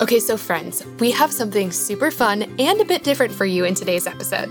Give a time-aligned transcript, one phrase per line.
[0.00, 3.74] Okay, so friends, we have something super fun and a bit different for you in
[3.74, 4.48] today's episode.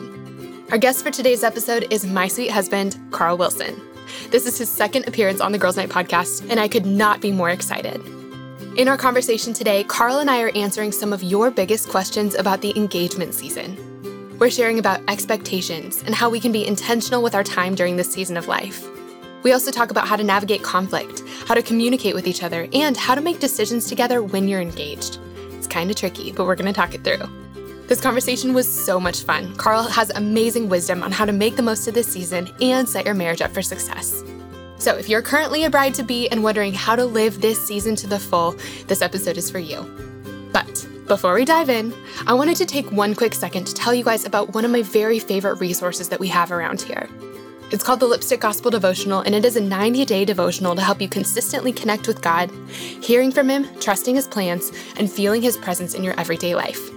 [0.72, 3.82] Our guest for today's episode is my sweet husband, Carl Wilson.
[4.30, 7.32] This is his second appearance on the Girls Night podcast, and I could not be
[7.32, 8.00] more excited.
[8.78, 12.62] In our conversation today, Carl and I are answering some of your biggest questions about
[12.62, 14.38] the engagement season.
[14.38, 18.14] We're sharing about expectations and how we can be intentional with our time during this
[18.14, 18.88] season of life.
[19.44, 22.96] We also talk about how to navigate conflict, how to communicate with each other, and
[22.96, 25.20] how to make decisions together when you're engaged
[25.72, 27.28] kind of tricky, but we're going to talk it through.
[27.88, 29.56] This conversation was so much fun.
[29.56, 33.06] Carl has amazing wisdom on how to make the most of this season and set
[33.06, 34.24] your marriage up for success.
[34.78, 37.96] So, if you're currently a bride to be and wondering how to live this season
[37.98, 38.56] to the full,
[38.88, 39.84] this episode is for you.
[40.54, 41.94] But before we dive in,
[42.26, 44.82] I wanted to take one quick second to tell you guys about one of my
[44.82, 47.10] very favorite resources that we have around here.
[47.72, 51.00] It's called the Lipstick Gospel Devotional, and it is a 90 day devotional to help
[51.00, 55.94] you consistently connect with God, hearing from Him, trusting His plans, and feeling His presence
[55.94, 56.90] in your everyday life.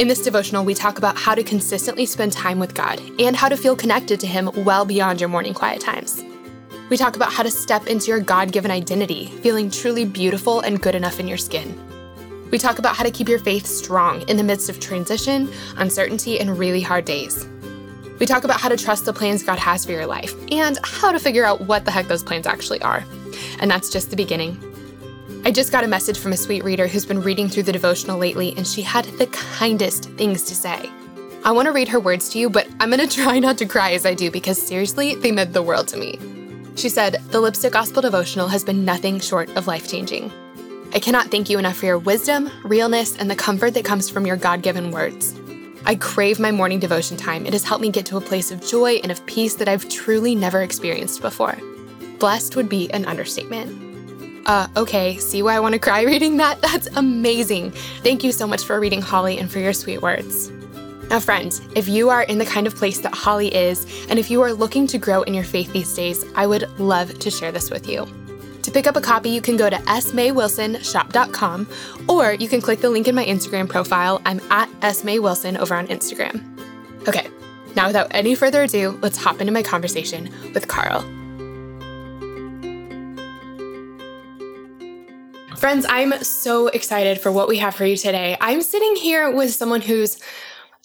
[0.00, 3.48] In this devotional, we talk about how to consistently spend time with God and how
[3.48, 6.24] to feel connected to Him well beyond your morning quiet times.
[6.90, 10.82] We talk about how to step into your God given identity, feeling truly beautiful and
[10.82, 11.80] good enough in your skin.
[12.50, 16.40] We talk about how to keep your faith strong in the midst of transition, uncertainty,
[16.40, 17.46] and really hard days.
[18.18, 21.12] We talk about how to trust the plans God has for your life and how
[21.12, 23.04] to figure out what the heck those plans actually are.
[23.60, 24.62] And that's just the beginning.
[25.44, 28.18] I just got a message from a sweet reader who's been reading through the devotional
[28.18, 30.90] lately, and she had the kindest things to say.
[31.44, 33.66] I want to read her words to you, but I'm going to try not to
[33.66, 36.18] cry as I do because seriously, they meant the world to me.
[36.74, 40.32] She said, The Lipstick Gospel devotional has been nothing short of life changing.
[40.92, 44.26] I cannot thank you enough for your wisdom, realness, and the comfort that comes from
[44.26, 45.38] your God given words.
[45.86, 47.46] I crave my morning devotion time.
[47.46, 49.88] It has helped me get to a place of joy and of peace that I've
[49.88, 51.56] truly never experienced before.
[52.18, 54.46] Blessed would be an understatement.
[54.46, 56.60] Uh, okay, see why I want to cry reading that?
[56.62, 57.72] That's amazing.
[58.02, 60.50] Thank you so much for reading Holly and for your sweet words.
[61.10, 64.30] Now, friends, if you are in the kind of place that Holly is, and if
[64.30, 67.52] you are looking to grow in your faith these days, I would love to share
[67.52, 68.06] this with you.
[68.68, 71.68] To pick up a copy, you can go to smaywilsonshop.com
[72.06, 74.20] or you can click the link in my Instagram profile.
[74.26, 76.44] I'm at smaywilson over on Instagram.
[77.08, 77.28] Okay,
[77.74, 81.00] now without any further ado, let's hop into my conversation with Carl.
[85.56, 88.36] Friends, I'm so excited for what we have for you today.
[88.38, 90.18] I'm sitting here with someone who's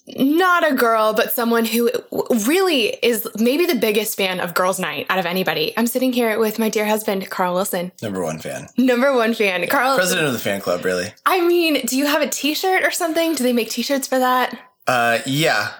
[0.07, 1.89] not a girl, but someone who
[2.45, 5.73] really is maybe the biggest fan of Girls Night out of anybody.
[5.77, 7.91] I'm sitting here with my dear husband, Carl Wilson.
[8.01, 8.67] Number one fan.
[8.77, 9.61] Number one fan.
[9.61, 9.67] Yeah.
[9.67, 9.95] Carl.
[9.95, 11.13] President of the fan club, really.
[11.25, 13.35] I mean, do you have a t shirt or something?
[13.35, 14.57] Do they make t shirts for that?
[14.87, 15.71] Uh, yeah.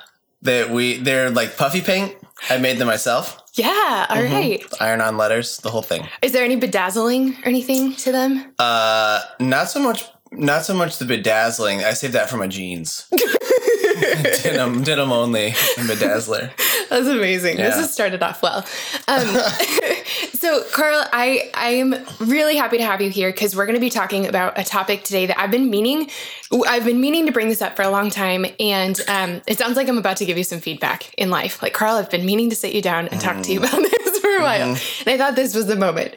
[0.42, 2.16] They, we, they're like puffy paint.
[2.50, 3.40] I made them myself.
[3.56, 4.34] Yeah, all mm-hmm.
[4.34, 4.66] right.
[4.80, 6.08] Iron on letters, the whole thing.
[6.22, 8.54] Is there any bedazzling or anything to them?
[8.58, 10.06] Uh, not so much.
[10.36, 11.84] Not so much the bedazzling.
[11.84, 13.08] I saved that for my jeans.
[14.44, 16.52] denim, denim only, bedazzler.
[16.90, 17.58] That's amazing.
[17.58, 17.70] Yeah.
[17.70, 18.66] This has started off well.
[19.08, 19.28] Um,
[20.34, 23.82] so, Carl, I I am really happy to have you here because we're going to
[23.82, 26.10] be talking about a topic today that I've been meaning.
[26.68, 29.76] I've been meaning to bring this up for a long time, and um, it sounds
[29.76, 31.64] like I'm about to give you some feedback in life.
[31.64, 33.44] Like, Carl, I've been meaning to sit you down and talk mm.
[33.44, 33.68] to you mm.
[33.68, 35.10] about this for a while, mm-hmm.
[35.10, 36.16] and I thought this was the moment.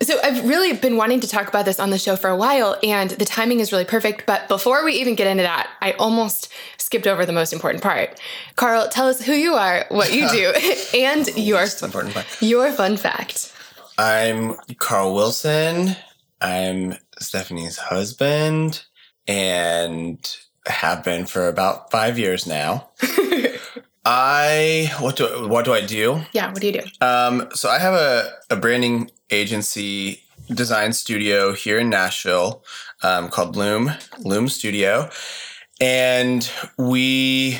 [0.00, 2.76] So I've really been wanting to talk about this on the show for a while,
[2.82, 4.26] and the timing is really perfect.
[4.26, 6.48] But before we even get into that, I almost
[6.78, 8.20] skipped over the most important part.
[8.56, 10.52] Carl, tell us who you are, what you do,
[10.98, 12.26] and your important part.
[12.40, 13.52] your fun fact.
[13.98, 15.96] I'm Carl Wilson.
[16.40, 18.84] I'm Stephanie's husband,
[19.28, 20.36] and
[20.66, 22.88] have been for about five years now.
[24.04, 26.22] I what do what do I do?
[26.32, 26.82] Yeah, what do you do?
[27.00, 32.64] Um, so I have a, a branding agency design studio here in Nashville
[33.02, 35.08] um, called Loom Loom Studio,
[35.80, 37.58] and we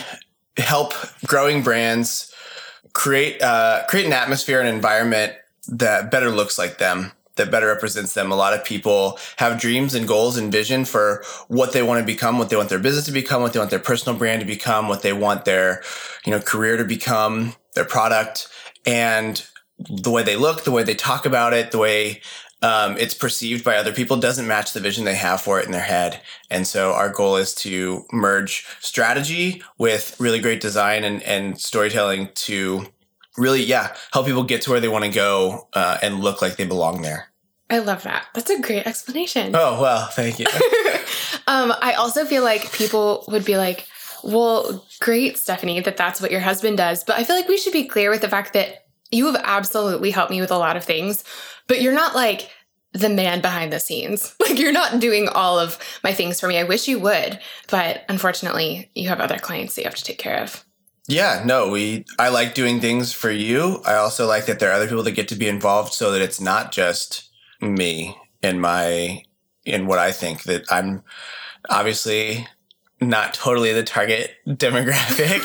[0.56, 0.94] help
[1.26, 2.34] growing brands
[2.92, 5.34] create uh, create an atmosphere and environment
[5.68, 8.30] that better looks like them that better represents them.
[8.30, 12.06] A lot of people have dreams and goals and vision for what they want to
[12.06, 14.46] become, what they want their business to become, what they want their personal brand to
[14.46, 15.82] become, what they want their,
[16.26, 18.48] you know, career to become, their product.
[18.84, 19.44] And
[19.78, 22.20] the way they look, the way they talk about it, the way
[22.62, 25.72] um, it's perceived by other people doesn't match the vision they have for it in
[25.72, 26.20] their head.
[26.48, 32.28] And so our goal is to merge strategy with really great design and, and storytelling
[32.34, 32.86] to
[33.36, 36.56] really, yeah, help people get to where they want to go uh, and look like
[36.56, 37.28] they belong there.
[37.70, 38.26] I love that.
[38.34, 39.54] That's a great explanation.
[39.54, 40.46] Oh, well, thank you.
[41.46, 43.86] um, I also feel like people would be like,
[44.22, 47.02] well, great, Stephanie, that that's what your husband does.
[47.02, 50.10] But I feel like we should be clear with the fact that you have absolutely
[50.10, 51.24] helped me with a lot of things,
[51.66, 52.50] but you're not like
[52.92, 54.34] the man behind the scenes.
[54.42, 56.58] Like you're not doing all of my things for me.
[56.58, 57.38] I wish you would,
[57.70, 60.62] but unfortunately, you have other clients that you have to take care of.
[61.08, 63.82] Yeah, no, we I like doing things for you.
[63.84, 66.22] I also like that there are other people that get to be involved so that
[66.22, 67.28] it's not just
[67.60, 69.24] me and my
[69.64, 71.02] in what I think that I'm
[71.70, 72.46] obviously
[73.00, 75.42] not totally the target demographic.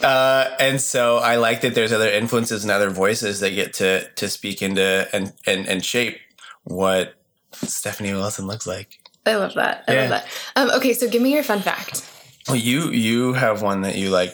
[0.04, 4.08] uh, and so I like that there's other influences and other voices that get to
[4.08, 6.18] to speak into and and, and shape
[6.64, 7.14] what
[7.52, 8.98] Stephanie Wilson looks like.
[9.26, 9.84] I love that.
[9.86, 10.00] I yeah.
[10.00, 10.26] love that.
[10.56, 12.08] Um, okay, so give me your fun fact.
[12.48, 14.32] Well, you you have one that you like,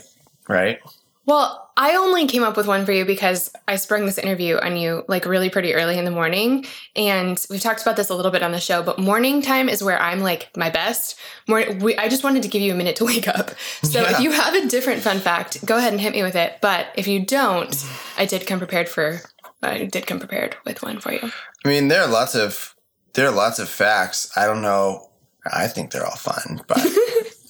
[0.49, 0.81] right?
[1.27, 4.77] Well, I only came up with one for you because I sprung this interview on
[4.77, 6.65] you like really pretty early in the morning.
[6.95, 9.83] And we've talked about this a little bit on the show, but morning time is
[9.83, 11.19] where I'm like my best.
[11.49, 13.51] Morning, we, I just wanted to give you a minute to wake up.
[13.83, 14.13] So yeah.
[14.13, 16.59] if you have a different fun fact, go ahead and hit me with it.
[16.63, 17.75] But if you don't,
[18.17, 19.21] I did come prepared for,
[19.63, 21.33] I did come prepared with one for you.
[21.65, 22.77] I mean, there are lots of,
[23.15, 24.31] there are lots of facts.
[24.37, 25.11] I don't know.
[25.53, 26.79] I think they're all fun, but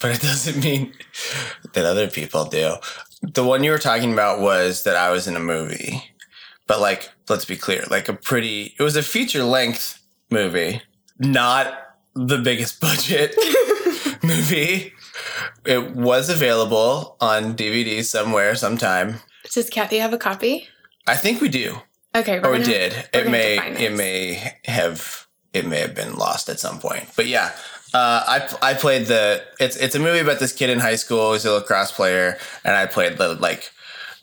[0.07, 0.93] but it doesn't mean
[1.73, 2.77] that other people do.
[3.23, 6.03] The one you were talking about was that I was in a movie,
[6.69, 10.01] but like, let's be clear, like a pretty, it was a feature length
[10.31, 10.83] movie,
[11.19, 13.35] not the biggest budget
[14.23, 14.93] movie.
[15.65, 19.17] It was available on DVD somewhere, sometime.
[19.51, 20.69] Does Kathy have a copy?
[21.09, 21.79] I think we do.
[22.15, 23.09] Okay, or we did.
[23.13, 27.09] It may, it may have, it may have been lost at some point.
[27.17, 27.53] But yeah,
[27.97, 31.33] uh, I I played the it's it's a movie about this kid in high school
[31.33, 33.73] who's a lacrosse player, and I played the like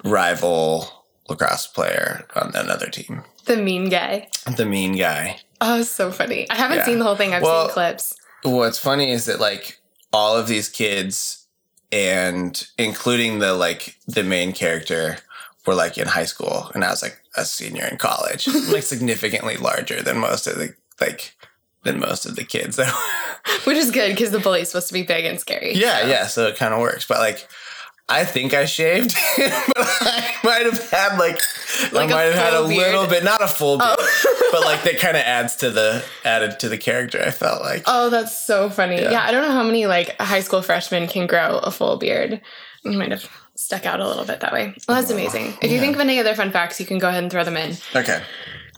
[0.03, 3.23] rival lacrosse player on another team.
[3.45, 4.29] The mean guy.
[4.57, 5.39] The mean guy.
[5.59, 6.47] Oh, so funny!
[6.51, 6.85] I haven't yeah.
[6.85, 7.33] seen the whole thing.
[7.33, 8.15] I've well, seen clips.
[8.43, 9.79] What's funny is that like
[10.11, 11.47] all of these kids,
[11.91, 15.17] and including the like the main character,
[15.65, 19.57] were like in high school, and I was like a senior in college, like significantly
[19.57, 21.35] larger than most of the like
[21.83, 22.75] than most of the kids.
[22.75, 22.85] Though.
[23.65, 25.73] Which is good because the bully's supposed to be big and scary.
[25.73, 26.07] Yeah, so.
[26.07, 26.27] yeah.
[26.27, 27.05] So it kind of works.
[27.07, 27.47] But like,
[28.09, 31.39] I think I shaved, but I might have had like,
[31.93, 32.91] like I might have had a beard.
[32.91, 34.49] little bit, not a full beard, oh.
[34.51, 37.21] but like that kind of adds to the added to the character.
[37.21, 37.83] I felt like.
[37.87, 39.01] Oh, that's so funny.
[39.01, 39.11] Yeah.
[39.11, 42.41] yeah, I don't know how many like high school freshmen can grow a full beard.
[42.83, 44.75] You might have stuck out a little bit that way.
[44.87, 45.53] Well, that's amazing.
[45.61, 47.55] If you think of any other fun facts, you can go ahead and throw them
[47.55, 47.77] in.
[47.95, 48.21] Okay.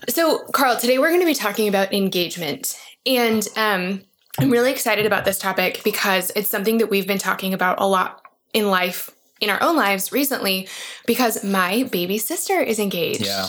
[0.08, 2.78] So, Carl, today we're going to be talking about engagement.
[3.06, 4.02] And um,
[4.38, 7.86] I'm really excited about this topic because it's something that we've been talking about a
[7.86, 8.22] lot
[8.52, 9.10] in life
[9.40, 10.66] in our own lives recently
[11.06, 13.24] because my baby sister is engaged.
[13.24, 13.48] Yeah.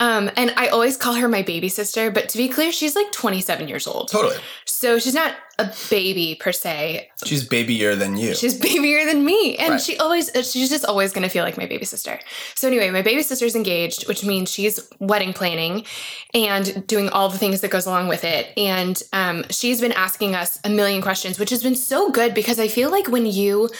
[0.00, 3.10] Um, and I always call her my baby sister, but to be clear, she's like
[3.12, 4.08] 27 years old.
[4.08, 4.36] Totally.
[4.78, 7.10] So she's not a baby per se.
[7.24, 8.32] She's babyier than you.
[8.36, 9.56] She's babyier than me.
[9.56, 9.80] And right.
[9.80, 12.20] she always, she's just always going to feel like my baby sister.
[12.54, 15.84] So anyway, my baby sister's engaged, which means she's wedding planning
[16.32, 18.52] and doing all the things that goes along with it.
[18.56, 22.60] And um, she's been asking us a million questions, which has been so good because
[22.60, 23.70] I feel like when you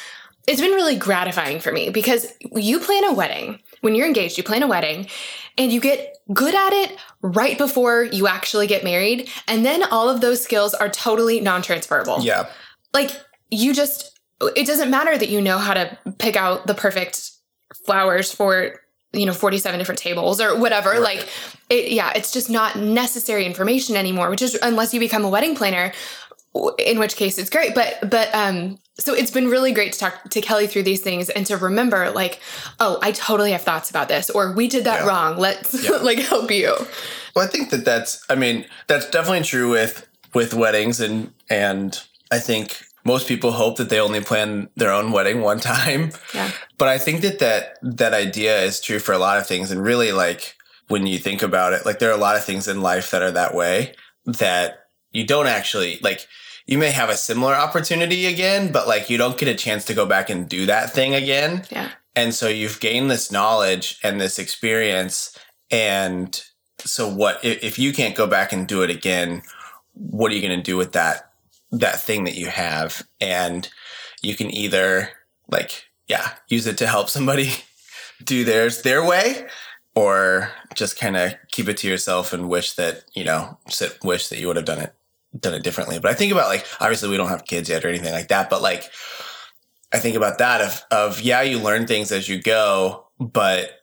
[0.49, 3.61] it's been really gratifying for me because you plan a wedding.
[3.83, 5.07] When you're engaged, you plan a wedding
[5.59, 9.29] and you get good at it right before you actually get married.
[9.47, 12.19] And then all of those skills are totally non transferable.
[12.21, 12.49] Yeah.
[12.95, 13.11] Like
[13.50, 17.33] you just, it doesn't matter that you know how to pick out the perfect
[17.85, 18.81] flowers for
[19.12, 21.00] you know 47 different tables or whatever right.
[21.00, 21.29] like
[21.71, 25.57] it yeah it's just not necessary information anymore which is unless you become a wedding
[25.57, 25.93] planner
[26.79, 27.75] in which case it's great.
[27.75, 31.31] But but um so it's been really great to talk to Kelly through these things
[31.31, 32.41] and to remember like
[32.81, 35.07] oh I totally have thoughts about this or we did that yeah.
[35.07, 35.38] wrong.
[35.38, 35.97] Let's yeah.
[36.03, 36.75] like help you.
[37.35, 42.00] Well I think that that's I mean that's definitely true with with weddings and and
[42.31, 46.12] I think most people hope that they only plan their own wedding one time.
[46.35, 46.50] Yeah.
[46.77, 49.71] But I think that that that idea is true for a lot of things.
[49.71, 50.57] And really like
[50.88, 53.23] when you think about it like there are a lot of things in life that
[53.23, 56.27] are that way that you don't actually like
[56.69, 59.95] you may have a similar opportunity again, but like you don't get a chance to
[59.95, 61.65] go back and do that thing again.
[61.71, 61.89] Yeah.
[62.15, 65.37] And so you've gained this knowledge and this experience.
[65.71, 66.41] And
[66.81, 69.43] so what if you can't go back and do it again,
[69.95, 71.33] what are you going to do with that
[71.73, 73.03] that thing that you have?
[73.19, 73.67] And
[74.21, 75.09] you can either
[75.51, 77.51] like yeah, use it to help somebody
[78.25, 79.47] do theirs their way
[79.95, 84.29] or just kind of keep it to yourself and wish that you know sit, wish
[84.29, 84.95] that you would have done it
[85.39, 87.89] done it differently but i think about like obviously we don't have kids yet or
[87.89, 88.91] anything like that but like
[89.93, 93.83] i think about that of of yeah you learn things as you go but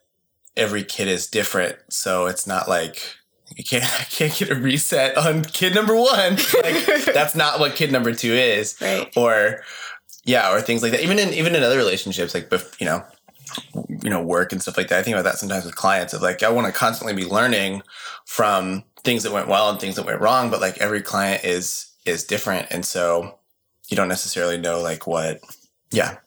[0.56, 3.16] every kid is different so it's not like
[3.54, 6.36] you can't I can't get a reset on kid number one.
[6.62, 8.76] Like that's not what kid number two is.
[8.80, 9.10] Right.
[9.16, 9.62] Or
[10.24, 11.02] yeah, or things like that.
[11.02, 12.50] Even in even in other relationships, like
[12.80, 13.04] you know,
[14.02, 14.98] you know, work and stuff like that.
[14.98, 17.82] I think about that sometimes with clients of like I want to constantly be learning
[18.24, 21.92] from things that went well and things that went wrong, but like every client is
[22.04, 22.66] is different.
[22.70, 23.38] And so
[23.88, 25.40] you don't necessarily know like what
[25.90, 26.18] yeah.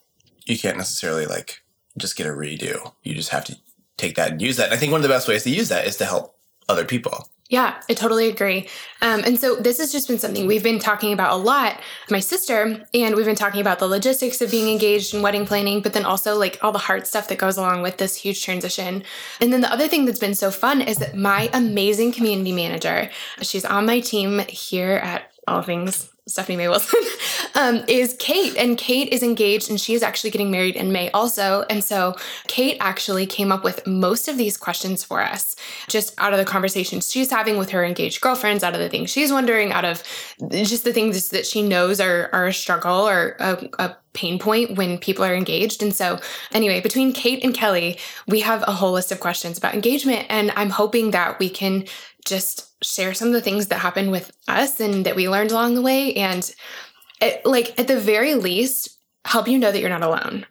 [0.45, 1.61] You can't necessarily like
[1.99, 2.93] just get a redo.
[3.03, 3.57] You just have to
[3.97, 4.65] take that and use that.
[4.65, 6.35] And I think one of the best ways to use that is to help
[6.67, 7.27] other people.
[7.49, 8.69] Yeah, I totally agree.
[9.01, 12.19] Um, and so this has just been something we've been talking about a lot, my
[12.19, 15.93] sister, and we've been talking about the logistics of being engaged in wedding planning, but
[15.93, 19.01] then also like all the hard stuff that goes along with this huge transition.
[19.41, 23.09] And then the other thing that's been so fun is that my amazing community manager,
[23.41, 27.01] she's on my team here at All Things Stephanie May Wilson,
[27.55, 28.55] um, is Kate.
[28.55, 31.65] And Kate is engaged and she is actually getting married in May also.
[31.69, 32.15] And so
[32.47, 35.55] Kate actually came up with most of these questions for us
[35.87, 39.09] just out of the conversations she's having with her engaged girlfriends, out of the things
[39.09, 40.03] she's wondering, out of
[40.51, 44.75] just the things that she knows are, are a struggle or a, a pain point
[44.75, 45.81] when people are engaged.
[45.83, 46.19] And so,
[46.51, 47.97] anyway, between Kate and Kelly,
[48.27, 50.25] we have a whole list of questions about engagement.
[50.29, 51.85] And I'm hoping that we can
[52.25, 55.75] just share some of the things that happened with us and that we learned along
[55.75, 56.13] the way.
[56.15, 56.49] And
[57.21, 60.45] it, like at the very least, help you know that you're not alone.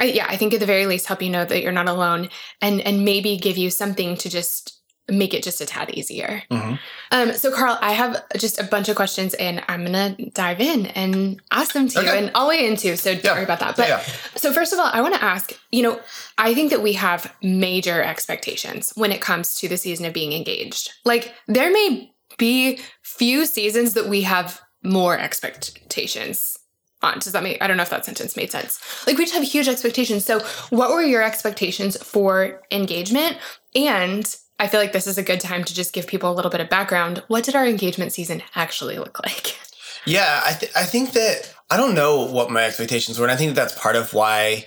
[0.00, 2.28] I, yeah, I think at the very least, help you know that you're not alone
[2.60, 6.42] and and maybe give you something to just make it just a tad easier.
[6.50, 6.74] Mm-hmm.
[7.10, 10.86] Um, so, Carl, I have just a bunch of questions, and I'm gonna dive in
[10.86, 12.08] and ask them to okay.
[12.08, 12.96] you, and I'll weigh in too.
[12.96, 13.34] So don't yeah.
[13.34, 13.76] worry about that.
[13.76, 14.14] But yeah, yeah.
[14.36, 15.52] so first of all, I want to ask.
[15.70, 16.00] You know,
[16.38, 20.32] I think that we have major expectations when it comes to the season of being
[20.32, 20.92] engaged.
[21.04, 26.58] Like there may be few seasons that we have more expectations
[27.02, 27.18] on.
[27.18, 28.80] Does that make I don't know if that sentence made sense.
[29.06, 30.24] Like we just have huge expectations.
[30.24, 30.40] So
[30.70, 33.38] what were your expectations for engagement?
[33.74, 34.24] And
[34.62, 36.60] I feel like this is a good time to just give people a little bit
[36.60, 37.24] of background.
[37.26, 39.58] What did our engagement season actually look like?
[40.04, 43.24] Yeah, I, th- I think that I don't know what my expectations were.
[43.24, 44.66] And I think that that's part of why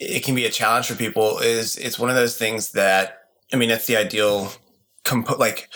[0.00, 3.20] it can be a challenge for people is it's one of those things that,
[3.52, 4.50] I mean, that's the ideal
[5.04, 5.68] comp- like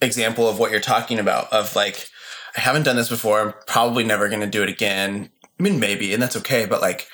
[0.00, 2.08] example of what you're talking about of like,
[2.56, 3.40] I haven't done this before.
[3.40, 5.30] I'm probably never going to do it again.
[5.44, 6.66] I mean, maybe, and that's okay.
[6.66, 7.06] But like,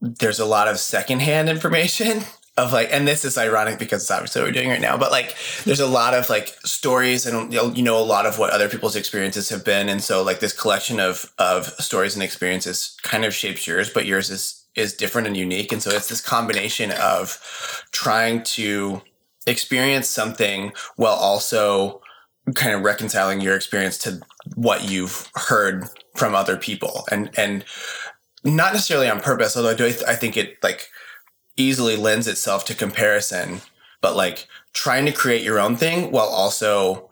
[0.00, 2.22] there's a lot of secondhand information
[2.58, 5.10] of like, and this is ironic because it's obviously what we're doing right now, but
[5.12, 5.34] like,
[5.64, 8.96] there's a lot of like stories and you know a lot of what other people's
[8.96, 13.32] experiences have been, and so like this collection of of stories and experiences kind of
[13.32, 17.38] shapes yours, but yours is is different and unique, and so it's this combination of
[17.92, 19.00] trying to
[19.46, 22.00] experience something while also
[22.54, 24.20] kind of reconciling your experience to
[24.54, 25.84] what you've heard
[26.16, 27.64] from other people, and and
[28.44, 30.90] not necessarily on purpose, although I do I think it like
[31.58, 33.60] easily lends itself to comparison,
[34.00, 37.10] but like trying to create your own thing while also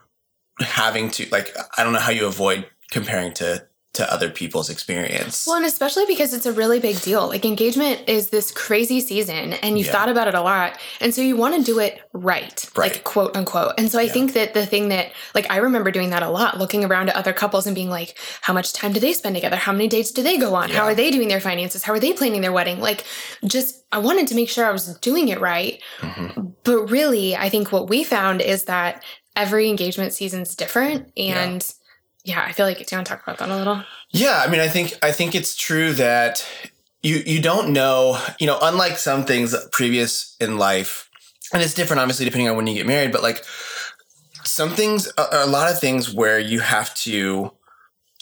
[0.60, 3.65] having to like I don't know how you avoid comparing to
[3.96, 5.46] to other people's experience.
[5.46, 7.26] Well, and especially because it's a really big deal.
[7.28, 9.92] Like engagement is this crazy season and you've yeah.
[9.92, 10.78] thought about it a lot.
[11.00, 12.92] And so you want to do it right, right.
[12.92, 13.72] like quote unquote.
[13.78, 14.12] And so I yeah.
[14.12, 17.16] think that the thing that like I remember doing that a lot, looking around at
[17.16, 19.56] other couples and being like, how much time do they spend together?
[19.56, 20.68] How many dates do they go on?
[20.68, 20.76] Yeah.
[20.76, 21.82] How are they doing their finances?
[21.82, 22.80] How are they planning their wedding?
[22.80, 23.04] Like
[23.44, 25.82] just I wanted to make sure I was doing it right.
[26.00, 26.48] Mm-hmm.
[26.64, 29.02] But really, I think what we found is that
[29.36, 31.72] every engagement season's different and
[32.26, 33.84] yeah, I feel like do you want to talk about that a little?
[34.10, 36.44] Yeah, I mean, I think I think it's true that
[37.00, 41.08] you you don't know, you know, unlike some things previous in life,
[41.52, 43.44] and it's different obviously depending on when you get married, but like
[44.42, 47.52] some things a lot of things where you have to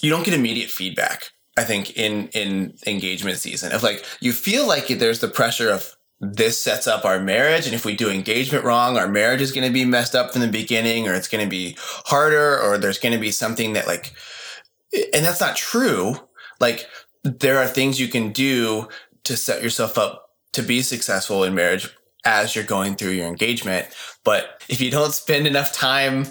[0.03, 1.31] you don't get immediate feedback.
[1.57, 5.97] I think in in engagement season of like you feel like there's the pressure of
[6.21, 7.67] this sets up our marriage.
[7.67, 10.41] And if we do engagement wrong, our marriage is going to be messed up from
[10.41, 13.87] the beginning, or it's going to be harder, or there's going to be something that,
[13.87, 14.13] like,
[15.13, 16.17] and that's not true.
[16.61, 16.87] Like,
[17.23, 18.89] there are things you can do
[19.25, 21.89] to set yourself up to be successful in marriage
[22.25, 23.87] as you're going through your engagement.
[24.23, 26.27] But if you don't spend enough time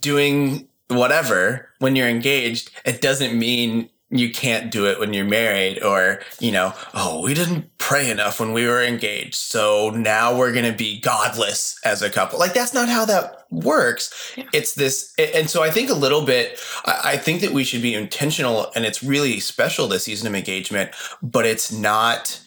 [0.00, 5.82] doing whatever when you're engaged, it doesn't mean you can't do it when you're married
[5.82, 10.52] or you know oh we didn't pray enough when we were engaged so now we're
[10.52, 14.44] going to be godless as a couple like that's not how that works yeah.
[14.52, 17.94] it's this and so i think a little bit i think that we should be
[17.94, 20.90] intentional and it's really special this season of engagement
[21.20, 22.40] but it's not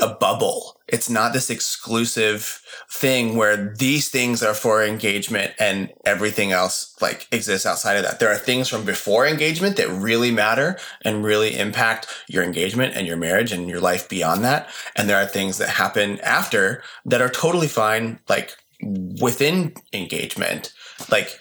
[0.00, 0.78] a bubble.
[0.88, 7.26] It's not this exclusive thing where these things are for engagement and everything else like
[7.32, 8.20] exists outside of that.
[8.20, 13.06] There are things from before engagement that really matter and really impact your engagement and
[13.06, 14.68] your marriage and your life beyond that.
[14.94, 20.72] And there are things that happen after that are totally fine, like within engagement.
[21.10, 21.38] Like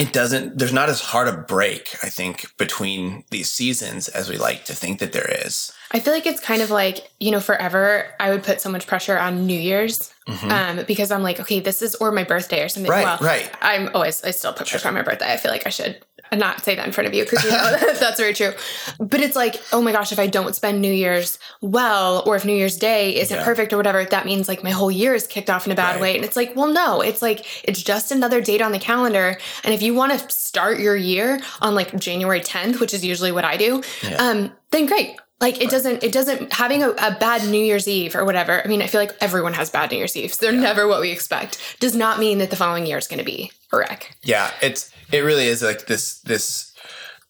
[0.00, 4.36] it doesn't there's not as hard a break i think between these seasons as we
[4.36, 7.40] like to think that there is I feel like it's kind of like, you know,
[7.40, 10.50] forever I would put so much pressure on New Year's mm-hmm.
[10.50, 12.90] um, because I'm like, okay, this is, or my birthday or something.
[12.90, 13.50] Right, well, right.
[13.60, 15.32] I'm always, I still put pressure on my birthday.
[15.32, 17.76] I feel like I should not say that in front of you because you know
[18.00, 18.52] that's very true.
[18.98, 22.44] But it's like, oh my gosh, if I don't spend New Year's well, or if
[22.44, 23.44] New Year's Day isn't yeah.
[23.44, 25.92] perfect or whatever, that means like my whole year is kicked off in a bad
[25.92, 26.00] right.
[26.00, 26.16] way.
[26.16, 29.38] And it's like, well, no, it's like it's just another date on the calendar.
[29.62, 33.32] And if you want to start your year on like January 10th, which is usually
[33.32, 34.16] what I do, yeah.
[34.16, 35.16] um, then great.
[35.40, 38.64] Like it doesn't, it doesn't having a, a, bad New Year's Eve or whatever.
[38.64, 40.38] I mean, I feel like everyone has bad New Year's Eves.
[40.38, 40.60] They're yeah.
[40.60, 41.58] never what we expect.
[41.80, 44.16] Does not mean that the following year is going to be a wreck.
[44.22, 46.72] Yeah, it's it really is like this this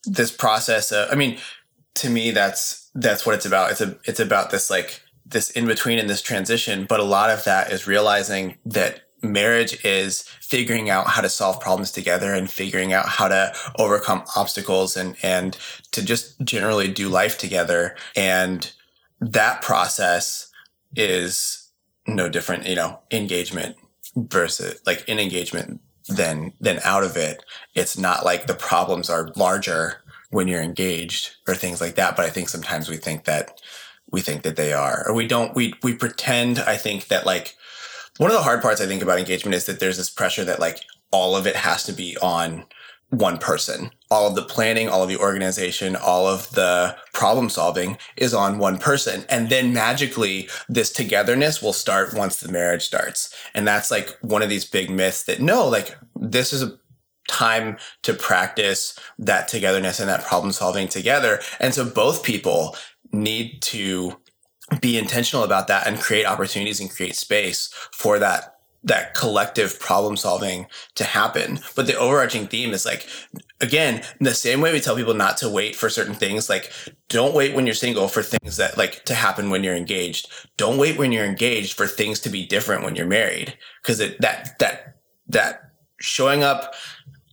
[0.04, 0.92] this process.
[0.92, 1.38] Of, I mean,
[1.94, 3.70] to me, that's that's what it's about.
[3.70, 6.86] It's a it's about this like this in between and this transition.
[6.88, 11.60] But a lot of that is realizing that marriage is figuring out how to solve
[11.60, 15.56] problems together and figuring out how to overcome obstacles and and
[15.92, 17.96] to just generally do life together.
[18.14, 18.70] And
[19.20, 20.50] that process
[20.96, 21.70] is
[22.06, 23.76] no different you know engagement
[24.16, 27.44] versus like in engagement than than out of it.
[27.74, 32.24] It's not like the problems are larger when you're engaged or things like that but
[32.24, 33.60] i think sometimes we think that
[34.10, 35.04] we think that they are.
[35.06, 37.56] Or we don't we we pretend i think that like
[38.18, 40.60] one of the hard parts I think about engagement is that there's this pressure that
[40.60, 40.80] like
[41.10, 42.64] all of it has to be on
[43.10, 43.90] one person.
[44.10, 48.58] All of the planning, all of the organization, all of the problem solving is on
[48.58, 49.24] one person.
[49.28, 53.34] And then magically this togetherness will start once the marriage starts.
[53.54, 56.78] And that's like one of these big myths that no, like this is a
[57.28, 61.40] time to practice that togetherness and that problem solving together.
[61.58, 62.76] And so both people
[63.12, 64.16] need to
[64.80, 70.16] be intentional about that and create opportunities and create space for that that collective problem
[70.16, 71.58] solving to happen.
[71.74, 73.08] But the overarching theme is like,
[73.60, 76.70] again, the same way we tell people not to wait for certain things, like
[77.08, 80.28] don't wait when you're single for things that like to happen when you're engaged.
[80.58, 83.56] Don't wait when you're engaged for things to be different when you're married.
[83.82, 86.74] Cause it, that, that, that showing up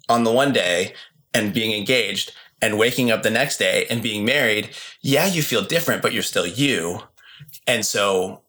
[0.08, 0.93] on the one day
[1.34, 4.69] and being engaged and waking up the next day and being married,
[5.01, 7.01] yeah, you feel different, but you're still you
[7.67, 8.41] and so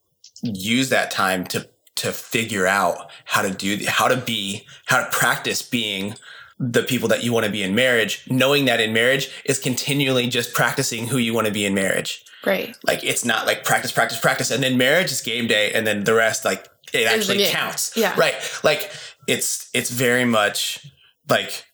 [0.43, 5.11] use that time to to figure out how to do how to be how to
[5.11, 6.15] practice being
[6.59, 10.29] the people that you want to be in marriage knowing that in marriage is continually
[10.29, 12.25] just practicing who you want to be in marriage.
[12.45, 15.87] Right like it's not like practice practice practice and then marriage is game day and
[15.87, 17.93] then the rest like it actually counts.
[17.97, 18.15] Yeah.
[18.19, 18.35] Right.
[18.65, 18.91] Like
[19.29, 20.87] it's it's very much
[21.29, 21.65] like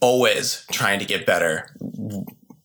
[0.00, 1.68] always trying to get better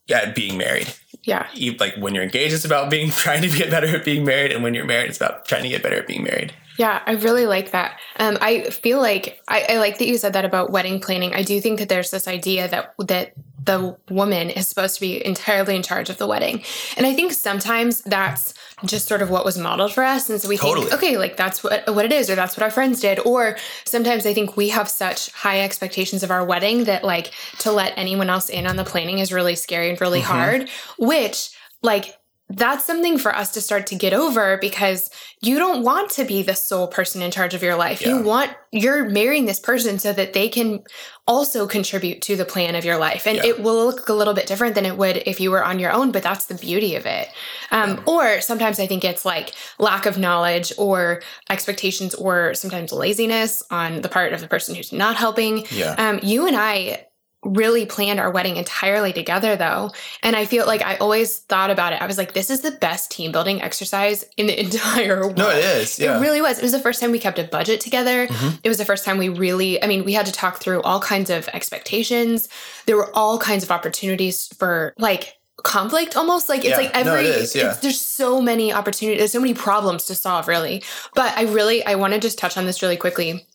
[0.10, 1.48] at being married yeah.
[1.54, 4.52] You, like when you're engaged, it's about being trying to get better at being married,
[4.52, 6.54] and when you're married, it's about trying to get better at being married.
[6.78, 8.00] Yeah, I really like that.
[8.18, 11.34] Um, I feel like I, I like that you said that about wedding planning.
[11.34, 15.24] I do think that there's this idea that that the woman is supposed to be
[15.24, 16.64] entirely in charge of the wedding,
[16.98, 18.54] and I think sometimes that's
[18.86, 20.88] just sort of what was modeled for us, and so we totally.
[20.88, 23.58] think, okay, like that's what what it is, or that's what our friends did, or
[23.86, 27.94] sometimes I think we have such high expectations of our wedding that like to let
[27.98, 30.32] anyone else in on the planning is really scary and really mm-hmm.
[30.32, 32.16] hard, which like
[32.58, 35.10] that's something for us to start to get over because
[35.42, 38.02] you don't want to be the sole person in charge of your life.
[38.02, 38.18] Yeah.
[38.18, 40.84] You want you're marrying this person so that they can
[41.28, 43.28] also contribute to the plan of your life.
[43.28, 43.48] And yeah.
[43.48, 45.92] it will look a little bit different than it would if you were on your
[45.92, 47.28] own, but that's the beauty of it.
[47.72, 48.04] Um, yeah.
[48.06, 54.02] Or sometimes I think it's like lack of knowledge or expectations or sometimes laziness on
[54.02, 55.66] the part of the person who's not helping.
[55.70, 55.96] Yeah.
[55.98, 57.08] Um, you and I
[57.44, 59.92] really planned our wedding entirely together though.
[60.22, 62.02] And I feel like I always thought about it.
[62.02, 65.38] I was like, this is the best team building exercise in the entire world.
[65.38, 66.00] No, it is.
[66.00, 66.18] Yeah.
[66.18, 66.60] It really was.
[66.60, 68.28] It was the first time we kept a budget together.
[68.28, 68.58] Mm-hmm.
[68.64, 71.00] It was the first time we really, I mean, we had to talk through all
[71.00, 72.48] kinds of expectations.
[72.86, 76.78] There were all kinds of opportunities for like conflict almost like it's yeah.
[76.78, 77.78] like every no, it is, yeah.
[77.84, 81.94] there's so many opportunities there's so many problems to solve really but i really i
[81.94, 83.46] want to just touch on this really quickly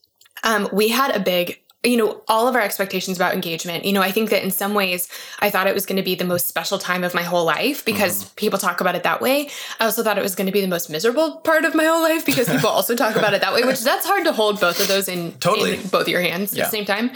[0.44, 3.84] um, we had a big you know, all of our expectations about engagement.
[3.84, 6.14] You know, I think that in some ways I thought it was going to be
[6.14, 8.34] the most special time of my whole life because mm-hmm.
[8.34, 9.48] people talk about it that way.
[9.80, 12.02] I also thought it was going to be the most miserable part of my whole
[12.02, 14.80] life because people also talk about it that way, which that's hard to hold both
[14.80, 15.74] of those in, totally.
[15.74, 16.64] in both your hands yeah.
[16.64, 17.10] at the same time.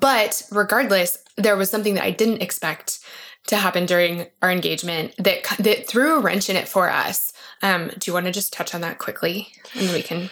[0.00, 3.00] But regardless, there was something that I didn't expect
[3.46, 7.32] to happen during our engagement that that threw a wrench in it for us.
[7.60, 10.30] Um, do you want to just touch on that quickly, and then we can?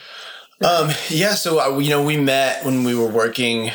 [0.62, 1.34] Um, yeah.
[1.34, 3.70] So uh, you know, we met when we were working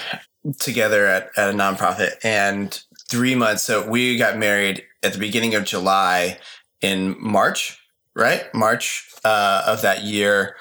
[0.59, 3.63] together at, at a nonprofit, and three months.
[3.63, 6.37] So we got married at the beginning of July
[6.81, 7.79] in March,
[8.15, 8.43] right?
[8.53, 10.55] March uh, of that year.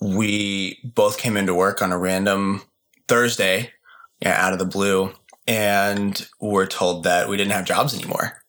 [0.00, 2.62] We both came into work on a random
[3.08, 3.72] Thursday,
[4.20, 5.12] yeah, out of the blue,
[5.46, 8.42] and were told that we didn't have jobs anymore.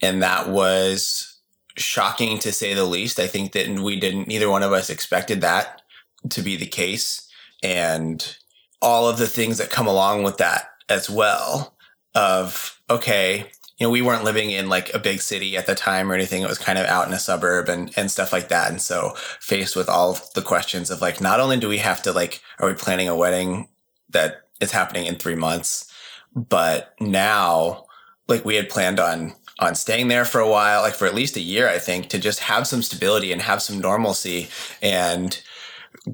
[0.00, 1.38] And that was
[1.76, 3.18] shocking to say the least.
[3.18, 5.82] I think that we didn't, neither one of us expected that
[6.30, 7.28] to be the case.
[7.62, 8.36] And
[8.82, 11.76] all of the things that come along with that as well
[12.14, 16.10] of, okay, you know, we weren't living in like a big city at the time
[16.10, 16.42] or anything.
[16.42, 18.70] It was kind of out in a suburb and, and stuff like that.
[18.70, 22.12] And so faced with all the questions of like, not only do we have to
[22.12, 23.68] like, are we planning a wedding
[24.10, 25.90] that is happening in three months?
[26.34, 27.86] But now,
[28.28, 31.36] like we had planned on on staying there for a while, like for at least
[31.36, 34.48] a year, I think, to just have some stability and have some normalcy.
[34.82, 35.40] And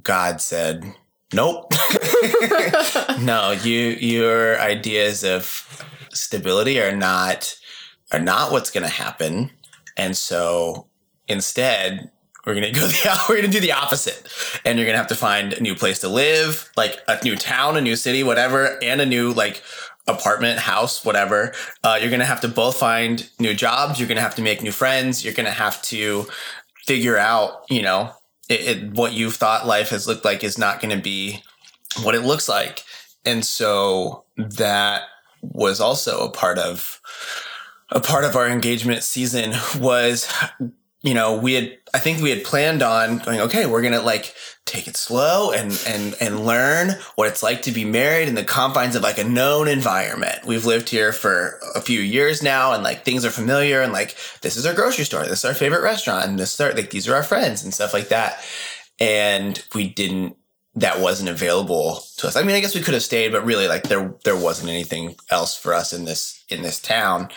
[0.03, 0.94] God said,
[1.33, 1.72] Nope.
[3.20, 7.57] no, you your ideas of stability are not
[8.12, 9.50] are not what's gonna happen.
[9.96, 10.88] And so
[11.29, 12.11] instead,
[12.44, 14.29] we're gonna go the we're gonna do the opposite,
[14.64, 17.76] and you're gonna have to find a new place to live, like a new town,
[17.76, 19.62] a new city, whatever, and a new like
[20.09, 21.53] apartment, house, whatever.
[21.85, 24.00] Uh, you're gonna have to both find new jobs.
[24.00, 25.24] You're gonna have to make new friends.
[25.24, 26.26] You're gonna have to
[26.87, 28.12] figure out, you know,
[28.50, 31.42] it, it, what you've thought life has looked like is not gonna be
[32.02, 32.84] what it looks like,
[33.24, 35.04] and so that
[35.40, 37.00] was also a part of
[37.90, 40.32] a part of our engagement season was
[41.02, 44.02] you know, we had, I think we had planned on going, okay, we're going to
[44.02, 44.34] like
[44.66, 48.44] take it slow and, and, and learn what it's like to be married in the
[48.44, 50.44] confines of like a known environment.
[50.44, 54.16] We've lived here for a few years now and like things are familiar and like,
[54.42, 55.22] this is our grocery store.
[55.22, 56.26] This is our favorite restaurant.
[56.26, 58.44] And this is our, like, these are our friends and stuff like that.
[59.00, 60.36] And we didn't,
[60.74, 62.36] that wasn't available to us.
[62.36, 65.16] I mean, I guess we could have stayed, but really like there, there wasn't anything
[65.30, 67.30] else for us in this, in this town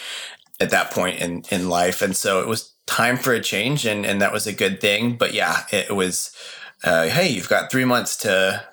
[0.59, 2.01] at that point in, in life.
[2.01, 5.15] And so it was, time for a change and, and that was a good thing.
[5.15, 6.35] But yeah, it was,
[6.83, 8.65] uh, hey, you've got three months to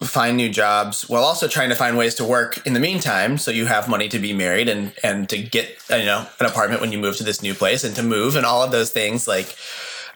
[0.00, 3.50] find new jobs while also trying to find ways to work in the meantime so
[3.50, 6.92] you have money to be married and and to get you know an apartment when
[6.92, 9.56] you move to this new place and to move and all of those things like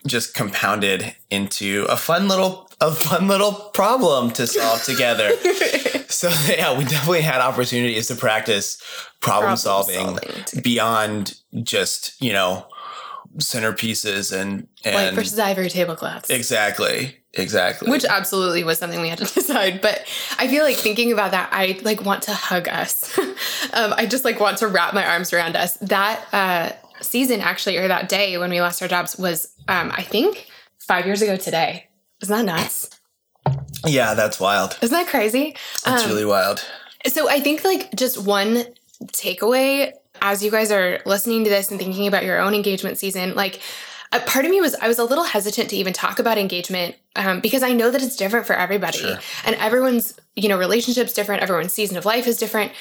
[0.07, 5.33] just compounded into a fun little a fun little problem to solve together
[6.12, 8.77] so yeah we definitely had opportunities to practice
[9.20, 12.66] problem, problem solving, solving beyond just you know
[13.38, 16.31] centerpieces and, and white versus ivory tablecloths.
[16.31, 17.16] Exactly.
[17.35, 17.90] Exactly.
[17.90, 19.81] Which absolutely was something we had to decide.
[19.81, 20.05] But
[20.38, 23.16] I feel like thinking about that, I like want to hug us.
[23.18, 25.77] um, I just like want to wrap my arms around us.
[25.79, 30.03] That uh, season actually, or that day when we lost our jobs was, um, I
[30.03, 30.46] think,
[30.79, 31.88] five years ago today.
[32.20, 32.90] Isn't that nuts?
[33.87, 34.79] Yeah, that's wild.
[34.83, 35.57] Isn't that crazy?
[35.85, 36.64] That's um, really wild.
[37.07, 38.64] So I think like just one
[39.07, 43.35] takeaway as you guys are listening to this and thinking about your own engagement season,
[43.35, 43.61] like
[44.12, 46.95] a part of me was I was a little hesitant to even talk about engagement
[47.16, 49.18] um, because I know that it's different for everybody sure.
[49.45, 52.73] and everyone's you know relationships different, everyone's season of life is different.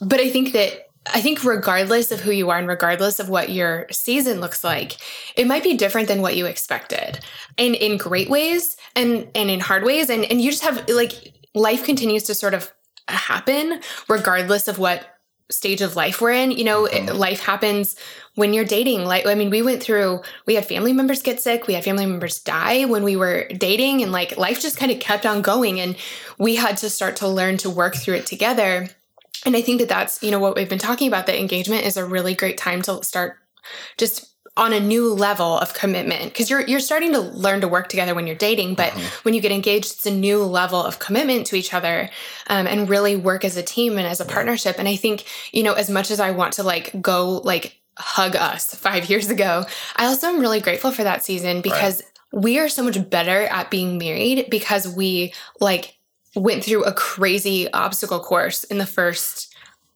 [0.00, 3.50] But I think that I think regardless of who you are and regardless of what
[3.50, 4.96] your season looks like,
[5.36, 7.20] it might be different than what you expected.
[7.56, 10.10] And in great ways and and in hard ways.
[10.10, 12.72] And and you just have like life continues to sort of
[13.08, 15.18] happen regardless of what
[15.50, 16.50] stage of life we're in.
[16.50, 17.16] You know, mm-hmm.
[17.16, 17.96] life happens
[18.34, 19.04] when you're dating.
[19.04, 22.06] Like, I mean, we went through, we had family members get sick, we had family
[22.06, 25.80] members die when we were dating, and like life just kind of kept on going.
[25.80, 25.96] And
[26.38, 28.88] we had to start to learn to work through it together.
[29.44, 31.96] And I think that that's, you know, what we've been talking about, that engagement is
[31.96, 33.38] a really great time to start
[33.96, 37.88] just on a new level of commitment because you're you're starting to learn to work
[37.88, 39.06] together when you're dating but mm-hmm.
[39.22, 42.10] when you get engaged it's a new level of commitment to each other
[42.48, 45.62] um, and really work as a team and as a partnership and i think you
[45.62, 49.64] know as much as i want to like go like hug us five years ago
[49.96, 52.42] i also am really grateful for that season because right.
[52.42, 55.97] we are so much better at being married because we like
[56.34, 59.54] went through a crazy obstacle course in the first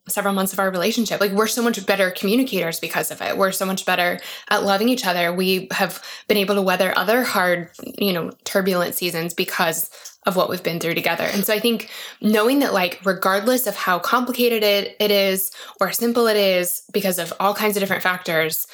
[0.08, 1.20] several months of our relationship.
[1.20, 3.36] Like we're so much better communicators because of it.
[3.36, 4.18] We're so much better
[4.50, 5.32] at loving each other.
[5.32, 9.90] We have been able to weather other hard, you know, turbulent seasons because
[10.26, 11.24] of what we've been through together.
[11.24, 11.90] And so I think
[12.20, 17.18] knowing that like regardless of how complicated it, it is or simple it is because
[17.18, 18.66] of all kinds of different factors,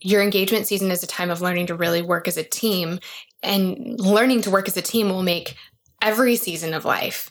[0.00, 2.98] your engagement season is a time of learning to really work as a team
[3.42, 5.56] and learning to work as a team will make
[6.00, 7.30] every season of life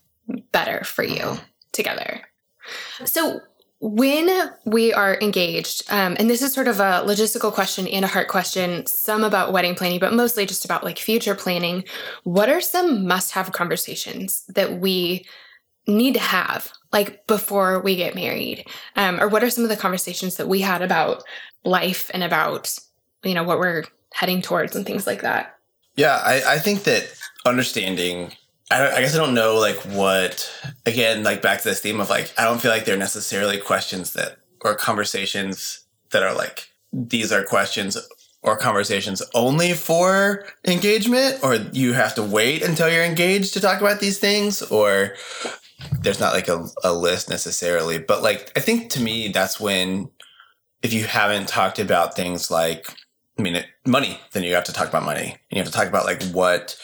[0.51, 1.38] better for you
[1.71, 2.21] together.
[3.05, 3.41] So,
[3.82, 8.10] when we are engaged, um, and this is sort of a logistical question and a
[8.10, 11.86] heart question, some about wedding planning, but mostly just about like future planning.
[12.25, 15.25] What are some must have conversations that we
[15.88, 18.65] need to have like before we get married?
[18.97, 21.23] Um, or what are some of the conversations that we had about
[21.63, 22.75] life and about,
[23.23, 25.55] you know, what we're heading towards and things like that?
[25.95, 27.10] Yeah, I, I think that
[27.45, 28.34] understanding
[28.71, 30.51] I, I, guess I don't know like what
[30.86, 34.13] again like back to this theme of like I don't feel like they're necessarily questions
[34.13, 37.97] that or conversations that are like these are questions
[38.41, 43.82] or conversations only for engagement or you have to wait until you're engaged to talk
[43.82, 45.15] about these things or
[46.01, 50.10] there's not like a, a list necessarily but like I think to me that's when
[50.82, 52.88] if you haven't talked about things like
[53.39, 55.29] I mean, money, then you have to talk about money.
[55.29, 56.77] And you have to talk about like what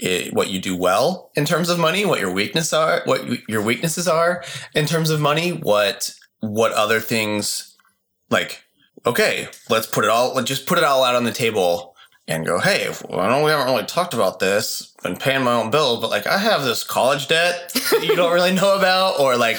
[0.00, 3.62] it, what you do well in terms of money, what your weakness are, what your
[3.62, 4.42] weaknesses are
[4.74, 7.76] in terms of money, what what other things
[8.30, 8.64] like.
[9.06, 10.34] Okay, let's put it all.
[10.34, 11.94] Let's just put it all out on the table
[12.28, 12.60] and go.
[12.60, 14.94] Hey, well, I know we haven't really talked about this.
[15.02, 18.32] Been paying my own bills, but like I have this college debt that you don't
[18.32, 19.58] really know about, or like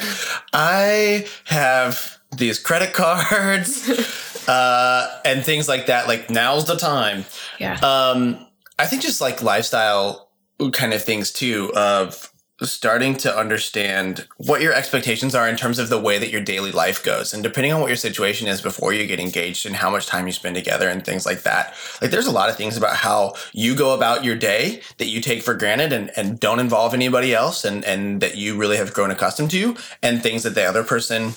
[0.52, 6.08] I have these credit cards uh, and things like that.
[6.08, 7.24] Like now's the time.
[7.58, 7.78] Yeah.
[7.82, 8.46] Um,
[8.78, 10.31] I think just like lifestyle
[10.70, 12.28] kind of things too of
[12.60, 16.70] starting to understand what your expectations are in terms of the way that your daily
[16.70, 17.34] life goes.
[17.34, 20.26] And depending on what your situation is before you get engaged and how much time
[20.26, 23.34] you spend together and things like that like there's a lot of things about how
[23.52, 27.34] you go about your day that you take for granted and, and don't involve anybody
[27.34, 30.84] else and and that you really have grown accustomed to and things that the other
[30.84, 31.32] person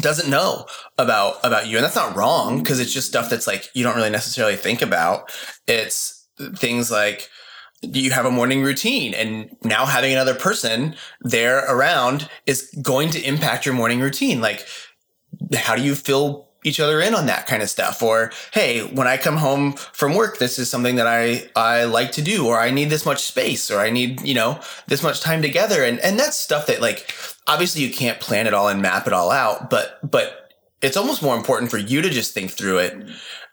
[0.00, 0.66] doesn't know
[0.98, 1.76] about about you.
[1.76, 4.82] And that's not wrong because it's just stuff that's like you don't really necessarily think
[4.82, 5.30] about.
[5.66, 7.28] It's things like
[7.82, 13.22] you have a morning routine and now having another person there around is going to
[13.22, 14.40] impact your morning routine.
[14.40, 14.66] Like
[15.54, 18.02] how do you fill each other in on that kind of stuff?
[18.02, 22.12] Or hey when i come home from work this is something that i i like
[22.12, 25.20] to do or i need this much space or i need you know this much
[25.20, 25.82] time together.
[25.82, 27.12] And and that's stuff that like
[27.48, 31.22] obviously you can't plan it all and map it all out but but it's almost
[31.22, 33.08] more important for you to just think through it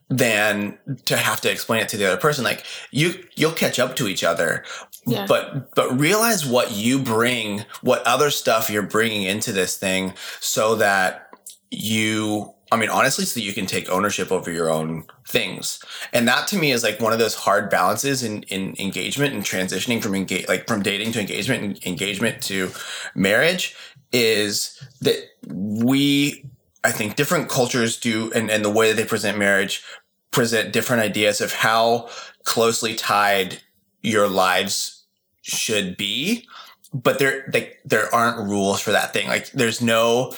[0.10, 3.95] than to have to explain it to the other person like you you'll catch up
[3.95, 4.63] to each other
[5.06, 5.26] yeah.
[5.28, 10.76] but but realize what you bring what other stuff you're bringing into this thing so
[10.76, 11.30] that
[11.69, 15.80] you I mean, honestly, so that you can take ownership over your own things.
[16.13, 19.43] And that to me is like one of those hard balances in, in engagement and
[19.43, 22.69] transitioning from engage, like from dating to engagement and engagement to
[23.15, 23.76] marriage
[24.12, 25.17] is that
[25.48, 26.45] we
[26.84, 29.84] I think different cultures do, and, and the way that they present marriage
[30.32, 32.10] present different ideas of how
[32.44, 33.62] closely tied
[34.02, 35.06] your lives
[35.42, 36.48] should be.
[36.94, 39.28] But there, they, there aren't rules for that thing.
[39.28, 40.34] Like there's no,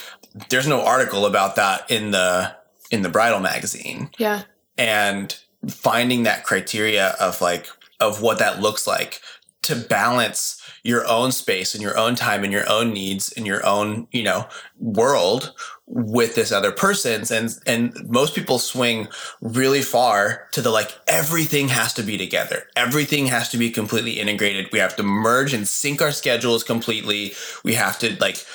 [0.49, 2.55] there's no article about that in the,
[2.91, 4.09] in the bridal magazine.
[4.17, 4.43] Yeah.
[4.77, 5.37] And
[5.69, 7.67] finding that criteria of like,
[7.99, 9.21] of what that looks like
[9.63, 13.65] to balance your own space and your own time and your own needs and your
[13.65, 14.47] own, you know,
[14.79, 15.53] world
[15.85, 17.31] with this other person's.
[17.31, 19.07] And, and most people swing
[19.41, 22.63] really far to the like, everything has to be together.
[22.75, 24.71] Everything has to be completely integrated.
[24.71, 27.33] We have to merge and sync our schedules completely.
[27.63, 28.45] We have to like,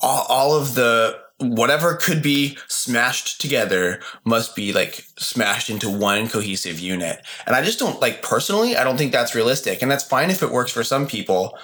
[0.00, 6.28] all, all of the, whatever could be smashed together must be like smashed into one
[6.28, 7.24] cohesive unit.
[7.46, 9.80] And I just don't like personally, I don't think that's realistic.
[9.82, 11.58] And that's fine if it works for some people.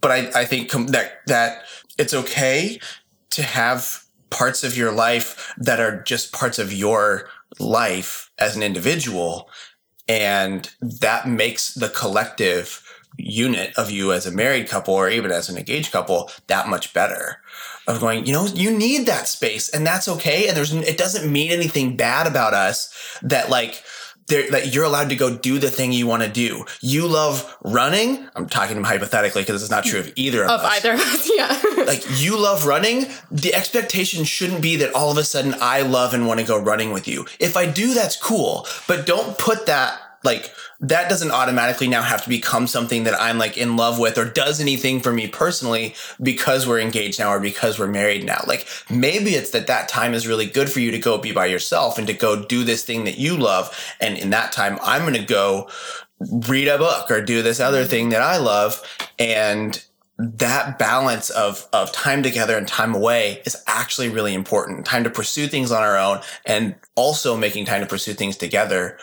[0.00, 1.62] But I, I think that, that
[1.98, 2.80] it's okay
[3.30, 7.28] to have parts of your life that are just parts of your
[7.60, 9.48] life as an individual.
[10.08, 12.82] And that makes the collective
[13.18, 16.92] unit of you as a married couple or even as an engaged couple that much
[16.92, 17.38] better
[17.86, 20.48] of going, you know, you need that space and that's okay.
[20.48, 23.82] And there's, it doesn't mean anything bad about us that like,
[24.28, 26.64] that you're allowed to go do the thing you want to do.
[26.80, 28.26] You love running.
[28.34, 30.78] I'm talking hypothetically because it's not true of either of, of us.
[30.78, 31.84] Of either of us, yeah.
[31.84, 33.06] like you love running.
[33.30, 36.58] The expectation shouldn't be that all of a sudden I love and want to go
[36.58, 37.26] running with you.
[37.40, 38.66] If I do, that's cool.
[38.88, 43.38] But don't put that like that doesn't automatically now have to become something that I'm
[43.38, 47.40] like in love with or does anything for me personally because we're engaged now or
[47.40, 48.42] because we're married now.
[48.46, 51.46] Like maybe it's that that time is really good for you to go be by
[51.46, 53.94] yourself and to go do this thing that you love.
[54.00, 55.68] And in that time, I'm going to go
[56.48, 58.82] read a book or do this other thing that I love.
[59.18, 59.82] And
[60.18, 64.84] that balance of of time together and time away is actually really important.
[64.84, 68.98] Time to pursue things on our own and also making time to pursue things together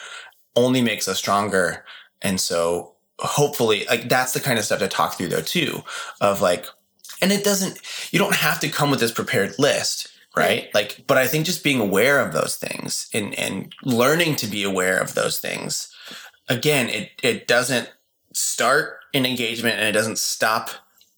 [0.56, 1.86] only makes us stronger.
[2.22, 5.84] And so hopefully like that's the kind of stuff to talk through though too
[6.22, 6.66] of like
[7.22, 7.78] and it doesn't
[8.12, 10.70] you don't have to come with this prepared list right?
[10.74, 14.64] Like, but I think just being aware of those things and and learning to be
[14.64, 15.94] aware of those things.
[16.48, 17.92] Again, it it doesn't
[18.34, 20.70] start an engagement and it doesn't stop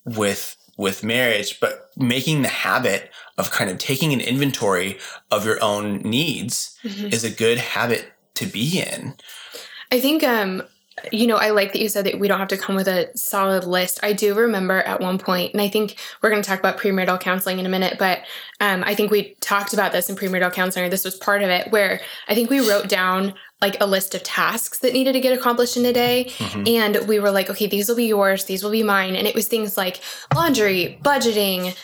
[0.06, 4.98] with with marriage, but making the habit of kind of taking an inventory
[5.30, 7.08] of your own needs Mm-hmm.
[7.13, 8.12] is a good habit
[8.42, 9.14] to be in.
[9.92, 10.64] I think um
[11.12, 13.10] you know, I like that you said that we don't have to come with a
[13.16, 14.00] solid list.
[14.04, 17.20] I do remember at one point, and I think we're going to talk about premarital
[17.20, 18.20] counseling in a minute, but
[18.60, 21.50] um, I think we talked about this in premarital counseling, or this was part of
[21.50, 25.19] it, where I think we wrote down like a list of tasks that needed to
[25.19, 26.32] get accomplished in a day.
[26.67, 29.15] And we were like, okay, these will be yours, these will be mine.
[29.15, 30.02] And it was things like
[30.34, 31.76] laundry, budgeting,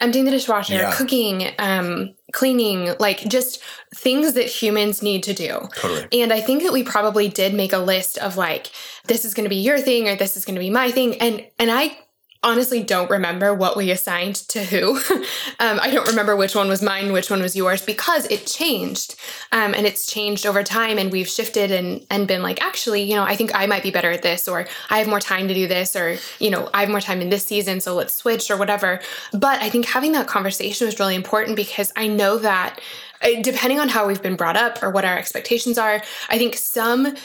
[0.00, 0.92] emptying the dishwasher, Yeah.
[0.94, 3.60] cooking, um, cleaning, like just
[3.94, 5.68] things that humans need to do.
[5.76, 6.22] Totally.
[6.22, 8.70] And I think that we probably did make a list of like,
[9.06, 11.20] this is going to be your thing or this is going to be my thing.
[11.20, 11.96] And and I
[12.44, 14.96] honestly don't remember what we assigned to who.
[15.58, 19.16] um, I don't remember which one was mine, which one was yours, because it changed,
[19.50, 23.16] um, and it's changed over time, and we've shifted and and been like, actually, you
[23.16, 25.54] know, I think I might be better at this, or I have more time to
[25.54, 28.50] do this, or you know, I have more time in this season, so let's switch
[28.50, 29.00] or whatever.
[29.32, 32.80] But I think having that conversation was really important because I know that
[33.22, 36.56] uh, depending on how we've been brought up or what our expectations are, I think
[36.56, 37.16] some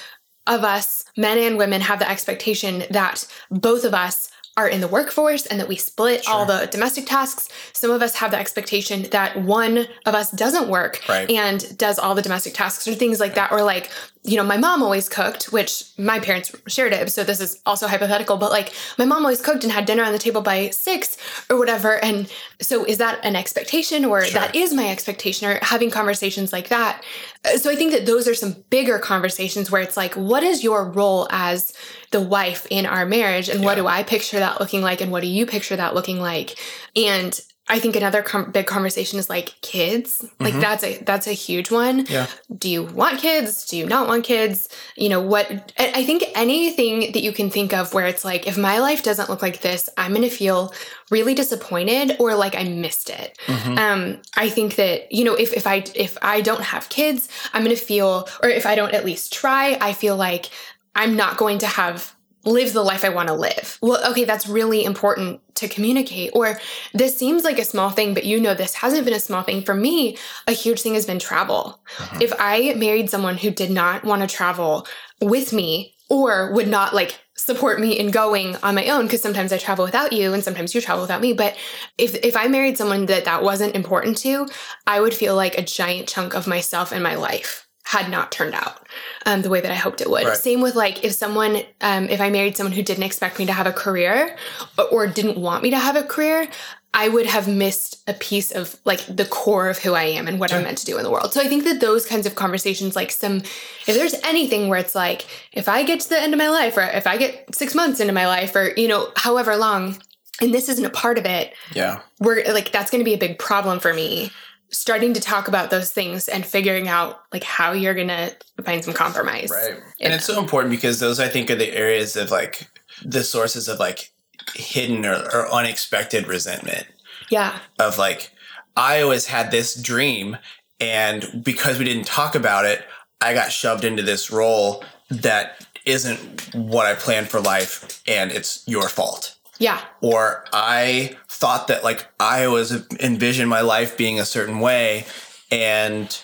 [0.47, 4.87] of us, men and women, have the expectation that both of us are in the
[4.87, 7.47] workforce and that we split all the domestic tasks.
[7.73, 11.29] Some of us have the expectation that one of us doesn't work Right.
[11.31, 13.51] and does all the domestic tasks or things like that.
[13.53, 13.89] Or like,
[14.23, 17.09] you know, my mom always cooked, which my parents shared it.
[17.09, 20.11] So this is also hypothetical, but like my mom always cooked and had dinner on
[20.11, 21.17] the table by six
[21.49, 22.03] or whatever.
[22.03, 22.29] And
[22.61, 27.03] so is that an expectation or that is my expectation or having conversations like that?
[27.45, 30.65] Uh, So I think that those are some bigger conversations where it's like, what is
[30.65, 31.73] your role as
[32.11, 33.47] the wife in our marriage?
[33.47, 34.99] And what do I picture that looking like?
[34.99, 36.59] And what do you picture that looking like?
[36.95, 40.25] And I think another com- big conversation is like kids.
[40.39, 42.05] Like that's a that's a huge one.
[42.09, 42.25] Yeah.
[42.57, 43.65] Do you want kids?
[43.67, 44.67] Do you not want kids?
[44.95, 45.71] You know what?
[45.77, 49.29] I think anything that you can think of where it's like, if my life doesn't
[49.29, 50.73] look like this, I'm gonna feel
[51.11, 53.37] really disappointed or like I missed it.
[53.77, 57.63] Um, I think that you know if if I if I don't have kids, I'm
[57.63, 60.47] gonna feel, or if I don't at least try, I feel like
[60.95, 63.77] I'm not going to have live the life I want to live.
[63.81, 66.31] Well, okay, that's really important to communicate.
[66.33, 66.59] Or
[66.93, 69.61] this seems like a small thing, but you know, this hasn't been a small thing.
[69.61, 71.81] For me, a huge thing has been travel.
[71.99, 72.19] Uh-huh.
[72.21, 74.87] If I married someone who did not want to travel
[75.21, 79.53] with me or would not like support me in going on my own because sometimes
[79.53, 81.55] I travel without you and sometimes you travel without me but
[81.97, 84.47] if if I married someone that that wasn't important to
[84.85, 88.53] I would feel like a giant chunk of myself and my life had not turned
[88.53, 88.87] out
[89.25, 90.23] um, the way that I hoped it would.
[90.23, 90.37] Right.
[90.37, 93.51] Same with like if someone, um, if I married someone who didn't expect me to
[93.51, 94.37] have a career
[94.77, 96.47] or, or didn't want me to have a career,
[96.93, 100.39] I would have missed a piece of like the core of who I am and
[100.39, 101.33] what I'm meant to do in the world.
[101.33, 104.93] So I think that those kinds of conversations, like some, if there's anything where it's
[104.93, 107.73] like, if I get to the end of my life or if I get six
[107.73, 109.97] months into my life or, you know, however long,
[110.41, 112.01] and this isn't a part of it, Yeah.
[112.19, 114.31] we're like that's going to be a big problem for me
[114.71, 118.93] starting to talk about those things and figuring out like how you're to find some
[118.93, 119.79] compromise Right.
[119.99, 122.69] And it's so important because those I think are the areas of like
[123.03, 124.11] the sources of like
[124.53, 126.85] hidden or, or unexpected resentment
[127.29, 128.31] yeah of like
[128.75, 130.37] I always had this dream
[130.79, 132.85] and because we didn't talk about it,
[133.21, 138.63] I got shoved into this role that isn't what I planned for life and it's
[138.67, 139.35] your fault.
[139.59, 139.81] Yeah.
[140.01, 145.05] Or I thought that like I was envisioned my life being a certain way
[145.51, 146.19] and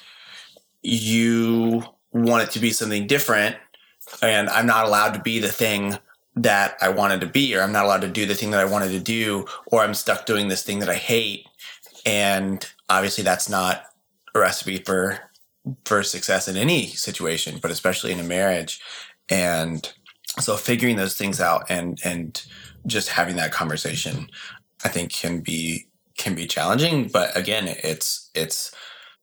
[0.82, 3.58] you want it to be something different
[4.22, 5.98] and I'm not allowed to be the thing
[6.38, 8.66] that I wanted to be or I'm not allowed to do the thing that I
[8.66, 11.46] wanted to do or I'm stuck doing this thing that I hate.
[12.06, 13.84] And obviously that's not
[14.34, 15.20] a recipe for
[15.84, 18.80] for success in any situation but especially in a marriage.
[19.28, 19.92] And
[20.40, 22.42] so figuring those things out and and
[22.86, 24.30] just having that conversation
[24.84, 28.72] i think can be can be challenging but again it's it's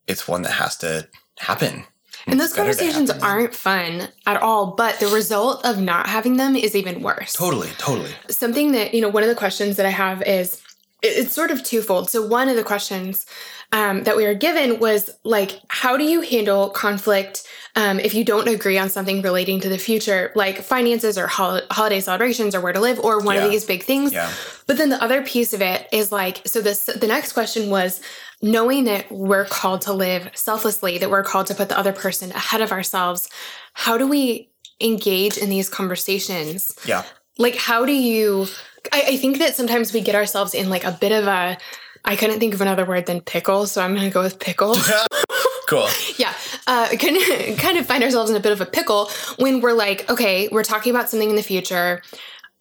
[0.06, 1.84] it's one that has to happen.
[2.26, 6.06] And those It's better to conversations aren't fun at all but the result of not
[6.06, 7.32] having them is even worse.
[7.32, 8.12] Totally totally.
[8.30, 10.62] Something that you know one of the questions that i have is
[11.02, 12.10] it's sort of twofold.
[12.10, 13.26] So one of the questions
[13.72, 18.22] um, that we were given was like how do you handle conflict um, if you
[18.24, 20.30] don't agree on something relating to the future?
[20.34, 23.44] Like finances or hol- holiday celebrations or where to live or one Yeah.
[23.44, 24.12] of these big things.
[24.12, 24.30] Yeah.
[24.66, 28.00] but then the other piece of it is like so this the next question was
[28.42, 32.30] knowing that we're called to live selflessly that we're called to put the other person
[32.32, 33.28] ahead of ourselves
[33.74, 34.50] how do we
[34.80, 36.74] engage in these conversations?
[36.84, 37.04] Yeah.
[37.38, 38.46] Like how do you
[38.92, 41.58] I, I think that sometimes we get ourselves in like a bit of a
[42.04, 44.74] I couldn't think of another word than pickle, so I'm going to go with pickle.
[45.68, 45.88] cool.
[46.16, 46.34] yeah,
[46.66, 50.10] uh, can kind of find ourselves in a bit of a pickle when we're like,
[50.10, 52.02] okay, we're talking about something in the future.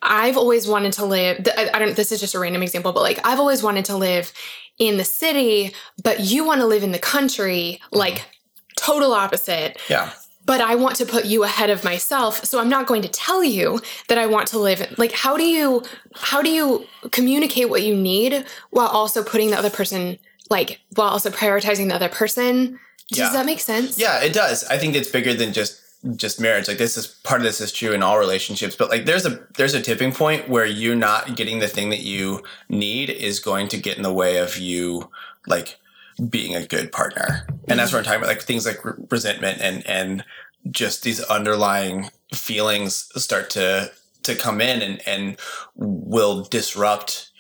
[0.04, 1.48] I've always wanted to live.
[1.58, 1.96] I don't.
[1.96, 4.32] This is just a random example, but like I've always wanted to live
[4.80, 7.80] in the city, but you want to live in the country.
[7.92, 8.26] Like
[8.78, 9.80] total opposite.
[9.90, 10.12] Yeah
[10.46, 12.44] but I want to put you ahead of myself.
[12.46, 15.44] So I'm not going to tell you that I want to live like how do
[15.44, 15.84] you
[16.16, 20.18] how do you communicate what you need while also putting the other person
[20.50, 22.80] like while also prioritizing the other person?
[23.10, 23.32] Does yeah.
[23.34, 24.00] that make sense?
[24.00, 24.64] Yeah, it does.
[24.66, 25.82] I think it's bigger than just
[26.16, 26.68] just marriage.
[26.68, 29.46] Like this is part of this is true in all relationships, but like there's a
[29.58, 33.68] there's a tipping point where you not getting the thing that you need is going
[33.70, 35.10] to get in the way of you
[35.48, 35.78] like
[36.30, 37.48] being a good partner.
[37.68, 40.24] And that's what I'm talking about, like things like re- resentment and and
[40.70, 43.92] just these underlying feelings start to
[44.24, 45.38] to come in and and
[45.76, 47.32] will disrupt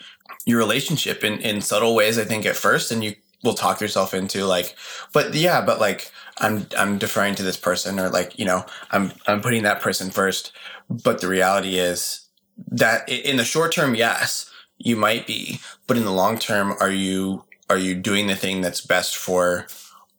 [0.46, 2.18] your relationship in in subtle ways.
[2.18, 4.76] I think at first, and you will talk yourself into like,
[5.14, 9.12] but yeah, but like I'm I'm deferring to this person or like you know I'm
[9.28, 10.52] I'm putting that person first.
[10.90, 12.28] But the reality is
[12.68, 16.92] that in the short term, yes, you might be, but in the long term, are
[16.92, 19.66] you are you doing the thing that's best for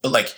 [0.03, 0.35] like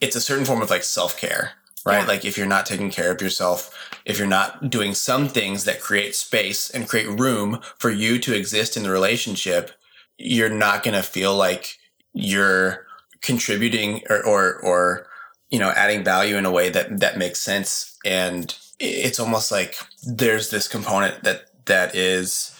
[0.00, 1.52] it's a certain form of like self-care
[1.84, 2.06] right yeah.
[2.06, 3.70] like if you're not taking care of yourself
[4.06, 8.34] if you're not doing some things that create space and create room for you to
[8.34, 9.72] exist in the relationship
[10.16, 11.78] you're not going to feel like
[12.14, 12.86] you're
[13.20, 15.06] contributing or, or or
[15.50, 19.76] you know adding value in a way that that makes sense and it's almost like
[20.06, 22.58] there's this component that that is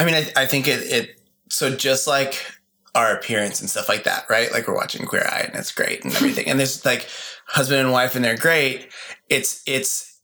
[0.00, 2.55] i mean i, I think it, it so just like
[2.96, 4.50] our appearance and stuff like that, right?
[4.50, 6.48] Like we're watching Queer Eye and it's great and everything.
[6.48, 7.06] and there's like
[7.46, 8.88] husband and wife and they're great.
[9.28, 10.14] It's it's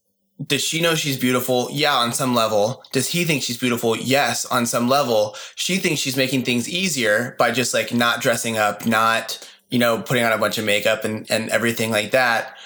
[0.44, 1.68] does she know she's beautiful?
[1.70, 2.82] Yeah, on some level.
[2.90, 3.94] Does he think she's beautiful?
[3.94, 5.36] Yes, on some level.
[5.54, 10.00] She thinks she's making things easier by just like not dressing up, not, you know,
[10.00, 12.56] putting on a bunch of makeup and, and everything like that.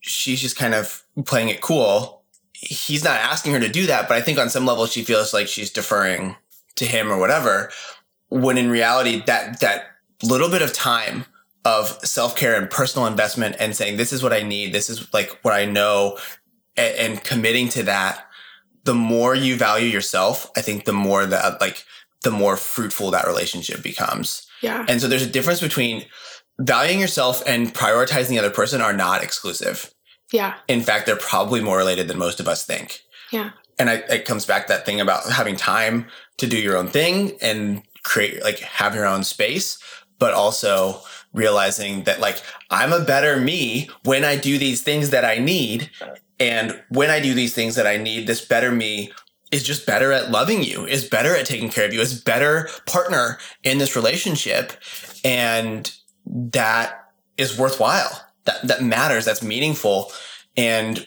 [0.00, 2.22] She's just kind of playing it cool.
[2.54, 5.34] He's not asking her to do that, but I think on some level she feels
[5.34, 6.36] like she's deferring
[6.76, 7.70] to him or whatever
[8.40, 9.86] when in reality that that
[10.22, 11.24] little bit of time
[11.64, 14.72] of self-care and personal investment and saying this is what i need.
[14.72, 16.18] This is like what i know
[16.76, 18.26] and, and committing to that
[18.84, 21.84] the more you value yourself i think the more that like
[22.22, 24.46] the more fruitful that relationship becomes.
[24.60, 24.86] Yeah.
[24.88, 26.04] And so there's a difference between
[26.60, 29.92] valuing yourself and prioritizing the other person are not exclusive.
[30.32, 30.54] Yeah.
[30.68, 33.00] In fact they're probably more related than most of us think.
[33.32, 33.50] Yeah.
[33.78, 36.06] And I, it comes back that thing about having time
[36.38, 39.78] to do your own thing and create like have your own space,
[40.18, 41.00] but also
[41.32, 45.90] realizing that like I'm a better me when I do these things that I need.
[46.38, 49.12] And when I do these things that I need, this better me
[49.52, 52.68] is just better at loving you, is better at taking care of you, is better
[52.86, 54.72] partner in this relationship.
[55.24, 55.92] And
[56.26, 58.26] that is worthwhile.
[58.44, 59.24] That that matters.
[59.24, 60.10] That's meaningful.
[60.56, 61.06] And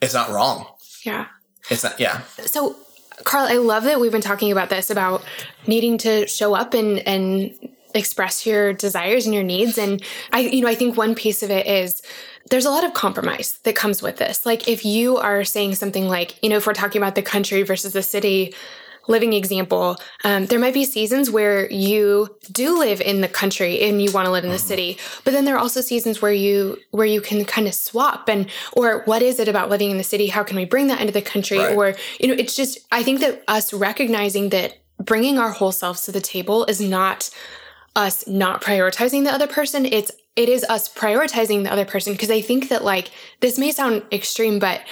[0.00, 0.66] it's not wrong.
[1.04, 1.26] Yeah.
[1.70, 2.22] It's not yeah.
[2.46, 2.76] So
[3.24, 5.22] Carl, I love that we've been talking about this about
[5.66, 7.56] needing to show up and and
[7.94, 11.50] express your desires and your needs and I you know I think one piece of
[11.50, 12.02] it is
[12.50, 14.46] there's a lot of compromise that comes with this.
[14.46, 17.62] Like if you are saying something like, you know, if we're talking about the country
[17.62, 18.54] versus the city,
[19.08, 24.00] living example, um, there might be seasons where you do live in the country and
[24.00, 24.66] you want to live in the mm-hmm.
[24.66, 28.28] city, but then there are also seasons where you where you can kind of swap
[28.28, 30.28] and or what is it about living in the city?
[30.28, 31.58] How can we bring that into the country?
[31.58, 31.76] Right.
[31.76, 36.02] Or you know, it's just I think that us recognizing that bringing our whole selves
[36.02, 37.30] to the table is not
[37.96, 39.86] us not prioritizing the other person.
[39.86, 43.72] It's it is us prioritizing the other person because I think that like this may
[43.72, 44.82] sound extreme, but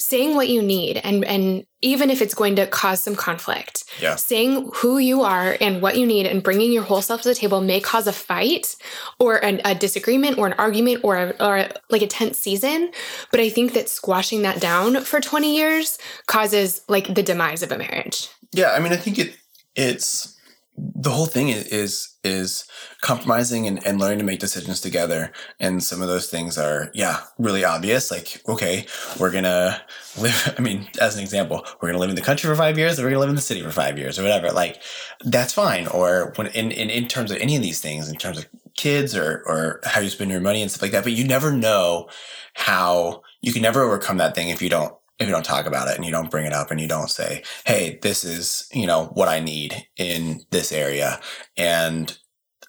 [0.00, 4.16] saying what you need and and even if it's going to cause some conflict yeah.
[4.16, 7.34] saying who you are and what you need and bringing your whole self to the
[7.34, 8.74] table may cause a fight
[9.20, 12.90] or an, a disagreement or an argument or a, or a, like a tense season
[13.30, 17.70] but i think that squashing that down for 20 years causes like the demise of
[17.70, 19.36] a marriage yeah i mean i think it
[19.76, 20.36] it's
[20.76, 22.64] the whole thing is is, is
[23.00, 25.32] compromising and, and learning to make decisions together.
[25.60, 28.10] And some of those things are yeah really obvious.
[28.10, 28.86] Like okay
[29.20, 29.82] we're gonna
[30.18, 32.98] live i mean as an example we're gonna live in the country for five years
[32.98, 34.50] or we're gonna live in the city for five years or whatever.
[34.50, 34.82] Like
[35.24, 35.86] that's fine.
[35.88, 39.14] Or when in, in, in terms of any of these things in terms of kids
[39.14, 42.08] or or how you spend your money and stuff like that but you never know
[42.54, 45.88] how you can never overcome that thing if you don't if you don't talk about
[45.88, 48.86] it and you don't bring it up and you don't say, Hey, this is, you
[48.86, 51.20] know, what I need in this area.
[51.56, 52.16] And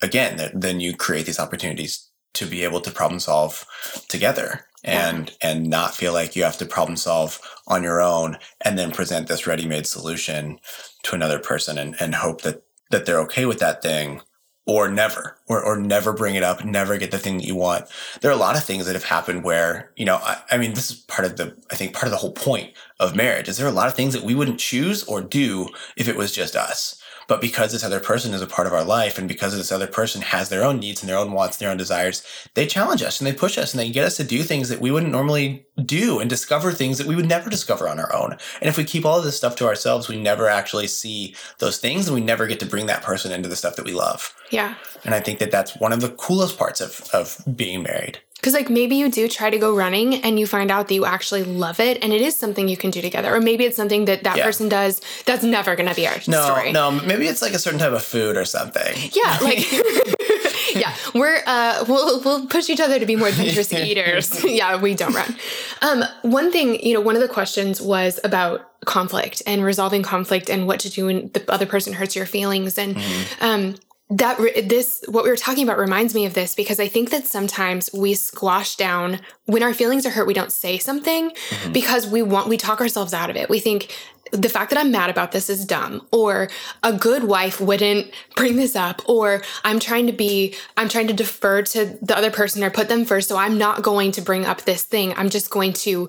[0.01, 3.66] again, th- then you create these opportunities to be able to problem solve
[4.10, 5.49] together and, yeah.
[5.49, 9.28] and not feel like you have to problem solve on your own and then present
[9.28, 10.60] this ready-made solution
[11.04, 14.22] to another person and, and hope that, that they're okay with that thing
[14.66, 17.86] or never or, or never bring it up never get the thing that you want.
[18.22, 20.74] There are a lot of things that have happened where you know I, I, mean
[20.74, 23.57] this is part of the i think part of the whole point of marriage is
[23.57, 26.32] there are a lot of things that we wouldn't choose or do if it was
[26.32, 29.56] just us but because this other person is a part of our life and because
[29.56, 32.24] this other person has their own needs and their own wants and their own desires,
[32.54, 34.82] they challenge us and they push us and they get us to do things that
[34.82, 38.32] we wouldn't normally do and discover things that we would never discover on our own.
[38.62, 41.78] And if we keep all of this stuff to ourselves, we never actually see those
[41.78, 44.34] things and we never get to bring that person into the stuff that we love.
[44.52, 44.76] Yeah.
[45.04, 48.20] And I think that that's one of the coolest parts of, of being married.
[48.44, 51.06] Because, like, maybe you do try to go running and you find out that you
[51.06, 53.34] actually love it and it is something you can do together.
[53.34, 54.44] Or maybe it's something that that yeah.
[54.44, 56.74] person does that's never going to be our no, story.
[56.74, 58.98] No, maybe it's like a certain type of food or something.
[59.14, 59.66] Yeah, like.
[60.76, 64.44] yeah, we're uh, we'll we'll push each other to be more adventurous eaters.
[64.44, 65.38] yeah, we don't run.
[65.82, 70.50] Um, one thing, you know, one of the questions was about conflict and resolving conflict
[70.50, 73.46] and what to do when the other person hurts your feelings and mm-hmm.
[73.46, 73.76] um,
[74.18, 74.38] that
[74.70, 77.89] this what we were talking about reminds me of this because I think that sometimes
[77.93, 81.72] we squash down when our feelings are hurt we don't say something mm-hmm.
[81.72, 83.49] because we want we talk ourselves out of it.
[83.49, 83.95] We think
[84.32, 86.49] the fact that I'm mad about this is dumb or
[86.82, 91.14] a good wife wouldn't bring this up or I'm trying to be I'm trying to
[91.14, 94.45] defer to the other person or put them first so I'm not going to bring
[94.45, 95.14] up this thing.
[95.16, 96.07] I'm just going to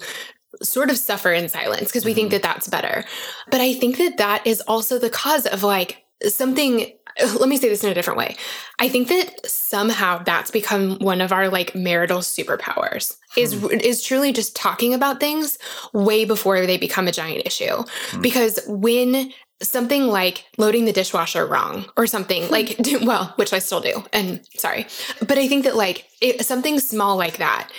[0.62, 2.16] sort of suffer in silence because we mm-hmm.
[2.16, 3.04] think that that's better.
[3.50, 6.92] But I think that that is also the cause of like something
[7.38, 8.36] let me say this in a different way.
[8.78, 13.40] I think that somehow that's become one of our like marital superpowers hmm.
[13.40, 15.58] is is truly just talking about things
[15.92, 17.84] way before they become a giant issue.
[18.10, 18.20] Hmm.
[18.20, 23.80] Because when something like loading the dishwasher wrong or something like well, which I still
[23.80, 24.86] do and sorry.
[25.20, 27.70] But I think that like it, something small like that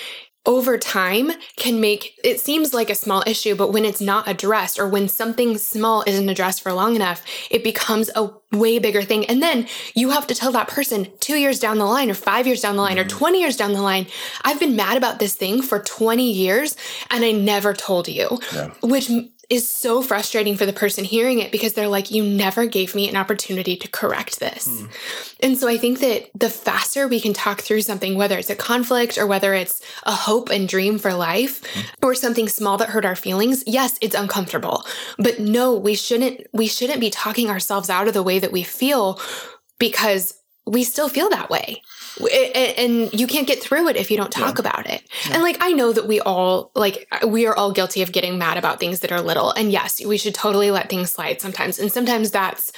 [0.45, 4.79] over time can make it seems like a small issue, but when it's not addressed
[4.79, 9.25] or when something small isn't addressed for long enough, it becomes a way bigger thing.
[9.25, 12.47] And then you have to tell that person two years down the line or five
[12.47, 13.07] years down the line mm-hmm.
[13.07, 14.07] or 20 years down the line,
[14.43, 16.77] I've been mad about this thing for 20 years
[17.09, 18.71] and I never told you, yeah.
[18.81, 19.09] which
[19.49, 23.07] is so frustrating for the person hearing it because they're like, you never gave me
[23.09, 24.65] an opportunity to correct this.
[24.65, 24.85] Hmm.
[25.41, 28.55] And so I think that the faster we can talk through something, whether it's a
[28.55, 31.81] conflict or whether it's a hope and dream for life hmm.
[32.03, 34.83] or something small that hurt our feelings, yes, it's uncomfortable.
[35.17, 38.63] But no, we shouldn't we shouldn't be talking ourselves out of the way that we
[38.63, 39.19] feel
[39.79, 41.81] because we still feel that way
[42.19, 44.61] and you can't get through it if you don't talk yeah.
[44.61, 45.03] about it.
[45.27, 45.35] Yeah.
[45.35, 48.57] And like I know that we all like we are all guilty of getting mad
[48.57, 49.51] about things that are little.
[49.51, 51.79] And yes, we should totally let things slide sometimes.
[51.79, 52.71] And sometimes that's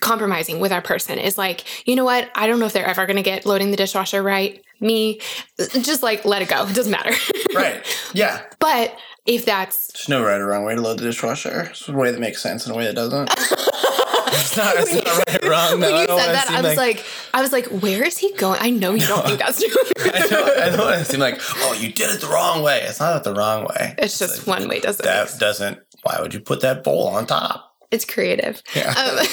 [0.00, 2.30] compromising with our person is like, you know what?
[2.34, 4.62] I don't know if they're ever going to get loading the dishwasher right.
[4.80, 5.20] Me,
[5.58, 6.66] just like let it go.
[6.66, 7.12] It doesn't matter.
[7.54, 7.86] right.
[8.14, 8.42] Yeah.
[8.58, 11.68] But if that's there's no right or wrong way to load the dishwasher.
[11.70, 13.30] It's a way that makes sense and a way that doesn't.
[14.42, 15.80] it's not, it's not right or wrong.
[15.80, 18.32] No, when you said that, I was like, like, I was like, where is he
[18.34, 18.58] going?
[18.60, 19.82] I know you don't think that's true.
[20.12, 22.82] I don't, I don't want to seem like, oh, you did it the wrong way.
[22.82, 23.94] It's not the wrong way.
[23.98, 27.08] It's, it's just like, one way, doesn't That doesn't, why would you put that bowl
[27.08, 27.74] on top?
[27.90, 28.62] It's creative.
[28.74, 28.90] Yeah.
[28.90, 29.26] Um,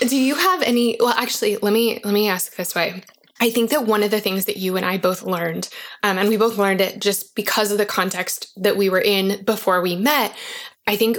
[0.08, 3.02] do you have any, well, actually, let me, let me ask this way.
[3.40, 5.68] I think that one of the things that you and I both learned,
[6.02, 9.44] um, and we both learned it just because of the context that we were in
[9.44, 10.34] before we met.
[10.86, 11.18] I think,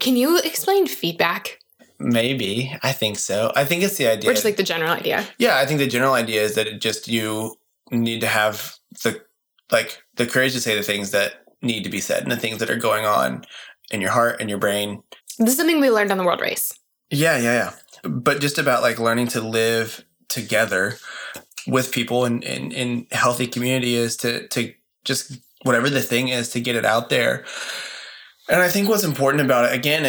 [0.00, 1.58] can you explain feedback?
[2.02, 2.76] Maybe.
[2.82, 3.52] I think so.
[3.54, 4.30] I think it's the idea.
[4.30, 5.26] Or just like the general idea.
[5.38, 7.56] Yeah, I think the general idea is that it just you
[7.90, 9.22] need to have the
[9.70, 12.58] like the courage to say the things that need to be said and the things
[12.58, 13.44] that are going on
[13.90, 15.02] in your heart and your brain.
[15.38, 16.72] This is something we learned on the world race.
[17.10, 17.72] Yeah, yeah,
[18.04, 18.10] yeah.
[18.10, 20.96] But just about like learning to live together
[21.66, 24.72] with people in, in, in healthy community is to to
[25.04, 27.44] just whatever the thing is to get it out there
[28.48, 30.04] and I think what's important about it, again,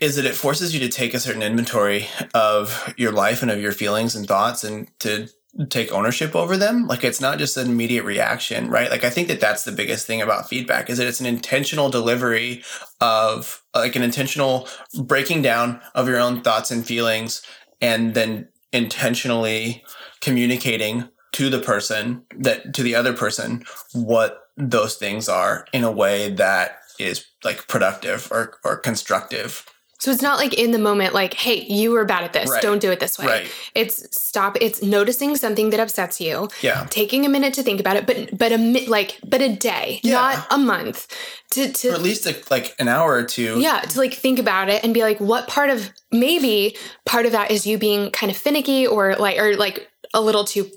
[0.00, 3.60] is that it forces you to take a certain inventory of your life and of
[3.60, 5.28] your feelings and thoughts and to
[5.68, 6.86] take ownership over them.
[6.86, 8.90] Like it's not just an immediate reaction, right?
[8.90, 11.90] Like I think that that's the biggest thing about feedback is that it's an intentional
[11.90, 12.62] delivery
[13.00, 14.66] of like an intentional
[15.02, 17.42] breaking down of your own thoughts and feelings
[17.82, 19.84] and then intentionally
[20.20, 25.90] communicating to the person that to the other person what those things are in a
[25.90, 29.64] way that is like productive or, or constructive.
[30.02, 32.50] So it's not like in the moment, like, hey, you were bad at this.
[32.50, 32.60] Right.
[32.60, 33.26] Don't do it this way.
[33.26, 33.52] Right.
[33.76, 34.56] It's stop.
[34.60, 36.48] It's noticing something that upsets you.
[36.60, 36.88] Yeah.
[36.90, 40.14] Taking a minute to think about it, but but a like but a day, yeah.
[40.14, 41.06] not a month.
[41.52, 43.60] To to or at least a, like an hour or two.
[43.60, 46.76] Yeah, to like think about it and be like, what part of maybe
[47.06, 50.44] part of that is you being kind of finicky or like or like a little
[50.44, 50.70] too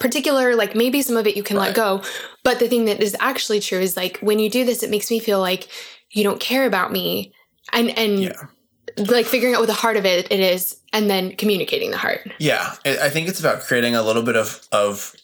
[0.00, 1.66] particular like maybe some of it you can right.
[1.66, 2.02] let go
[2.42, 5.10] but the thing that is actually true is like when you do this it makes
[5.10, 5.68] me feel like
[6.10, 7.32] you don't care about me
[7.72, 8.32] and and yeah.
[8.96, 12.20] like figuring out what the heart of it, it is and then communicating the heart.
[12.38, 12.74] Yeah.
[12.84, 15.14] I I think it's about creating a little bit of, of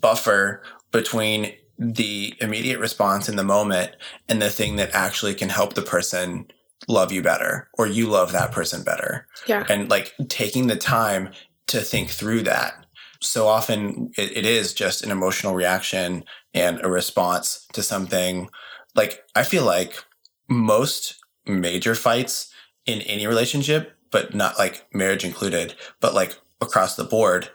[0.00, 0.62] buffer
[0.92, 3.92] between the immediate response in the moment
[4.28, 6.46] and the thing that actually can help the person
[6.86, 9.26] love you better or you love that person better.
[9.46, 9.64] Yeah.
[9.68, 11.30] And like taking the time
[11.68, 12.83] to think through that.
[13.24, 18.50] So often it, it is just an emotional reaction and a response to something.
[18.94, 20.04] Like, I feel like
[20.48, 21.16] most
[21.46, 22.52] major fights
[22.86, 27.48] in any relationship, but not like marriage included, but like across the board,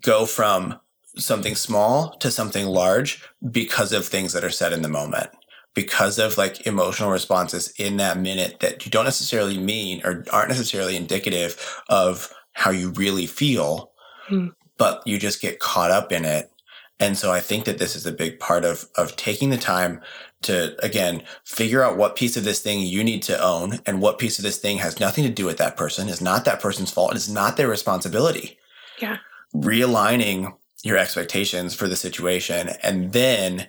[0.00, 0.80] go from
[1.16, 5.30] something small to something large because of things that are said in the moment
[5.74, 10.48] because of like emotional responses in that minute that you don't necessarily mean or aren't
[10.48, 13.92] necessarily indicative of how you really feel
[14.28, 14.48] Hmm.
[14.78, 16.50] But you just get caught up in it
[16.98, 20.00] and so i think that this is a big part of of taking the time
[20.42, 24.18] to again figure out what piece of this thing you need to own and what
[24.18, 26.90] piece of this thing has nothing to do with that person is not that person's
[26.90, 28.58] fault and it's not their responsibility
[29.00, 29.18] Yeah.
[29.54, 33.66] realigning your expectations for the situation and then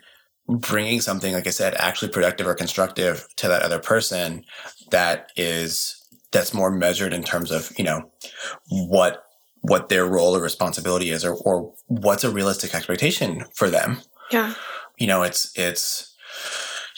[0.47, 4.43] bringing something like i said actually productive or constructive to that other person
[4.91, 8.09] that is that's more measured in terms of you know
[8.69, 9.23] what
[9.67, 13.97] what their role or responsibility is or, or what's a realistic expectation for them
[14.31, 14.53] Yeah.
[14.97, 16.13] you know it's it's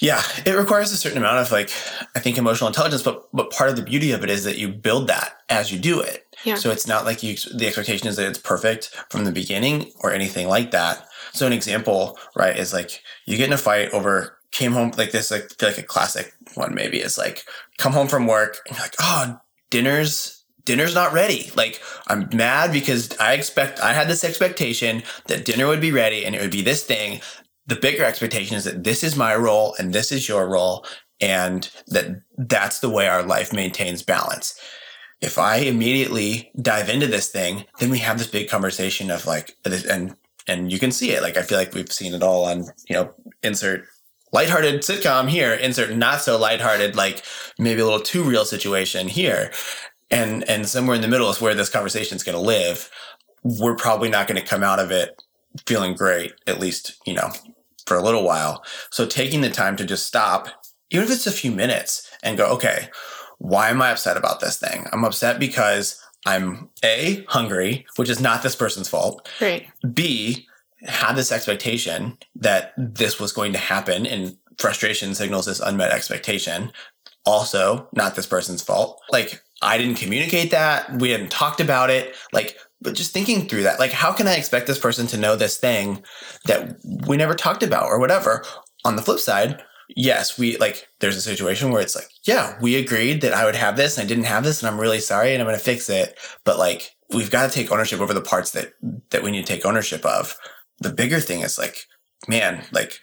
[0.01, 1.69] yeah it requires a certain amount of like
[2.15, 4.69] i think emotional intelligence but but part of the beauty of it is that you
[4.69, 6.55] build that as you do it Yeah.
[6.55, 10.11] so it's not like you the expectation is that it's perfect from the beginning or
[10.13, 14.37] anything like that so an example right is like you get in a fight over
[14.51, 17.43] came home like this like like a classic one maybe is like
[17.77, 19.37] come home from work and you're like oh
[19.69, 20.38] dinner's
[20.69, 21.49] dinner's not ready.
[21.55, 26.23] Like i'm mad because i expect i had this expectation that dinner would be ready
[26.23, 27.21] and it would be this thing.
[27.65, 30.85] The bigger expectation is that this is my role and this is your role
[31.19, 34.59] and that that's the way our life maintains balance.
[35.21, 39.57] If i immediately dive into this thing then we have this big conversation of like
[39.65, 40.15] and
[40.47, 41.23] and you can see it.
[41.23, 43.11] Like i feel like we've seen it all on you know
[43.41, 43.87] insert
[44.31, 47.23] lighthearted sitcom here insert not so lighthearted like
[47.57, 49.51] maybe a little too real situation here
[50.11, 52.89] and and somewhere in the middle is where this conversation is going to live
[53.43, 55.21] we're probably not going to come out of it
[55.65, 57.29] feeling great at least you know
[57.85, 60.47] for a little while so taking the time to just stop
[60.91, 62.89] even if it's a few minutes and go okay
[63.39, 68.19] why am i upset about this thing i'm upset because i'm a hungry which is
[68.19, 69.67] not this person's fault Right.
[69.93, 70.45] B,
[70.83, 76.71] had this expectation that this was going to happen, and frustration signals this unmet expectation.
[77.25, 79.01] Also, not this person's fault.
[79.11, 80.99] Like, I didn't communicate that.
[80.99, 82.15] We hadn't talked about it.
[82.31, 85.35] Like, but just thinking through that, like, how can I expect this person to know
[85.35, 86.03] this thing
[86.45, 88.45] that we never talked about or whatever?
[88.85, 89.61] On the flip side,
[89.95, 93.55] yes, we like, there's a situation where it's like, yeah, we agreed that I would
[93.55, 95.63] have this and I didn't have this and I'm really sorry and I'm going to
[95.63, 96.17] fix it.
[96.45, 98.73] But like, we've got to take ownership over the parts that,
[99.09, 100.37] that we need to take ownership of.
[100.79, 101.85] The bigger thing is like,
[102.29, 103.01] man, like,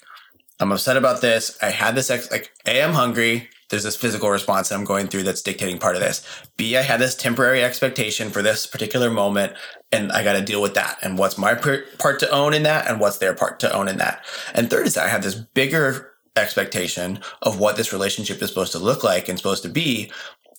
[0.58, 1.58] I'm upset about this.
[1.60, 3.50] I had this, ex- like, A, I'm hungry.
[3.68, 6.24] There's this physical response that I'm going through that's dictating part of this.
[6.56, 9.54] B, I had this temporary expectation for this particular moment,
[9.90, 10.98] and I got to deal with that.
[11.02, 13.88] And what's my per- part to own in that, and what's their part to own
[13.88, 14.24] in that.
[14.54, 18.72] And third is that I have this bigger expectation of what this relationship is supposed
[18.72, 20.12] to look like and supposed to be,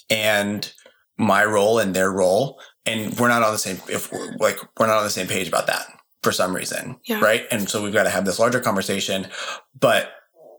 [0.09, 0.73] and
[1.17, 2.59] my role and their role.
[2.85, 5.47] And we're not on the same, if we're, like, we're not on the same page
[5.47, 5.85] about that
[6.23, 6.97] for some reason.
[7.05, 7.19] Yeah.
[7.19, 7.45] Right.
[7.51, 9.27] And so we've got to have this larger conversation.
[9.77, 10.11] But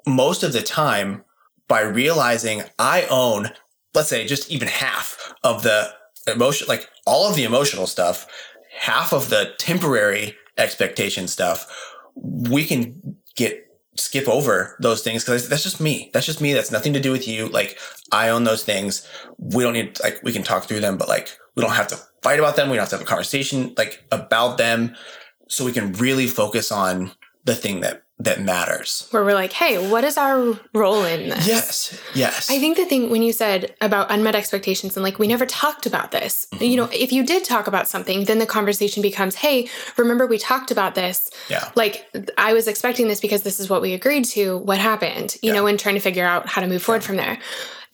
[0.07, 1.25] most of the time,
[1.69, 3.51] by realizing I own,
[3.95, 5.93] let's say, just even half of the
[6.27, 8.27] emotion, like all of the emotional stuff,
[8.79, 13.65] half of the temporary expectation stuff, we can get
[13.97, 16.11] skip over those things because that's just me.
[16.13, 16.55] That's just me.
[16.55, 17.49] That's nothing to do with you.
[17.49, 17.79] Like
[18.13, 19.07] I own those things.
[19.39, 21.99] We don't need like we can talk through them, but like we don't have to
[22.23, 22.71] fight about them.
[22.71, 24.95] We don't have to have a conversation like about them,
[25.49, 27.13] so we can really focus on
[27.45, 29.07] the thing that that matters.
[29.13, 31.47] Where we're like, hey, what is our role in this?
[31.47, 32.01] Yes.
[32.15, 32.51] Yes.
[32.51, 35.87] I think the thing when you said about unmet expectations and like we never talked
[35.87, 36.65] about this, Mm-hmm.
[36.65, 40.39] you know, if you did talk about something, then the conversation becomes, hey, remember we
[40.39, 41.31] talked about this?
[41.49, 41.71] Yeah.
[41.77, 42.07] Like
[42.37, 44.59] I was expecting this because this is what we agreed to.
[44.59, 45.37] What happened?
[45.43, 45.61] You Yeah.
[45.61, 47.39] know, and trying to figure out how to move forward from there.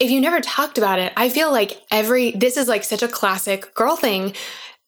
[0.00, 3.08] If you never talked about it, I feel like every this is like such a
[3.08, 4.34] classic girl thing.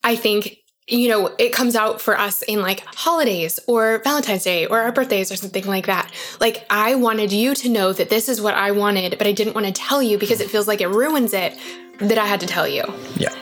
[0.03, 0.57] I think
[0.89, 4.93] you know, it comes out for us in like holidays or Valentine's Day or our
[4.93, 6.12] birthdays or something like that.
[6.39, 9.55] Like, I wanted you to know that this is what I wanted, but I didn't
[9.55, 11.59] want to tell you because it feels like it ruins it
[11.99, 12.84] that I had to tell you.
[13.16, 13.34] Yeah.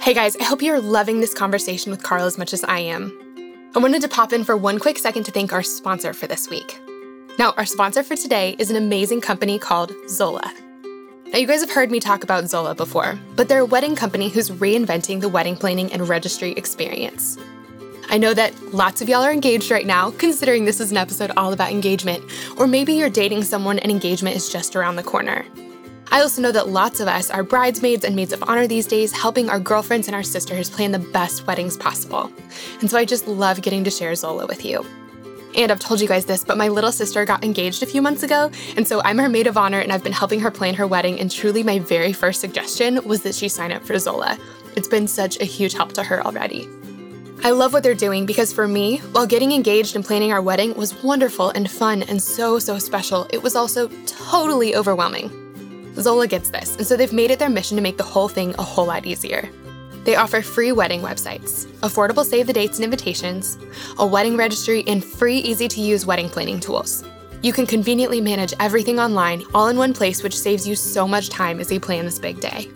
[0.00, 3.12] Hey guys, I hope you're loving this conversation with Carl as much as I am.
[3.76, 6.48] I wanted to pop in for one quick second to thank our sponsor for this
[6.48, 6.80] week.
[7.38, 10.50] Now, our sponsor for today is an amazing company called Zola.
[11.32, 14.30] Now, you guys have heard me talk about Zola before, but they're a wedding company
[14.30, 17.38] who's reinventing the wedding planning and registry experience.
[18.08, 21.30] I know that lots of y'all are engaged right now, considering this is an episode
[21.36, 22.24] all about engagement,
[22.58, 25.44] or maybe you're dating someone and engagement is just around the corner.
[26.10, 29.12] I also know that lots of us are bridesmaids and maids of honor these days,
[29.12, 32.28] helping our girlfriends and our sisters plan the best weddings possible.
[32.80, 34.84] And so I just love getting to share Zola with you.
[35.56, 38.22] And I've told you guys this, but my little sister got engaged a few months
[38.22, 40.86] ago, and so I'm her maid of honor and I've been helping her plan her
[40.86, 41.18] wedding.
[41.18, 44.38] And truly, my very first suggestion was that she sign up for Zola.
[44.76, 46.68] It's been such a huge help to her already.
[47.42, 50.74] I love what they're doing because for me, while getting engaged and planning our wedding
[50.74, 55.30] was wonderful and fun and so, so special, it was also totally overwhelming.
[55.96, 58.54] Zola gets this, and so they've made it their mission to make the whole thing
[58.58, 59.48] a whole lot easier.
[60.04, 63.58] They offer free wedding websites, affordable save the dates and invitations,
[63.98, 67.04] a wedding registry, and free, easy to use wedding planning tools.
[67.42, 71.28] You can conveniently manage everything online, all in one place, which saves you so much
[71.28, 72.68] time as you plan this big day.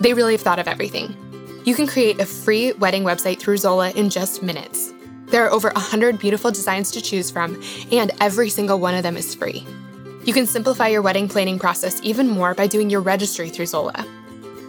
[0.00, 1.16] They really have thought of everything.
[1.64, 4.92] You can create a free wedding website through Zola in just minutes.
[5.26, 7.62] There are over 100 beautiful designs to choose from,
[7.92, 9.66] and every single one of them is free.
[10.24, 14.06] You can simplify your wedding planning process even more by doing your registry through Zola.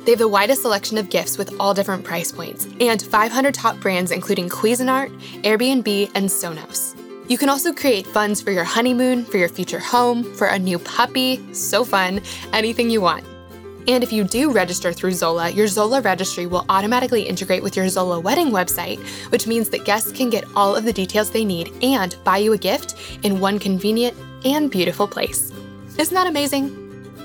[0.05, 3.79] They have the widest selection of gifts with all different price points, and 500 top
[3.79, 5.09] brands including Cuisinart,
[5.43, 6.97] Airbnb, and Sonos.
[7.29, 10.79] You can also create funds for your honeymoon, for your future home, for a new
[10.79, 12.19] puppy, so fun,
[12.51, 13.23] anything you want.
[13.87, 17.87] And if you do register through Zola, your Zola registry will automatically integrate with your
[17.87, 18.99] Zola wedding website,
[19.31, 22.53] which means that guests can get all of the details they need and buy you
[22.53, 25.51] a gift in one convenient and beautiful place.
[25.97, 26.80] Isn't that amazing?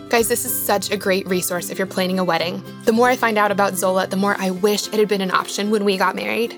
[0.09, 2.63] Guys, this is such a great resource if you're planning a wedding.
[2.85, 5.33] The more I find out about Zola, the more I wish it had been an
[5.33, 6.57] option when we got married.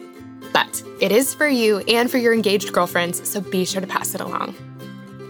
[0.53, 4.15] But it is for you and for your engaged girlfriends, so be sure to pass
[4.15, 4.55] it along.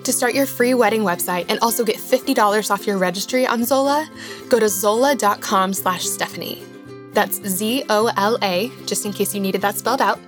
[0.02, 4.08] To start your free wedding website and also get $50 off your registry on Zola,
[4.48, 6.64] go to zola.com slash Stephanie.
[7.12, 10.18] That's Z-O-L-A, just in case you needed that spelled out.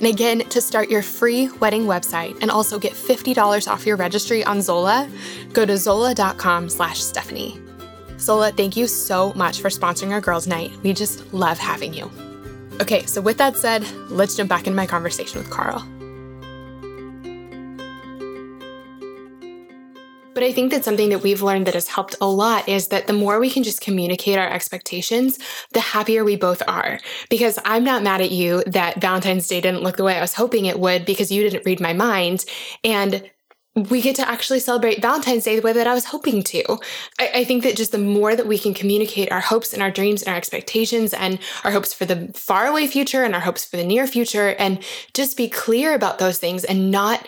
[0.00, 4.42] And again, to start your free wedding website and also get $50 off your registry
[4.42, 5.10] on Zola,
[5.52, 7.60] go to zola.com slash Stephanie.
[8.18, 10.72] Zola, thank you so much for sponsoring our girls' night.
[10.82, 12.10] We just love having you.
[12.80, 15.86] Okay, so with that said, let's jump back into my conversation with Carl.
[20.34, 23.06] But I think that something that we've learned that has helped a lot is that
[23.06, 25.38] the more we can just communicate our expectations,
[25.72, 27.00] the happier we both are.
[27.28, 30.34] Because I'm not mad at you that Valentine's Day didn't look the way I was
[30.34, 32.44] hoping it would because you didn't read my mind.
[32.84, 33.28] And
[33.74, 36.78] we get to actually celebrate Valentine's Day the way that I was hoping to.
[37.18, 39.92] I, I, think that just the more that we can communicate our hopes and our
[39.92, 43.76] dreams and our expectations and our hopes for the faraway future and our hopes for
[43.76, 44.82] the near future and
[45.14, 47.24] just be clear about those things and not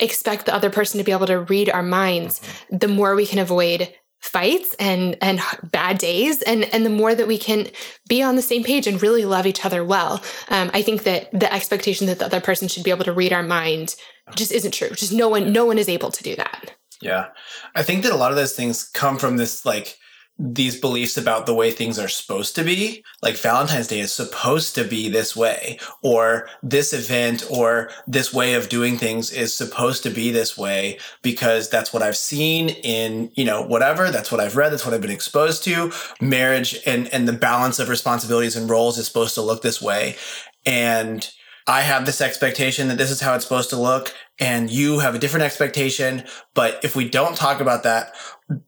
[0.00, 2.40] expect the other person to be able to read our minds,
[2.70, 5.40] the more we can avoid fights and and
[5.70, 7.66] bad days and and the more that we can
[8.06, 10.22] be on the same page and really love each other well.
[10.50, 13.32] Um, i think that the expectation that the other person should be able to read
[13.32, 13.96] our mind
[14.36, 14.90] just isn't true.
[14.90, 16.74] Just no one no one is able to do that.
[17.00, 17.28] Yeah.
[17.74, 19.96] I think that a lot of those things come from this like
[20.42, 23.04] these beliefs about the way things are supposed to be.
[23.22, 28.54] Like Valentine's Day is supposed to be this way, or this event or this way
[28.54, 33.30] of doing things is supposed to be this way because that's what I've seen in,
[33.34, 34.10] you know, whatever.
[34.10, 34.72] That's what I've read.
[34.72, 35.92] That's what I've been exposed to.
[36.22, 40.16] Marriage and, and the balance of responsibilities and roles is supposed to look this way.
[40.64, 41.30] And
[41.70, 45.14] I have this expectation that this is how it's supposed to look and you have
[45.14, 46.24] a different expectation.
[46.52, 48.12] But if we don't talk about that,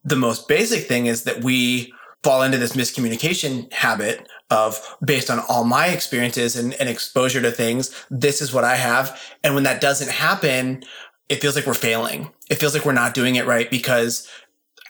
[0.05, 1.93] the most basic thing is that we
[2.23, 7.51] fall into this miscommunication habit of based on all my experiences and, and exposure to
[7.51, 9.21] things, this is what I have.
[9.43, 10.85] And when that doesn't happen,
[11.29, 12.31] it feels like we're failing.
[12.51, 14.31] It feels like we're not doing it right because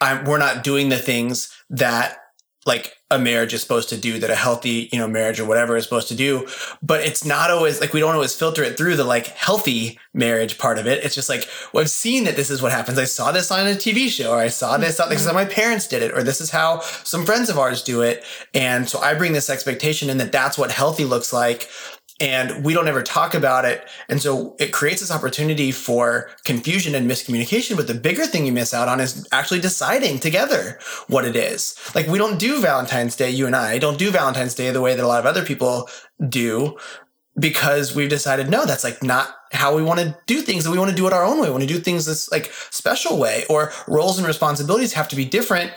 [0.03, 2.19] I'm, we're not doing the things that
[2.67, 5.77] like a marriage is supposed to do that a healthy you know marriage or whatever
[5.77, 6.49] is supposed to do.
[6.83, 10.59] But it's not always like we don't always filter it through the like healthy marriage
[10.59, 11.05] part of it.
[11.05, 12.99] It's just like well i've seen that this is what happens.
[12.99, 15.11] I saw this on a tv show or i saw this mm-hmm.
[15.11, 17.83] this is how my parents did it or this is how some friends of ours
[17.83, 18.25] do it.
[18.55, 21.69] And so i bring this expectation in that that's what healthy looks like
[22.21, 23.89] and we don't ever talk about it.
[24.09, 27.77] And so it creates this opportunity for confusion and miscommunication.
[27.77, 31.77] But the bigger thing you miss out on is actually deciding together what it is.
[31.95, 34.95] Like we don't do Valentine's Day, you and I don't do Valentine's Day the way
[34.95, 35.89] that a lot of other people
[36.29, 36.77] do
[37.39, 40.65] because we've decided no, that's like not how we want to do things.
[40.65, 41.47] That we want to do it our own way.
[41.47, 45.17] We want to do things this like special way or roles and responsibilities have to
[45.17, 45.73] be different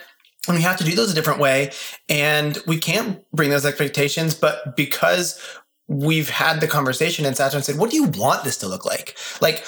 [0.48, 1.72] and we have to do those a different way
[2.10, 5.40] and we can't bring those expectations but because
[5.88, 8.68] we've had the conversation and sat down and said, what do you want this to
[8.68, 9.18] look like?
[9.42, 9.66] Like,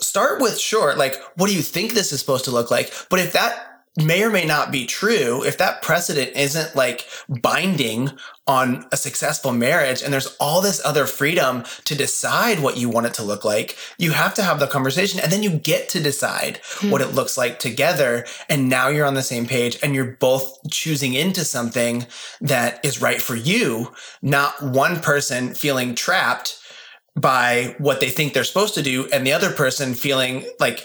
[0.00, 2.92] start with sure, like, what do you think this is supposed to look like?
[3.08, 7.08] But if that may or may not be true, if that precedent isn't like
[7.42, 8.10] binding
[8.46, 13.06] on a successful marriage and there's all this other freedom to decide what you want
[13.06, 16.00] it to look like, you have to have the conversation and then you get to
[16.00, 16.90] decide hmm.
[16.90, 18.24] what it looks like together.
[18.48, 22.06] And now you're on the same page and you're both choosing into something
[22.40, 26.58] that is right for you, not one person feeling trapped
[27.16, 30.84] by what they think they're supposed to do and the other person feeling like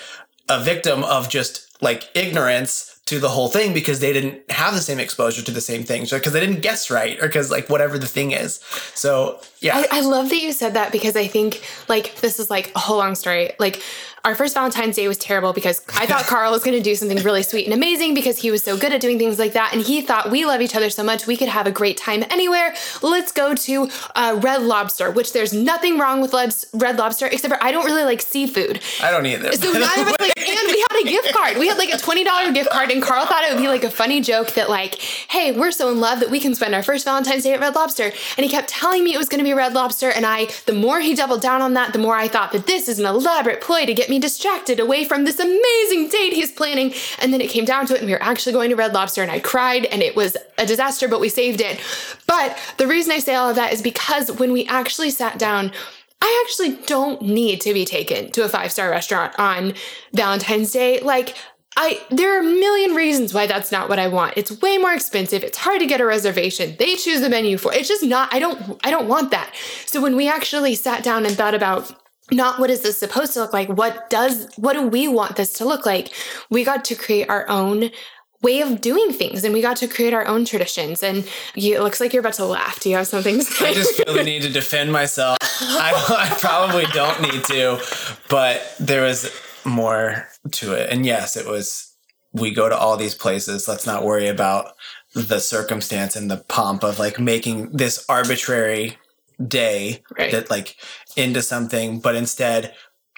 [0.49, 4.81] a victim of just like ignorance to the whole thing because they didn't have the
[4.81, 7.99] same exposure to the same things because they didn't guess right or because like whatever
[7.99, 8.59] the thing is.
[8.95, 9.83] So yeah.
[9.91, 12.79] I, I, love that you said that because I think like this is like a
[12.79, 13.51] whole long story.
[13.59, 13.81] Like
[14.25, 17.17] our first Valentine's Day was terrible because I thought Carl was going to do something
[17.19, 19.71] really sweet and amazing because he was so good at doing things like that.
[19.71, 22.23] And he thought we love each other so much, we could have a great time
[22.31, 22.73] anywhere.
[23.03, 26.33] Let's go to uh, Red Lobster, which there's nothing wrong with
[26.73, 28.81] Red Lobster, except for I don't really like seafood.
[29.01, 29.51] I don't either.
[29.53, 31.57] So neither of us like, and we had a gift card.
[31.57, 33.91] We had like a $20 gift card, and Carl thought it would be like a
[33.91, 37.05] funny joke that, like, hey, we're so in love that we can spend our first
[37.05, 38.05] Valentine's Day at Red Lobster.
[38.05, 40.09] And he kept telling me it was going to be Red Lobster.
[40.09, 42.87] And I, the more he doubled down on that, the more I thought that this
[42.87, 46.93] is an elaborate ploy to get me distracted away from this amazing date he's planning.
[47.19, 49.21] And then it came down to it, and we were actually going to Red Lobster,
[49.21, 51.79] and I cried, and it was a disaster, but we saved it.
[52.27, 55.71] But the reason I say all of that is because when we actually sat down,
[56.21, 59.73] I actually don't need to be taken to a five star restaurant on
[60.13, 60.99] Valentine's Day.
[60.99, 61.35] Like,
[61.77, 64.33] I there are a million reasons why that's not what I want.
[64.37, 65.43] It's way more expensive.
[65.43, 66.75] It's hard to get a reservation.
[66.79, 67.73] They choose the menu for.
[67.73, 69.53] It's just not I don't I don't want that.
[69.85, 71.91] So when we actually sat down and thought about
[72.31, 75.53] not what is this supposed to look like what does what do we want this
[75.53, 76.11] to look like
[76.49, 77.91] we got to create our own
[78.41, 81.81] way of doing things and we got to create our own traditions and you, it
[81.81, 84.13] looks like you're about to laugh do you have something to say i just feel
[84.13, 87.79] the need to defend myself I, I probably don't need to
[88.27, 89.31] but there was
[89.63, 91.93] more to it and yes it was
[92.33, 94.73] we go to all these places let's not worry about
[95.13, 98.97] the circumstance and the pomp of like making this arbitrary
[99.47, 100.31] day right.
[100.31, 100.75] that like
[101.15, 102.73] into something, but instead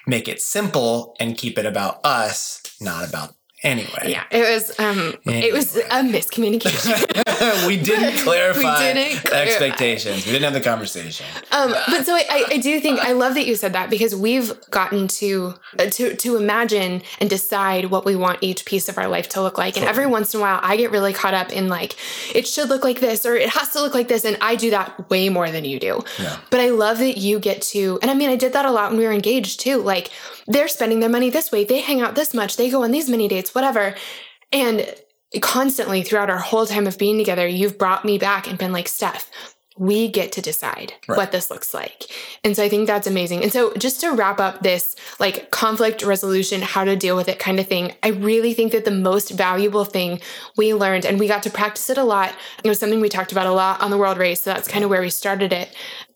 [0.06, 4.06] make it simple and keep it about us, not about anyway.
[4.06, 5.48] Yeah, it was um anyway.
[5.48, 7.66] it was a miscommunication.
[7.66, 9.50] we didn't clarify we didn't clarify.
[9.50, 10.26] expectations.
[10.26, 11.26] We didn't have the conversation.
[11.52, 14.52] Um, but so I, I do think I love that you said that because we've
[14.70, 19.08] gotten to uh, to to imagine and decide what we want each piece of our
[19.08, 19.76] life to look like.
[19.76, 21.96] And every once in a while, I get really caught up in like
[22.34, 24.70] it should look like this or it has to look like this, and I do
[24.70, 26.04] that way more than you do.
[26.18, 26.38] Yeah.
[26.50, 28.90] But I love that you get to, and I mean, I did that a lot
[28.90, 29.78] when we were engaged too.
[29.78, 30.10] Like
[30.48, 33.08] they're spending their money this way, they hang out this much, they go on these
[33.08, 33.94] many dates whatever.
[34.50, 34.92] And
[35.40, 38.88] constantly throughout our whole time of being together, you've brought me back and been like,
[38.88, 39.30] Steph,
[39.76, 41.16] we get to decide right.
[41.16, 42.06] what this looks like.
[42.42, 43.42] And so I think that's amazing.
[43.42, 47.38] And so just to wrap up this like conflict resolution, how to deal with it
[47.38, 50.20] kind of thing, I really think that the most valuable thing
[50.56, 52.34] we learned, and we got to practice it a lot,
[52.64, 54.42] it was something we talked about a lot on the world race.
[54.42, 55.72] So that's kind of where we started it.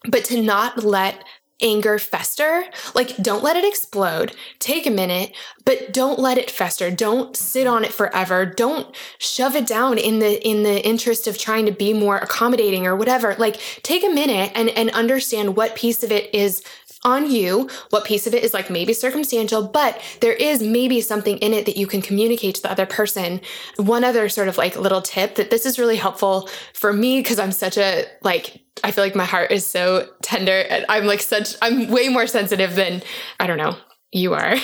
[0.08, 1.22] But to not let
[1.62, 2.64] anger fester.
[2.94, 4.34] Like, don't let it explode.
[4.58, 5.32] Take a minute,
[5.64, 6.90] but don't let it fester.
[6.90, 8.44] Don't sit on it forever.
[8.44, 12.86] Don't shove it down in the in the interest of trying to be more accommodating
[12.86, 13.34] or whatever.
[13.38, 16.62] Like, take a minute and and understand what piece of it is
[17.04, 17.68] on you.
[17.90, 21.66] What piece of it is like maybe circumstantial, but there is maybe something in it
[21.66, 23.40] that you can communicate to the other person.
[23.76, 27.38] One other sort of like little tip that this is really helpful for me because
[27.38, 31.20] I'm such a like I feel like my heart is so tender and I'm like
[31.20, 33.02] such I'm way more sensitive than
[33.38, 33.76] I don't know
[34.12, 34.52] you are.
[34.52, 34.58] um,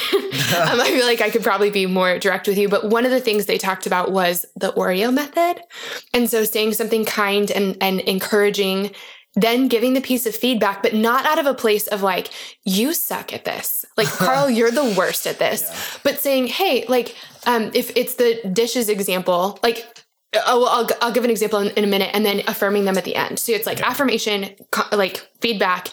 [0.80, 3.20] I feel like I could probably be more direct with you, but one of the
[3.20, 5.62] things they talked about was the Oreo method.
[6.12, 8.90] And so saying something kind and, and encouraging,
[9.42, 12.30] then giving the piece of feedback, but not out of a place of like,
[12.64, 13.84] you suck at this.
[13.96, 15.62] Like, Carl, you're the worst at this.
[15.62, 16.00] Yeah.
[16.04, 17.14] But saying, hey, like,
[17.46, 19.86] um, if it's the dishes example, like
[20.34, 22.98] Oh, well, I'll, I'll give an example in, in, a minute and then affirming them
[22.98, 23.38] at the end.
[23.38, 23.88] So it's like okay.
[23.88, 25.88] affirmation, co- like feedback,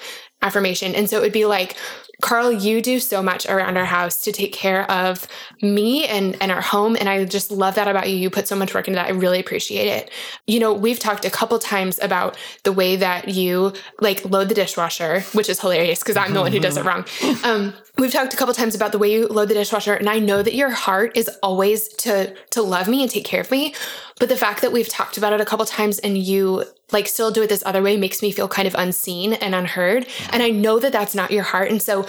[0.45, 0.93] affirmation.
[0.95, 1.75] And so it would be like,
[2.21, 5.27] Carl, you do so much around our house to take care of
[5.61, 6.95] me and, and our home.
[6.97, 8.15] And I just love that about you.
[8.15, 9.07] You put so much work into that.
[9.07, 10.09] I really appreciate it.
[10.47, 14.55] You know, we've talked a couple times about the way that you like load the
[14.55, 17.05] dishwasher, which is hilarious because I'm the one who does it wrong.
[17.43, 20.19] Um, we've talked a couple times about the way you load the dishwasher and i
[20.19, 23.73] know that your heart is always to to love me and take care of me
[24.19, 27.31] but the fact that we've talked about it a couple times and you like still
[27.31, 30.49] do it this other way makes me feel kind of unseen and unheard and i
[30.49, 32.05] know that that's not your heart and so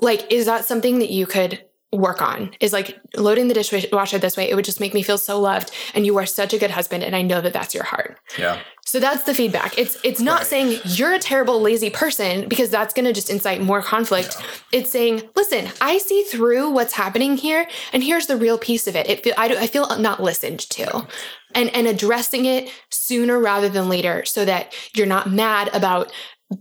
[0.00, 4.34] like is that something that you could work on is like loading the dishwasher this
[4.36, 6.70] way it would just make me feel so loved and you are such a good
[6.70, 9.78] husband and i know that that's your heart yeah So that's the feedback.
[9.78, 10.46] It's it's not Right.
[10.52, 14.36] saying you're a terrible lazy person because that's going to just incite more conflict.
[14.72, 18.96] It's saying, "Listen, I see through what's happening here and here's the real piece of
[18.96, 21.06] it." It feel, I, do- I feel not listened to.
[21.54, 26.12] And and addressing it sooner rather than later so that you're not mad about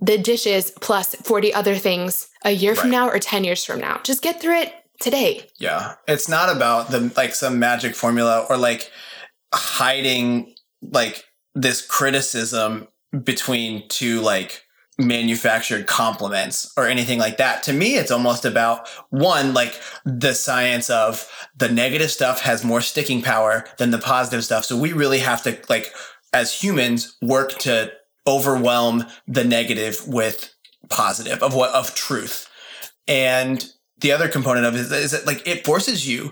[0.01, 3.99] the dishes plus 40 other things a year from now or 10 years from now.
[4.03, 5.47] Just get through it today.
[5.59, 5.95] Yeah.
[6.07, 8.89] It's not about the like some magic formula or like
[9.53, 11.25] hiding like
[11.55, 12.87] this criticism
[13.23, 14.63] between two like
[15.07, 17.63] manufactured compliments or anything like that.
[17.63, 22.81] To me, it's almost about one, like the science of the negative stuff has more
[22.81, 24.65] sticking power than the positive stuff.
[24.65, 25.93] So we really have to like
[26.33, 27.91] as humans work to
[28.27, 30.53] overwhelm the negative with
[30.89, 32.47] positive of what of truth.
[33.07, 33.65] And
[33.99, 36.31] the other component of it is, is that like it forces you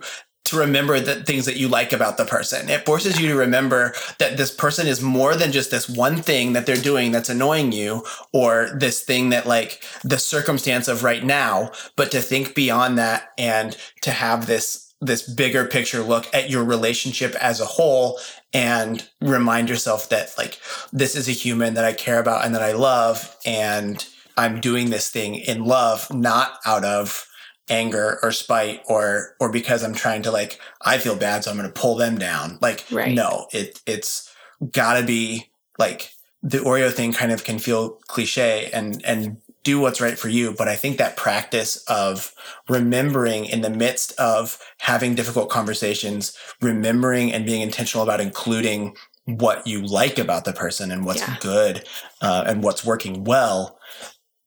[0.50, 2.70] to remember the things that you like about the person.
[2.70, 6.54] It forces you to remember that this person is more than just this one thing
[6.54, 11.24] that they're doing that's annoying you or this thing that like the circumstance of right
[11.24, 16.50] now, but to think beyond that and to have this this bigger picture look at
[16.50, 18.20] your relationship as a whole
[18.54, 20.60] and remind yourself that like
[20.92, 24.90] this is a human that I care about and that I love and I'm doing
[24.90, 27.29] this thing in love, not out of
[27.70, 31.58] anger or spite or or because I'm trying to like I feel bad so I'm
[31.58, 32.58] going to pull them down.
[32.62, 33.14] Like Right.
[33.14, 34.34] no, it it's
[34.72, 36.12] got to be like
[36.42, 40.54] the Oreo thing kind of can feel cliche and and do what's right for you,
[40.58, 42.34] but I think that practice of
[42.70, 48.96] remembering in the midst of having difficult conversations, remembering and being intentional about including
[49.26, 51.36] what you like about the person and what's Yeah.
[51.42, 51.86] good
[52.22, 53.78] uh, and what's working well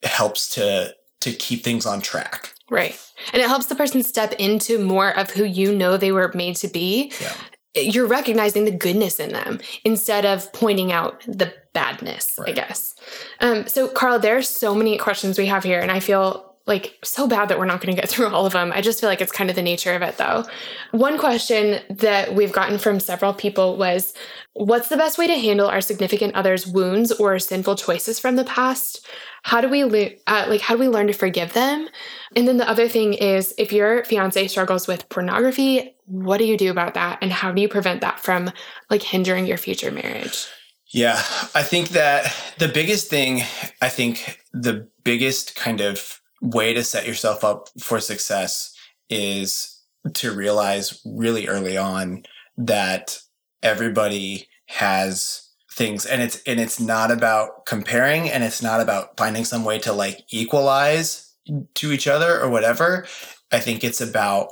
[0.03, 2.55] helps to to keep things on track.
[2.73, 2.99] Right.
[3.35, 6.57] And it helps the person step into more of who you know they were made
[6.57, 7.13] to be.
[7.21, 7.35] Yeah.
[7.75, 12.95] You're recognizing the goodness in them instead of pointing out the badness, I guess.
[13.41, 16.99] Um, so, Carl, there are so many questions we have here, and I feel like
[17.03, 18.73] so bad that we're not going to get through all of them.
[18.75, 20.45] I just feel like it's kind of the nature of it, though.
[20.93, 24.15] One question that we've gotten from several people was
[24.55, 28.45] What's the best way to handle our significant other's wounds or sinful choices from the
[28.45, 29.07] past?
[29.45, 31.89] How do we le- uh, like how do we learn to forgive them?
[32.37, 36.59] And then the other thing is if your fiance struggles with pornography, what do you
[36.59, 38.51] do about that and how do you prevent that from
[38.91, 40.47] like hindering your future marriage?
[40.89, 41.17] Yeah,
[41.55, 43.41] I think that the biggest thing,
[43.81, 48.75] I think the biggest kind of way to set yourself up for success
[49.09, 49.81] is
[50.15, 52.25] to realize really early on
[52.59, 53.19] that
[53.63, 59.45] everybody has things and it's and it's not about comparing and it's not about finding
[59.45, 61.35] some way to like equalize
[61.75, 63.07] to each other or whatever.
[63.53, 64.49] I think it's about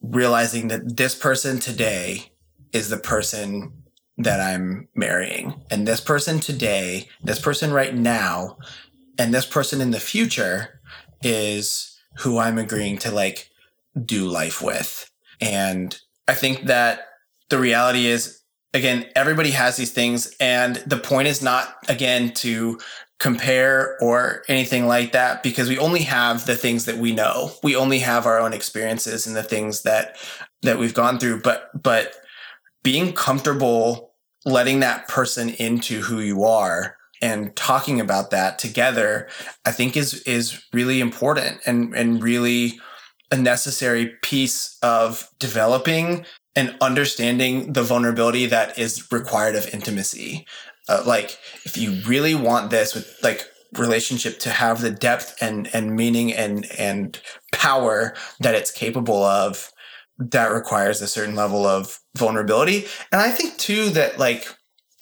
[0.00, 2.32] realizing that this person today
[2.72, 3.72] is the person
[4.18, 5.62] that I'm marrying.
[5.70, 8.58] And this person today, this person right now,
[9.18, 10.80] and this person in the future
[11.24, 13.50] is who I'm agreeing to like
[14.04, 15.10] do life with.
[15.40, 15.98] And
[16.28, 17.08] I think that
[17.48, 18.40] the reality is,
[18.72, 20.34] again, everybody has these things.
[20.40, 22.78] And the point is not, again, to
[23.18, 27.52] compare or anything like that because we only have the things that we know.
[27.62, 30.16] We only have our own experiences and the things that
[30.62, 31.42] that we've gone through.
[31.42, 32.14] But but
[32.82, 34.12] being comfortable
[34.44, 39.28] letting that person into who you are and talking about that together
[39.64, 42.78] i think is is really important and and really
[43.30, 46.24] a necessary piece of developing
[46.56, 50.46] and understanding the vulnerability that is required of intimacy
[50.88, 53.48] uh, like if you really want this with like
[53.78, 57.20] relationship to have the depth and and meaning and and
[57.52, 59.72] power that it's capable of
[60.18, 62.86] that requires a certain level of vulnerability.
[63.10, 64.46] And I think too that like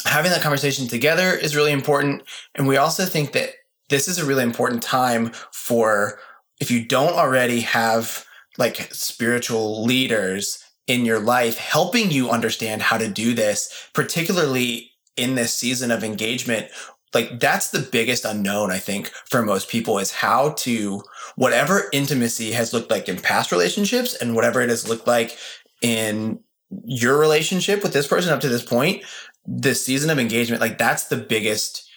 [0.05, 2.23] having that conversation together is really important.
[2.55, 3.51] And we also think that
[3.89, 6.19] this is a really important time for
[6.61, 8.25] if you don't already have
[8.59, 15.35] like spiritual leaders in your life helping you understand how to do this, particularly in
[15.35, 16.69] this season of engagement.
[17.15, 21.03] Like that's the biggest unknown, I think, for most people is how to
[21.37, 25.37] whatever intimacy has looked like in past relationships and whatever it has looked like
[25.83, 26.41] in
[26.85, 29.05] your relationship with this person up to this point,
[29.47, 31.89] this season of engagement, like that's the biggest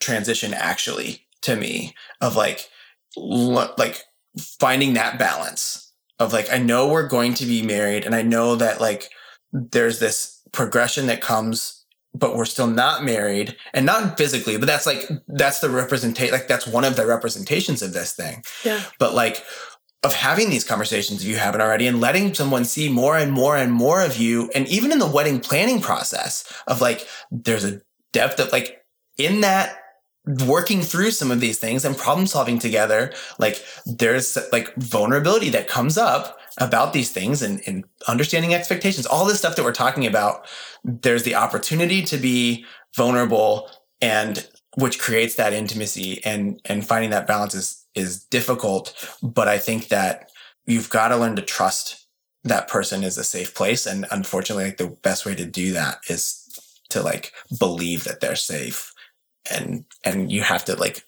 [0.00, 2.68] transition actually to me of like,
[3.16, 4.02] l- like
[4.58, 8.56] finding that balance of like, I know we're going to be married and I know
[8.56, 9.08] that like
[9.52, 11.78] there's this progression that comes
[12.14, 16.46] but we're still not married and not physically but that's like that's the representation like
[16.46, 18.82] that's one of the representations of this thing Yeah.
[18.98, 19.42] but like
[20.04, 23.56] of having these conversations if you haven't already and letting someone see more and more
[23.56, 27.80] and more of you and even in the wedding planning process of like there's a
[28.12, 28.84] depth of like
[29.16, 29.78] in that
[30.46, 35.68] working through some of these things and problem solving together, like there's like vulnerability that
[35.68, 40.06] comes up about these things and, and understanding expectations, all this stuff that we're talking
[40.06, 40.46] about.
[40.84, 43.68] There's the opportunity to be vulnerable
[44.00, 44.46] and
[44.76, 49.88] which creates that intimacy and and finding that balance is is difficult but i think
[49.88, 50.30] that
[50.66, 52.02] you've got to learn to trust
[52.44, 53.86] that person is a safe place.
[53.86, 56.38] And unfortunately like the best way to do that is
[56.90, 58.92] to like believe that they're safe.
[59.50, 61.04] And and you have to like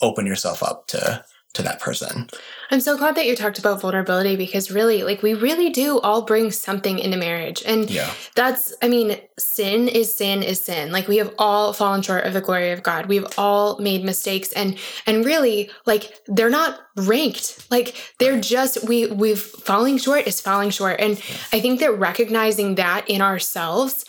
[0.00, 1.24] open yourself up to
[1.54, 2.28] to that person.
[2.70, 6.22] I'm so glad that you talked about vulnerability because really, like, we really do all
[6.22, 7.62] bring something into marriage.
[7.66, 8.10] And yeah.
[8.34, 10.90] that's, I mean, sin is sin is sin.
[10.92, 13.06] Like, we have all fallen short of the glory of God.
[13.06, 14.52] We've all made mistakes.
[14.52, 17.70] And, and really, like, they're not ranked.
[17.70, 21.00] Like, they're just, we, we've falling short is falling short.
[21.00, 21.12] And
[21.52, 24.06] I think that recognizing that in ourselves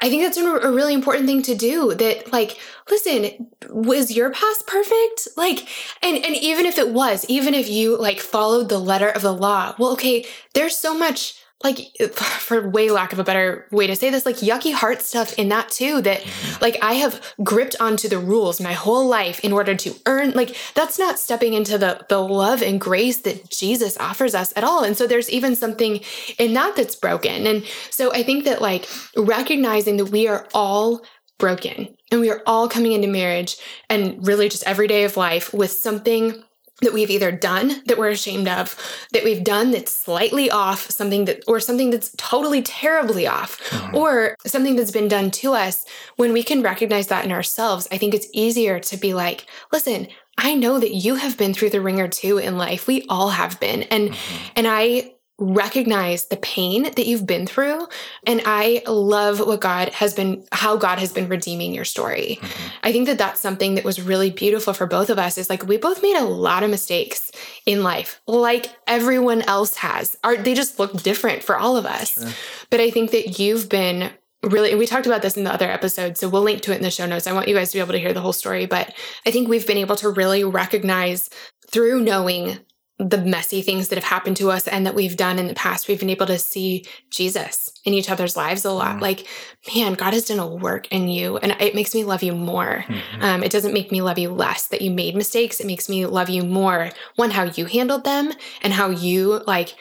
[0.00, 2.58] I think that's a really important thing to do that like
[2.90, 5.28] listen was your past perfect?
[5.36, 5.66] Like
[6.02, 9.32] and and even if it was even if you like followed the letter of the
[9.32, 11.78] law well okay there's so much like
[12.18, 15.48] for way lack of a better way to say this like yucky heart stuff in
[15.48, 16.62] that too that mm-hmm.
[16.62, 20.54] like i have gripped onto the rules my whole life in order to earn like
[20.74, 24.84] that's not stepping into the the love and grace that jesus offers us at all
[24.84, 26.00] and so there's even something
[26.38, 28.86] in that that's broken and so i think that like
[29.16, 31.00] recognizing that we are all
[31.38, 33.56] broken and we are all coming into marriage
[33.88, 36.42] and really just every day of life with something
[36.82, 38.76] that we've either done that we're ashamed of,
[39.12, 43.96] that we've done that's slightly off, something that, or something that's totally terribly off, mm-hmm.
[43.96, 45.84] or something that's been done to us,
[46.16, 50.08] when we can recognize that in ourselves, I think it's easier to be like, listen,
[50.38, 52.86] I know that you have been through the ringer too in life.
[52.86, 53.84] We all have been.
[53.84, 54.52] And, mm-hmm.
[54.56, 57.86] and I recognize the pain that you've been through
[58.26, 62.68] and i love what god has been how god has been redeeming your story mm-hmm.
[62.82, 65.66] i think that that's something that was really beautiful for both of us is like
[65.66, 67.30] we both made a lot of mistakes
[67.66, 72.14] in life like everyone else has Are they just look different for all of us
[72.18, 72.30] sure.
[72.70, 74.10] but i think that you've been
[74.42, 76.82] really we talked about this in the other episode so we'll link to it in
[76.82, 78.64] the show notes i want you guys to be able to hear the whole story
[78.64, 78.94] but
[79.26, 81.28] i think we've been able to really recognize
[81.68, 82.58] through knowing
[82.98, 85.86] the messy things that have happened to us and that we've done in the past,
[85.86, 88.96] we've been able to see Jesus in each other's lives a lot.
[88.96, 89.00] Mm.
[89.02, 89.26] Like,
[89.74, 92.84] man, God has done a work in you, and it makes me love you more.
[92.86, 93.22] Mm-hmm.
[93.22, 95.60] Um, it doesn't make me love you less that you made mistakes.
[95.60, 96.90] It makes me love you more.
[97.16, 98.32] One, how you handled them
[98.62, 99.74] and how you like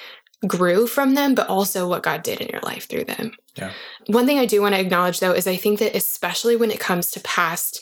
[0.45, 3.32] grew from them, but also what God did in your life through them.
[3.55, 3.72] Yeah.
[4.07, 6.80] One thing I do want to acknowledge though is I think that especially when it
[6.80, 7.82] comes to past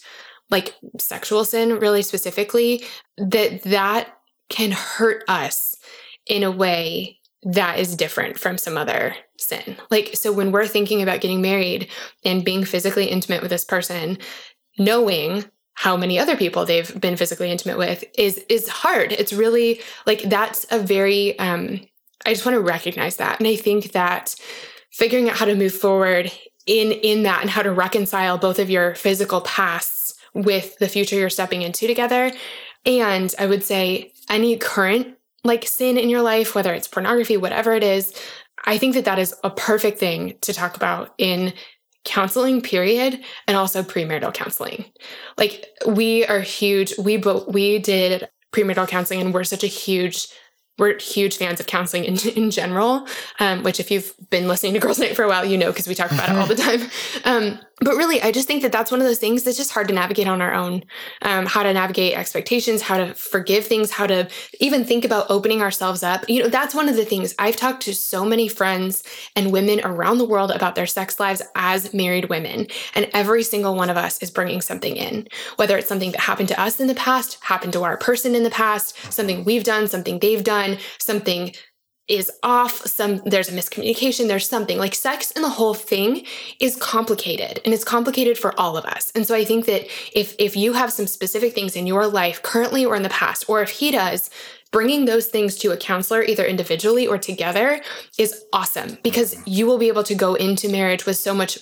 [0.49, 2.84] like sexual sin really specifically
[3.17, 4.15] that that
[4.50, 5.76] can hurt us
[6.28, 9.76] in a way that is different from some other sin.
[9.91, 11.89] Like, so when we're thinking about getting married
[12.24, 14.18] and being physically intimate with this person,
[14.80, 19.12] knowing how many other people they've been physically intimate with is is hard.
[19.12, 21.82] It's really like that's a very um
[22.26, 23.39] I just want to recognize that.
[23.39, 24.36] And I think that
[24.91, 26.32] figuring out how to move forward
[26.68, 31.16] in in that and how to reconcile both of your physical pasts with the future
[31.16, 32.32] you're stepping into together
[32.86, 37.74] and I would say any current like sin in your life, whether it's pornography, whatever
[37.74, 38.13] it is,
[38.65, 41.53] I think that that is a perfect thing to talk about in
[42.05, 44.86] counseling period and also premarital counseling.
[45.38, 50.28] Like we are huge we both we did premarital counseling and we're such a huge
[50.80, 53.07] we're huge fans of counseling in, in general,
[53.39, 55.88] um, which if you've been listening to Girls Night for a while, you know, because
[55.88, 56.82] we talk about it all the time.
[57.26, 59.88] Um, but really, I just think that that's one of those things that's just hard
[59.89, 60.84] to navigate on our own.
[61.21, 64.27] Um, how to navigate expectations, how to forgive things, how to
[64.59, 66.27] even think about opening ourselves up.
[66.29, 69.03] You know, that's one of the things I've talked to so many friends
[69.35, 72.68] and women around the world about their sex lives as married women.
[72.95, 75.27] And every single one of us is bringing something in,
[75.57, 78.43] whether it's something that happened to us in the past, happened to our person in
[78.43, 81.53] the past, something we've done, something they've done, something
[82.07, 84.77] is off some there's a miscommunication there's something.
[84.77, 86.25] Like sex and the whole thing
[86.59, 89.11] is complicated and it's complicated for all of us.
[89.15, 89.85] And so i think that
[90.17, 93.45] if if you have some specific things in your life currently or in the past
[93.47, 94.30] or if he does
[94.73, 97.80] bringing those things to a counselor either individually or together
[98.17, 98.97] is awesome.
[99.03, 99.43] Because mm-hmm.
[99.45, 101.57] you will be able to go into marriage with so much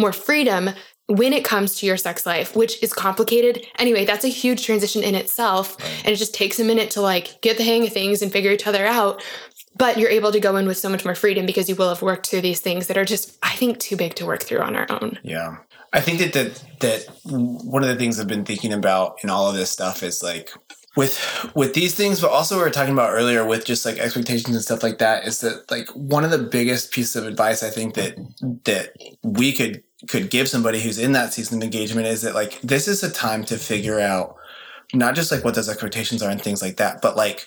[0.00, 0.70] more freedom
[1.06, 3.66] when it comes to your sex life, which is complicated.
[3.78, 5.76] Anyway, that's a huge transition in itself.
[5.98, 8.50] And it just takes a minute to like get the hang of things and figure
[8.50, 9.22] each other out
[9.76, 12.02] but you're able to go in with so much more freedom because you will have
[12.02, 14.76] worked through these things that are just i think too big to work through on
[14.76, 15.18] our own.
[15.22, 15.56] Yeah.
[15.92, 19.48] I think that that, that one of the things i've been thinking about in all
[19.48, 20.50] of this stuff is like
[20.96, 21.18] with
[21.54, 24.64] with these things but also we were talking about earlier with just like expectations and
[24.64, 27.94] stuff like that is that like one of the biggest pieces of advice i think
[27.94, 28.16] that
[28.64, 28.92] that
[29.22, 32.86] we could could give somebody who's in that season of engagement is that like this
[32.86, 34.36] is a time to figure out
[34.92, 37.46] not just like what those expectations are and things like that, but like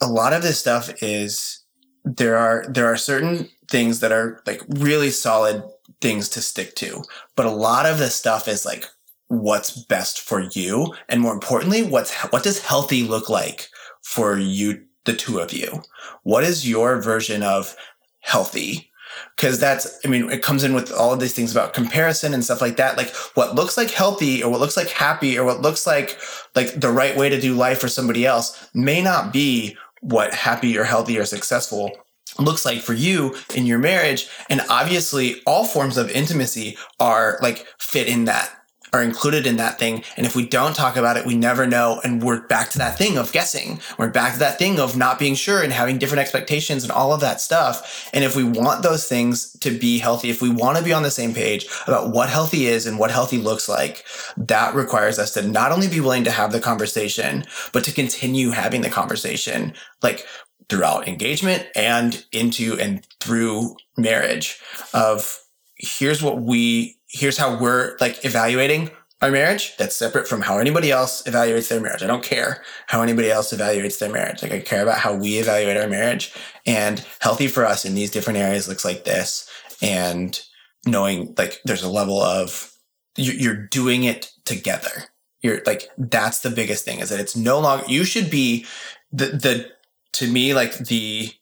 [0.00, 1.64] a lot of this stuff is
[2.04, 5.62] there are there are certain things that are like really solid
[6.00, 7.02] things to stick to,
[7.34, 8.86] but a lot of this stuff is like
[9.28, 13.68] what's best for you, and more importantly, what's what does healthy look like
[14.02, 15.82] for you, the two of you.
[16.22, 17.74] What is your version of
[18.20, 18.90] healthy?
[19.36, 22.44] because that's i mean it comes in with all of these things about comparison and
[22.44, 25.62] stuff like that like what looks like healthy or what looks like happy or what
[25.62, 26.18] looks like
[26.54, 30.78] like the right way to do life for somebody else may not be what happy
[30.78, 31.90] or healthy or successful
[32.38, 34.28] looks like for you in your marriage.
[34.48, 38.55] And obviously all forms of intimacy are like fit in that
[38.96, 40.02] are included in that thing.
[40.16, 42.00] And if we don't talk about it, we never know.
[42.02, 43.80] And we're back to that thing of guessing.
[43.98, 47.12] We're back to that thing of not being sure and having different expectations and all
[47.12, 48.08] of that stuff.
[48.12, 51.02] And if we want those things to be healthy, if we want to be on
[51.02, 54.04] the same page about what healthy is and what healthy looks like,
[54.36, 58.50] that requires us to not only be willing to have the conversation, but to continue
[58.50, 60.26] having the conversation, like
[60.68, 64.60] throughout engagement and into and through marriage
[64.92, 65.40] of
[65.76, 68.90] here's what we here's how we're like evaluating
[69.22, 72.02] our marriage that's separate from how anybody else evaluates their marriage.
[72.02, 74.42] I don't care how anybody else evaluates their marriage.
[74.42, 76.34] Like I care about how we evaluate our marriage
[76.66, 79.48] and healthy for us in these different areas looks like this.
[79.80, 80.38] And
[80.84, 82.72] knowing like there's a level of
[83.16, 85.04] you're doing it together.
[85.40, 88.66] You're like, that's the biggest thing is that it's no longer, you should be
[89.10, 89.70] the, the,
[90.12, 91.32] to me, like the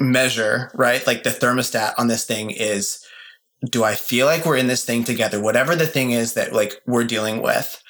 [0.00, 1.06] measure, right?
[1.06, 3.04] Like the thermostat on this thing is
[3.70, 5.40] do I feel like we're in this thing together?
[5.40, 7.82] Whatever the thing is that like we're dealing with,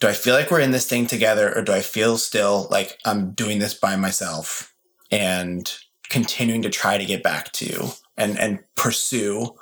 [0.00, 2.98] do I feel like we're in this thing together or do I feel still like
[3.04, 4.74] I'm doing this by myself
[5.10, 5.72] and
[6.08, 9.54] continuing to try to get back to and and pursue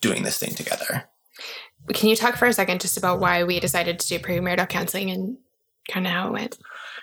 [0.00, 1.04] doing this thing together?
[1.92, 5.10] Can you talk for a second just about why we decided to do premarital counseling
[5.10, 5.36] and
[5.90, 6.58] kind of how it went?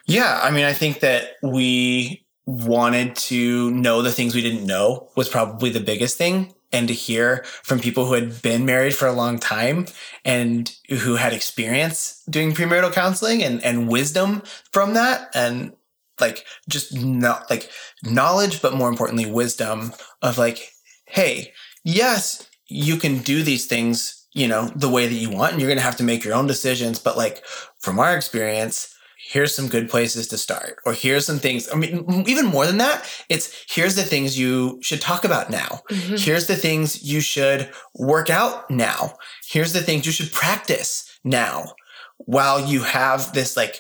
[0.08, 5.10] Yeah, I mean, I think that we wanted to know the things we didn't know
[5.16, 9.08] was probably the biggest thing and to hear from people who had been married for
[9.08, 9.86] a long time
[10.24, 14.42] and who had experience doing premarital counseling and, and wisdom
[14.72, 15.74] from that and
[16.20, 17.70] like just not like
[18.04, 19.92] knowledge but more importantly wisdom
[20.22, 20.72] of like
[21.06, 21.52] hey
[21.84, 25.70] yes you can do these things you know the way that you want and you're
[25.70, 27.00] going to have to make your own decisions.
[27.00, 27.46] But like
[27.80, 28.91] from our experience
[29.32, 32.78] here's some good places to start or here's some things i mean even more than
[32.78, 36.16] that it's here's the things you should talk about now mm-hmm.
[36.16, 39.14] here's the things you should work out now
[39.48, 41.74] here's the things you should practice now
[42.18, 43.80] while you have this like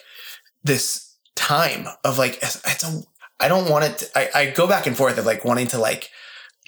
[0.63, 3.03] this time of like it's a
[3.39, 5.77] i don't want it to, I, I go back and forth of like wanting to
[5.77, 6.09] like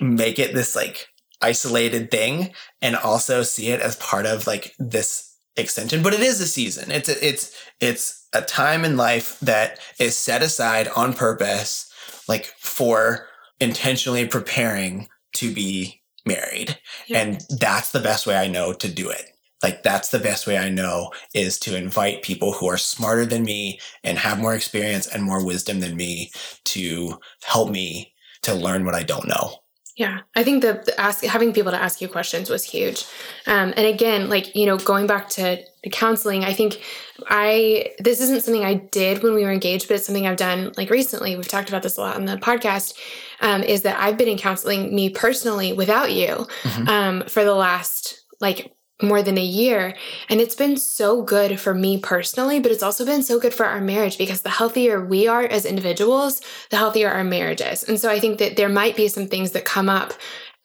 [0.02, 1.08] make it this like
[1.42, 6.42] isolated thing and also see it as part of like this extension, but it is
[6.42, 6.92] a season.
[6.92, 11.92] It's a, it's it's a time in life that is set aside on purpose,
[12.28, 13.28] like for
[13.60, 16.78] intentionally preparing to be married,
[17.08, 17.22] yeah.
[17.22, 19.26] and that's the best way I know to do it.
[19.62, 23.44] Like that's the best way I know is to invite people who are smarter than
[23.44, 26.32] me and have more experience and more wisdom than me
[26.66, 29.62] to help me to learn what I don't know.
[29.95, 30.65] Yeah, I think
[30.98, 33.06] ask having people to ask you questions was huge.
[33.45, 36.82] Um, and again, like you know, going back to the counseling, I think
[37.28, 40.72] I this isn't something I did when we were engaged, but it's something I've done
[40.78, 41.36] like recently.
[41.36, 42.98] We've talked about this a lot on the podcast.
[43.40, 46.88] Um, is that I've been in counseling me personally without you mm-hmm.
[46.88, 48.74] um, for the last like
[49.04, 49.96] more than a year.
[50.30, 53.66] And it's been so good for me personally, but it's also been so good for
[53.66, 57.84] our marriage because the healthier we are as individuals, the healthier our marriage is.
[57.84, 60.14] And so I think that there might be some things that come up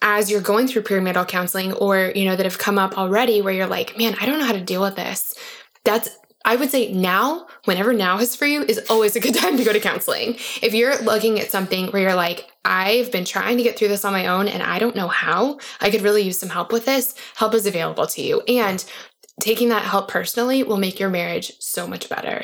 [0.00, 3.52] as you're going through premarital counseling or, you know, that have come up already where
[3.52, 5.34] you're like, man, I don't know how to deal with this.
[5.84, 6.08] That's
[6.48, 9.64] I would say now, whenever now is for you, is always a good time to
[9.64, 10.36] go to counseling.
[10.62, 14.02] If you're looking at something where you're like, I've been trying to get through this
[14.02, 16.86] on my own and I don't know how, I could really use some help with
[16.86, 18.40] this, help is available to you.
[18.48, 18.82] And
[19.40, 22.42] taking that help personally will make your marriage so much better.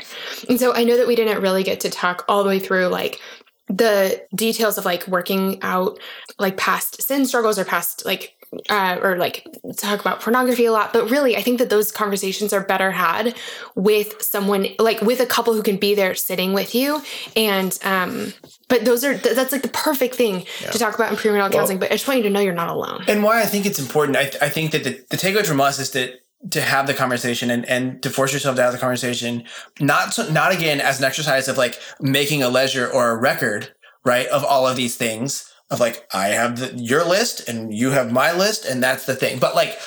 [0.51, 2.89] And so I know that we didn't really get to talk all the way through
[2.89, 3.23] like
[3.69, 5.99] the details of like working out
[6.39, 8.37] like past sin struggles or past like
[8.69, 12.53] uh, or like talk about pornography a lot, but really, I think that those conversations
[12.53, 13.35] are better had
[13.75, 17.03] with someone like with a couple who can be there sitting with you.
[17.37, 18.33] And, um,
[18.69, 20.71] but those are that's like the perfect thing yeah.
[20.71, 21.79] to talk about in premarital well, counseling.
[21.79, 23.05] But I just want you to know you're not alone.
[23.09, 25.61] And why I think it's important, I, th- I think that the, the takeaway from
[25.61, 26.21] us is that
[26.51, 29.45] to have the conversation and, and to force yourself to have the conversation,
[29.81, 33.75] not so, not again as an exercise of like making a ledger or a record,
[34.05, 37.91] right, of all of these things of like I have the, your list and you
[37.91, 39.39] have my list and that's the thing.
[39.39, 39.79] But like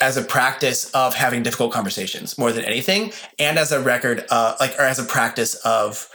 [0.00, 4.54] as a practice of having difficult conversations more than anything, and as a record, uh,
[4.60, 6.08] like, or as a practice of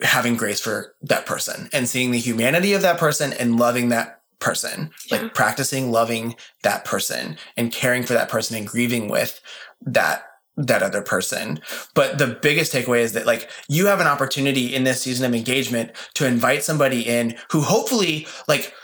[0.00, 4.22] having grace for that person and seeing the humanity of that person and loving that
[4.38, 5.18] person, Yeah.
[5.22, 9.40] like practicing loving that person and caring for that person and grieving with
[9.82, 10.27] that
[10.58, 11.60] that other person.
[11.94, 15.34] But the biggest takeaway is that like you have an opportunity in this season of
[15.34, 18.74] engagement to invite somebody in who hopefully like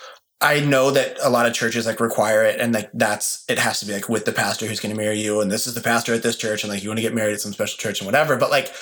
[0.41, 3.81] I know that a lot of churches like require it and like that's it has
[3.81, 5.81] to be like with the pastor who's going to marry you and this is the
[5.81, 8.01] pastor at this church and like you want to get married at some special church
[8.01, 8.73] and whatever but like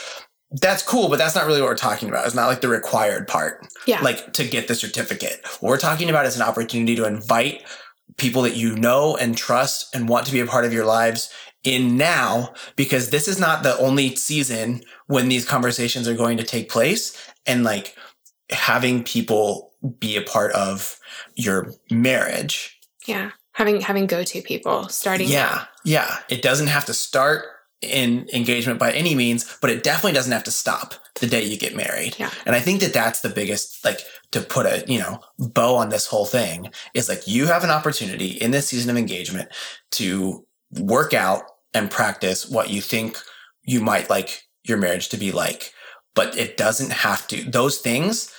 [0.60, 3.26] that's cool but that's not really what we're talking about it's not like the required
[3.28, 4.00] part Yeah.
[4.00, 7.62] like to get the certificate what we're talking about is an opportunity to invite
[8.18, 11.32] people that you know and trust and want to be a part of your lives
[11.64, 16.44] in now because this is not the only season when these conversations are going to
[16.44, 17.16] take place
[17.46, 17.96] and like
[18.50, 20.98] having people be a part of
[21.34, 23.32] your marriage yeah.
[23.54, 25.28] Having having go to people starting.
[25.28, 27.44] yeah yeah it doesn't have to start
[27.82, 31.56] in engagement by any means but it definitely doesn't have to stop the day you
[31.58, 32.30] get married Yeah.
[32.46, 35.88] and i think that that's the biggest like to put a you know bow on
[35.90, 39.48] this whole thing is like you have an opportunity in this season of engagement
[39.92, 40.46] to
[40.78, 41.42] work out
[41.74, 43.18] and practice what you think
[43.62, 45.72] you might like your marriage to be like.
[46.14, 48.32] But it doesn't have to those things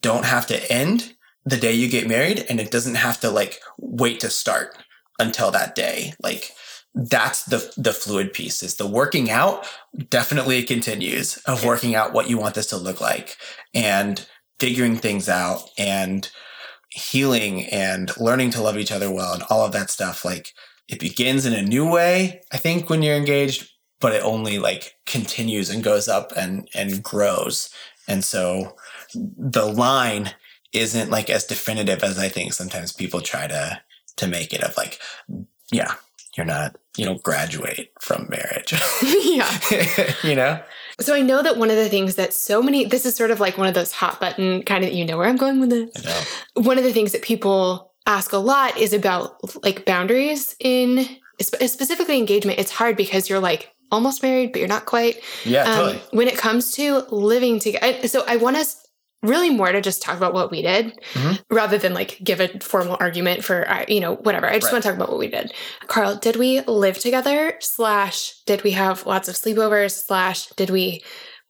[0.00, 3.60] don't have to end the day you get married and it doesn't have to like
[3.78, 4.76] wait to start
[5.18, 6.14] until that day.
[6.22, 6.52] Like
[6.94, 9.66] that's the the fluid piece is the working out
[10.08, 13.36] definitely continues of working out what you want this to look like
[13.74, 14.26] and
[14.58, 16.30] figuring things out and
[16.90, 20.24] healing and learning to love each other well and all of that stuff.
[20.24, 20.54] Like
[20.88, 23.70] it begins in a new way i think when you're engaged
[24.00, 27.70] but it only like continues and goes up and and grows
[28.06, 28.76] and so
[29.14, 30.30] the line
[30.72, 33.80] isn't like as definitive as i think sometimes people try to
[34.16, 35.00] to make it of like
[35.72, 35.94] yeah
[36.36, 39.58] you're not you don't graduate from marriage yeah.
[40.22, 40.60] you know
[41.00, 43.38] So I know that one of the things that so many this is sort of
[43.38, 45.90] like one of those hot button kind of you know where I'm going with this.
[45.96, 46.64] I know.
[46.64, 51.06] One of the things that people ask a lot is about like boundaries in
[51.40, 52.58] specifically engagement.
[52.58, 55.20] It's hard because you're like almost married, but you're not quite.
[55.44, 58.84] yeah Um, totally when it comes to living together, so I want us
[59.24, 61.40] really more to just talk about what we did Mhm.
[61.50, 64.46] rather than like give a formal argument for uh, you know whatever.
[64.48, 64.74] I just Right.
[64.74, 65.52] want to talk about what we did.
[65.88, 67.54] Carl, did we live together?
[67.60, 70.04] Slash, did we have lots of sleepovers?
[70.06, 71.02] Slash, did we?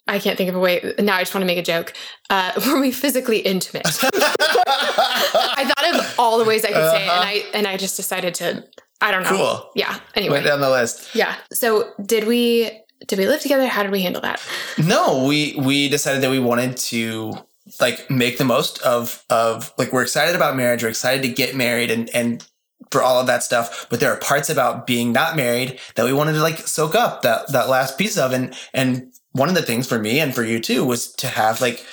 [0.08, 0.94] I can't think of a way.
[0.98, 1.92] Now I just want to make a joke.
[2.30, 3.86] Uh, were we physically intimate?
[4.02, 7.96] I thought of all the ways I could say it, and I and I just
[7.96, 8.64] decided to.
[9.00, 9.28] I don't know.
[9.28, 9.70] Cool.
[9.76, 10.00] Yeah.
[10.16, 10.32] Anyway.
[10.38, 11.36] went down the list Yeah.
[11.52, 12.70] So did we?
[13.06, 13.68] Did we live together?
[13.68, 14.42] How did we handle that?
[14.76, 17.34] No, we we decided that we wanted to
[17.80, 21.54] like make the most of of like we're excited about marriage, we're excited to get
[21.54, 22.44] married and and
[22.90, 26.12] for all of that stuff, but there are parts about being not married that we
[26.12, 29.62] wanted to like soak up that that last piece of and and one of the
[29.62, 31.84] things for me and for you too was to have like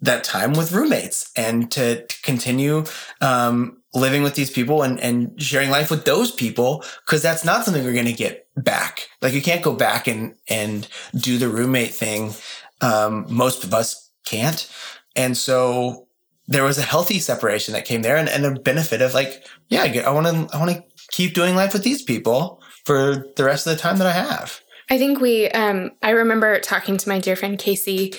[0.00, 2.84] that time with roommates and to, to continue
[3.20, 7.64] um, living with these people and, and sharing life with those people because that's not
[7.64, 9.08] something we're going to get back.
[9.22, 12.34] Like you can't go back and and do the roommate thing.
[12.80, 14.70] Um, most of us can't,
[15.16, 16.06] and so
[16.46, 19.82] there was a healthy separation that came there, and, and a benefit of like, yeah,
[19.82, 23.44] I, I want to I want to keep doing life with these people for the
[23.44, 24.60] rest of the time that I have.
[24.90, 28.14] I think we, um, I remember talking to my dear friend Casey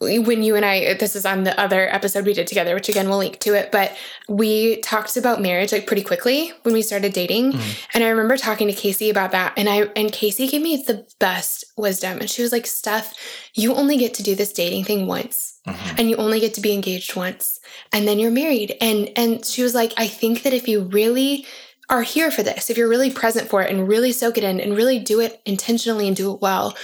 [0.00, 3.08] when you and I, this is on the other episode we did together, which again,
[3.08, 3.96] we'll link to it, but
[4.28, 7.52] we talked about marriage like pretty quickly when we started dating.
[7.52, 7.84] Mhm.
[7.94, 9.52] And I remember talking to Casey about that.
[9.56, 12.18] And I, and Casey gave me the best wisdom.
[12.18, 13.14] And she was like, Steph,
[13.54, 15.98] you only get to do this dating thing once Mhm.
[16.00, 17.60] and you only get to be engaged once
[17.92, 21.46] and then you're married and and she was like i think that if you really
[21.92, 22.70] are here for this.
[22.70, 25.40] If you're really present for it and really soak it in and really do it
[25.44, 26.76] intentionally and do it well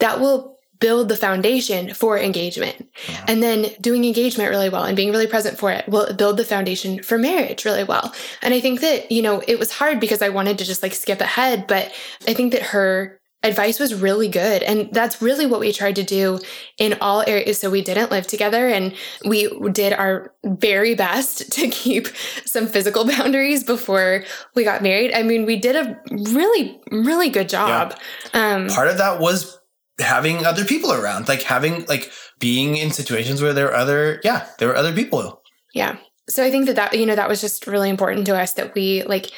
[0.00, 2.88] that will build the foundation for engagement.
[3.26, 6.44] And then doing engagement really well and being really present for it will build the
[6.44, 8.12] foundation for marriage really well.
[8.42, 10.92] And i think that you know it was hard because i wanted to just like
[10.92, 11.92] skip ahead but
[12.26, 14.62] i think that her advice was really good.
[14.62, 16.40] And that's really what we tried to do
[16.76, 17.58] in all areas.
[17.58, 18.94] So we didn't live together and
[19.24, 22.08] we did our very best to keep
[22.44, 24.24] some physical boundaries before
[24.54, 25.12] we got married.
[25.14, 27.96] I mean we did a really really good job.
[28.34, 29.58] Um part of that was
[30.00, 34.48] having other people around, like having like being in situations where there were other yeah
[34.58, 35.42] there were other people.
[35.74, 35.96] Yeah.
[36.28, 38.74] So I think that that, you know, that was just really important to us that
[38.74, 39.30] we like,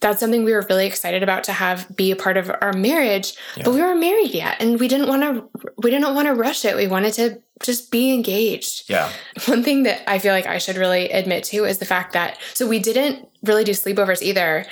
[0.00, 3.34] that's something we were really excited about to have be a part of our marriage,
[3.56, 3.64] Yeah.
[3.64, 4.56] but we weren't married yet.
[4.60, 5.48] And we didn't want to,
[5.78, 6.76] we didn't want to rush it.
[6.76, 8.88] We wanted to just be engaged.
[8.88, 9.10] Yeah,
[9.46, 12.38] One thing that I feel like I should really admit to is the fact that,
[12.54, 14.66] so we didn't really do sleepovers either.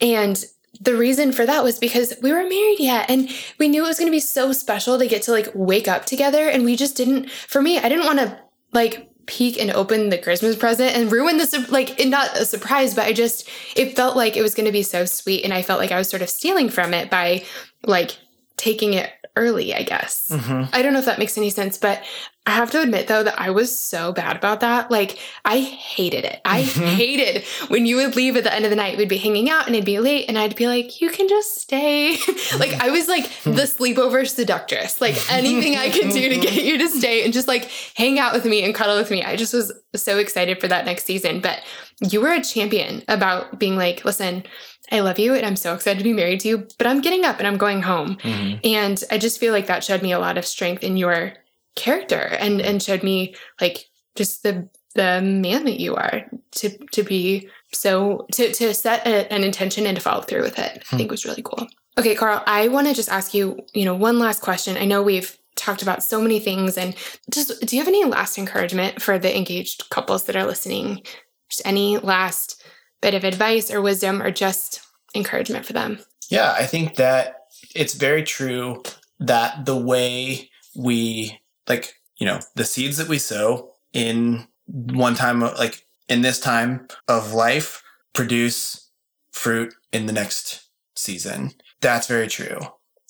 [0.00, 0.42] And
[0.80, 3.28] the reason for that was because we were married yet and
[3.58, 6.06] we knew it was going to be so special to get to like wake up
[6.06, 8.38] together and we just didn't for me I didn't want to
[8.72, 13.06] like peek and open the Christmas present and ruin the like not a surprise but
[13.06, 15.78] I just it felt like it was going to be so sweet and I felt
[15.78, 17.44] like I was sort of stealing from it by
[17.86, 18.18] like
[18.56, 20.28] taking it early, I guess.
[20.30, 20.74] Mm-hmm.
[20.74, 22.02] I don't know if that makes any sense, but
[22.46, 24.90] I have to admit though that I was so bad about that.
[24.90, 26.40] Like I hated it.
[26.44, 26.84] I mm-hmm.
[26.84, 28.96] hated when you would leave at the end of the night.
[28.96, 31.60] We'd be hanging out and it'd be late and I'd be like, you can just
[31.60, 32.12] stay.
[32.58, 35.00] like I was like the sleepover seductress.
[35.00, 38.32] Like anything I could do to get you to stay and just like hang out
[38.32, 39.22] with me and cuddle with me.
[39.22, 41.40] I just was so excited for that next season.
[41.40, 41.62] But
[42.00, 44.44] you were a champion about being like, listen,
[44.90, 47.24] I love you and I'm so excited to be married to you, but I'm getting
[47.24, 48.16] up and I'm going home.
[48.16, 48.58] Mm-hmm.
[48.64, 51.34] And I just feel like that showed me a lot of strength in your
[51.76, 56.22] character and and showed me like just the the man that you are
[56.52, 60.58] to to be so to to set a, an intention and to follow through with
[60.58, 60.82] it.
[60.86, 60.96] Hmm.
[60.96, 61.66] I think was really cool.
[61.98, 64.76] Okay, Carl, I want to just ask you, you know, one last question.
[64.76, 66.94] I know we've talked about so many things and
[67.30, 71.02] just do you have any last encouragement for the engaged couples that are listening?
[71.50, 72.59] Just any last
[73.00, 74.80] bit of advice or wisdom or just
[75.14, 76.00] encouragement for them?
[76.28, 78.82] Yeah, I think that it's very true
[79.18, 85.40] that the way we like, you know, the seeds that we sow in one time
[85.40, 87.82] like in this time of life
[88.12, 88.90] produce
[89.32, 91.52] fruit in the next season.
[91.80, 92.58] That's very true.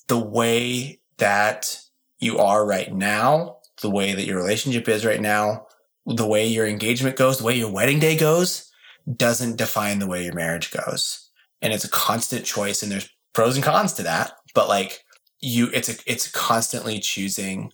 [0.07, 1.79] The way that
[2.19, 5.67] you are right now, the way that your relationship is right now,
[6.05, 8.70] the way your engagement goes, the way your wedding day goes,
[9.15, 11.29] doesn't define the way your marriage goes.
[11.61, 15.03] And it's a constant choice and there's pros and cons to that, but like
[15.39, 17.71] you it's a it's constantly choosing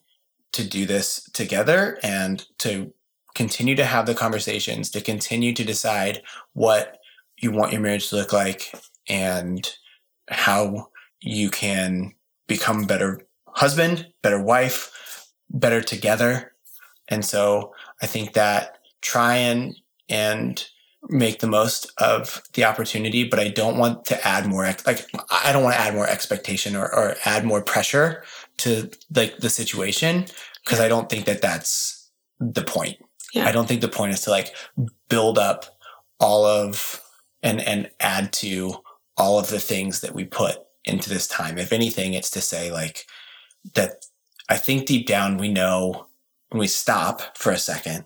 [0.54, 2.94] to do this together and to
[3.36, 6.22] continue to have the conversations, to continue to decide
[6.54, 6.98] what
[7.38, 8.74] you want your marriage to look like
[9.08, 9.76] and
[10.30, 10.88] how
[11.22, 12.14] you can
[12.48, 16.54] become a better husband, better wife, better together.
[17.10, 19.76] And so I think that try and
[20.10, 20.66] and
[21.10, 25.52] make the most of the opportunity, but I don't want to add more, like, I
[25.52, 28.24] don't want to add more expectation or, or add more pressure
[28.58, 30.26] to like the situation
[30.64, 32.10] because I don't think that that's
[32.40, 32.98] the point.
[33.34, 33.48] Yeah.
[33.48, 34.56] I don't think the point is to like
[35.10, 35.66] build up
[36.20, 37.02] all of
[37.44, 38.76] and, and add to
[39.18, 41.58] all of the things that we put into this time.
[41.58, 43.06] If anything, it's to say like
[43.76, 44.06] that
[44.50, 46.08] I think deep down we know
[46.50, 48.06] when we stop for a second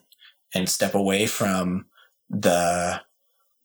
[0.53, 1.86] and step away from
[2.32, 3.02] the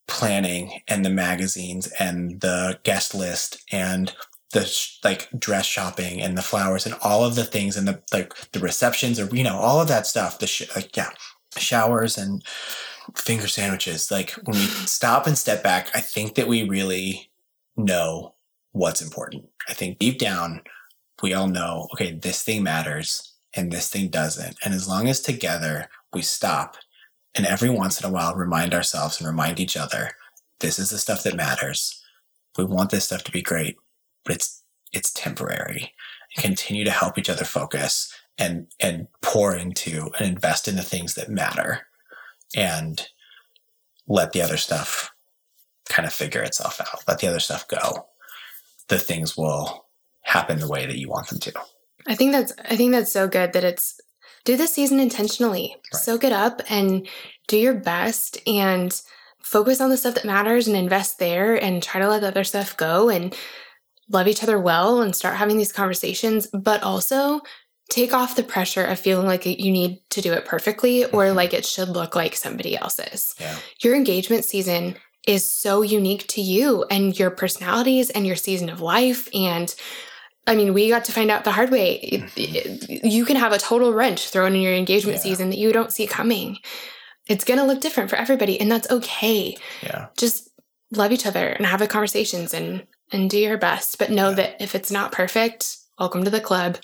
[0.08, 4.12] planning and the magazines and the guest list and
[4.52, 8.00] the sh- like dress shopping and the flowers and all of the things and the
[8.12, 11.10] like the receptions or you know all of that stuff the sh- like yeah
[11.56, 12.44] showers and
[13.16, 14.10] finger sandwiches.
[14.10, 17.30] Like when we stop and step back i think that we really
[17.76, 18.34] know
[18.72, 19.44] what's important.
[19.68, 20.62] I think deep down
[21.22, 24.56] we all know okay this thing matters and this thing doesn't.
[24.64, 26.76] And as long as together we stop
[27.36, 30.12] and every once in a while remind ourselves and remind each other
[30.60, 32.02] this is the stuff that matters.
[32.56, 33.76] We want this stuff to be great
[34.26, 35.92] but it's it's temporary.
[36.34, 40.82] And continue to help each other focus and and pour into and invest in the
[40.82, 41.86] things that matter
[42.54, 43.08] and
[44.06, 45.10] let the other stuff
[45.88, 47.02] kind of figure itself out.
[47.08, 48.06] Let the other stuff go.
[48.88, 49.86] The things will
[50.22, 51.52] happen the way that you want them to.
[52.08, 54.00] I think that's i think that's so good that it's
[54.46, 55.76] do the season intentionally.
[55.92, 56.00] Right.
[56.02, 57.06] Soak it up and
[57.48, 58.98] do your best and
[59.42, 62.44] focus on the stuff that matters and invest there and try to let the other
[62.44, 63.36] stuff go and
[64.08, 67.40] love each other well and start having these conversations, but also
[67.88, 71.36] take off the pressure of feeling like you need to do it perfectly or mm-hmm.
[71.36, 73.34] like it should look like somebody else's.
[73.38, 73.56] Yeah.
[73.82, 74.96] Your engagement season
[75.26, 79.74] is so unique to you and your personalities and your season of life and
[80.46, 82.00] I mean, we got to find out the hard way.
[82.12, 83.06] Mm-hmm.
[83.06, 85.22] You can have a total wrench thrown in your engagement yeah.
[85.22, 86.58] season that you don't see coming.
[87.28, 89.56] It's going to look different for everybody, and that's okay.
[89.82, 90.06] Yeah.
[90.16, 90.50] Just
[90.92, 94.36] love each other and have the conversations and and do your best, but know yeah.
[94.36, 96.78] that if it's not perfect, welcome to the club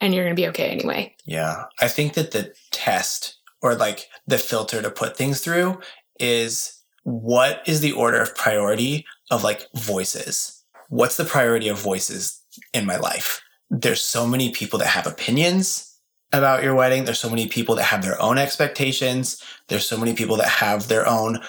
[0.00, 1.14] and you're going to be okay anyway.
[1.24, 1.64] Yeah.
[1.80, 5.80] I think that the test or like the filter to put things through
[6.18, 10.64] is what is the order of priority of like voices?
[10.88, 12.39] What's the priority of voices
[12.72, 13.42] in my life.
[13.70, 15.98] There's so many people that have opinions
[16.32, 17.04] about your wedding.
[17.04, 19.42] There's so many people that have their own expectations.
[19.68, 21.40] There's so many people that have their own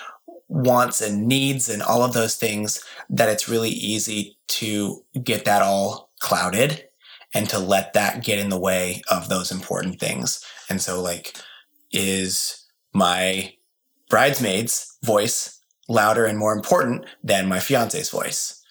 [0.47, 5.61] wants and needs and all of those things that it's really easy to get that
[5.61, 6.83] all clouded
[7.33, 10.43] and to let that get in the way of those important things.
[10.69, 11.37] And so like
[11.91, 13.53] is my
[14.09, 18.61] bridesmaid's voice louder and more important than my fiance's voice?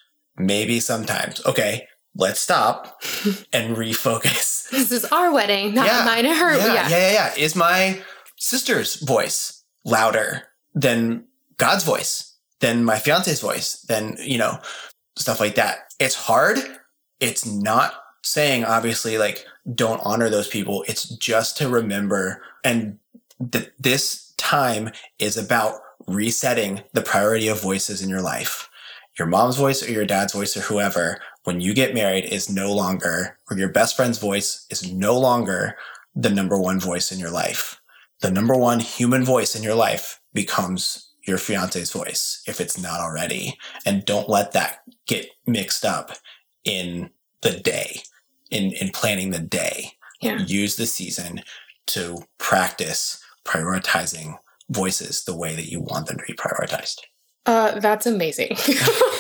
[0.41, 1.45] maybe sometimes.
[1.47, 1.87] Okay,
[2.21, 3.03] let's stop
[3.53, 4.71] and refocus.
[4.71, 6.57] This is our wedding, not yeah, mine or her.
[6.57, 7.35] Yeah, yeah, yeah, yeah.
[7.37, 8.01] Is my
[8.37, 10.43] sister's voice louder
[10.75, 11.25] than
[11.57, 14.59] God's voice, than my fiance's voice, than, you know,
[15.17, 15.93] stuff like that.
[15.99, 16.59] It's hard.
[17.19, 19.45] It's not saying, obviously, like,
[19.75, 20.85] don't honor those people.
[20.87, 22.99] It's just to remember and
[23.39, 28.69] that this time is about resetting the priority of voices in your life.
[29.19, 32.73] Your mom's voice or your dad's voice or whoever, when you get married, is no
[32.73, 35.77] longer, or your best friend's voice is no longer
[36.15, 37.81] the number one voice in your life.
[38.21, 43.01] The number one human voice in your life becomes your fiance's voice if it's not
[43.01, 43.57] already.
[43.87, 46.13] And don't let that get mixed up
[46.65, 47.11] in
[47.41, 48.03] the day,
[48.51, 49.93] in, in planning the day.
[50.21, 50.39] Yeah.
[50.39, 51.43] Use the season
[51.89, 54.39] to practice prioritizing
[54.69, 56.99] voices the way that you want them to be prioritized.
[57.47, 58.51] Uh, that's amazing.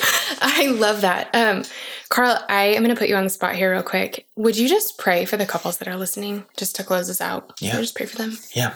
[0.60, 1.34] I love that.
[1.34, 1.64] Um,
[2.10, 4.26] Carl, I am going to put you on the spot here real quick.
[4.36, 7.54] Would you just pray for the couples that are listening just to close us out?
[7.62, 7.80] Yeah.
[7.80, 8.36] just pray for them.
[8.54, 8.74] Yeah.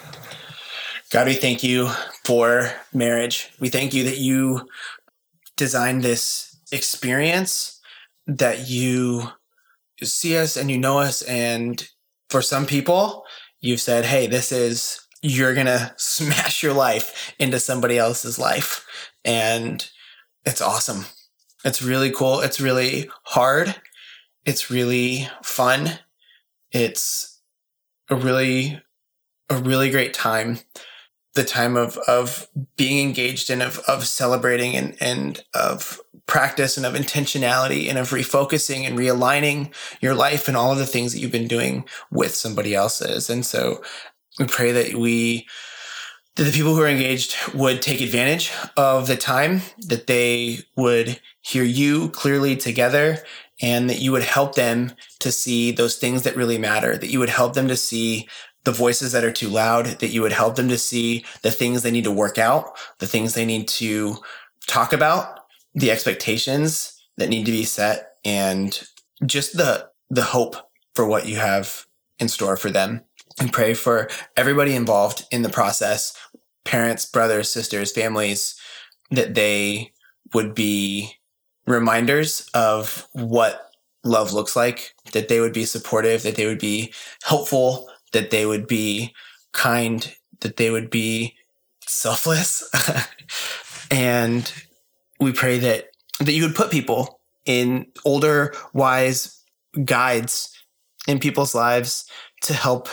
[1.11, 1.91] God, we thank you
[2.25, 3.51] for marriage.
[3.61, 4.67] We thank you that you
[5.59, 7.81] designed this experience,
[8.27, 9.29] that you
[10.03, 11.21] see us and you know us.
[11.21, 11.87] And
[12.31, 13.27] for some people,
[13.61, 18.87] you've said, hey, this is, you're going to smash your life into somebody else's life.
[19.23, 19.87] And
[20.47, 21.05] it's awesome.
[21.65, 22.41] It's really cool.
[22.41, 23.75] It's really hard.
[24.45, 25.99] It's really fun.
[26.73, 27.41] It's
[28.11, 28.83] a really,
[29.49, 30.59] a really great time.
[31.35, 36.87] The time of, of being engaged and of, of celebrating and, and of practice and
[36.87, 41.19] of intentionality and of refocusing and realigning your life and all of the things that
[41.19, 43.29] you've been doing with somebody else's.
[43.29, 43.83] And so
[44.39, 45.47] we pray that we
[46.37, 51.21] that the people who are engaged would take advantage of the time, that they would
[51.41, 53.19] hear you clearly together,
[53.63, 57.21] and that you would help them to see those things that really matter, that you
[57.21, 58.29] would help them to see
[58.65, 61.83] the voices that are too loud, that you would help them to see the things
[61.83, 64.17] they need to work out, the things they need to
[64.67, 65.41] talk about,
[65.75, 68.83] the expectations that need to be set, and
[69.25, 70.57] just the the hope
[70.95, 71.87] for what you have
[72.19, 73.03] in store for them
[73.41, 76.17] and pray for everybody involved in the process
[76.65, 78.59] parents, brothers, sisters, families
[79.11, 79.93] that they
[80.33, 81.15] would be
[81.67, 83.71] reminders of what
[84.03, 86.93] love looks like, that they would be supportive, that they would be
[87.23, 89.15] helpful, that they would be
[89.53, 91.35] kind, that they would be
[91.87, 92.69] selfless.
[93.91, 94.53] and
[95.21, 95.89] we pray that
[96.21, 99.43] that you would put people in older wise
[99.85, 100.51] guides
[101.09, 102.09] in people's lives
[102.43, 102.89] to help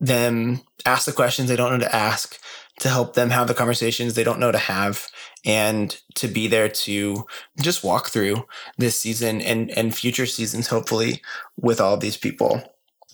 [0.00, 2.38] them ask the questions they don't know to ask,
[2.80, 5.06] to help them have the conversations they don't know to have,
[5.44, 7.26] and to be there to
[7.60, 8.46] just walk through
[8.78, 11.20] this season and, and future seasons, hopefully,
[11.60, 12.62] with all these people.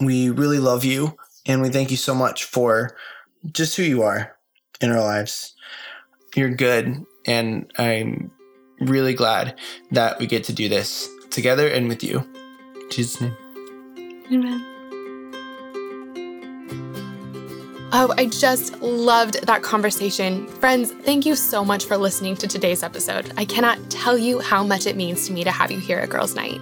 [0.01, 2.97] We really love you, and we thank you so much for
[3.53, 4.37] just who you are
[4.81, 5.55] in our lives.
[6.35, 8.31] You're good, and I'm
[8.81, 9.59] really glad
[9.91, 12.29] that we get to do this together and with you.
[12.91, 13.37] Jesus' name.
[14.31, 14.76] Amen.
[17.93, 20.49] Oh, I just loved that conversation.
[20.49, 23.33] Friends, thank you so much for listening to today's episode.
[23.37, 26.09] I cannot tell you how much it means to me to have you here at
[26.09, 26.61] Girls Night.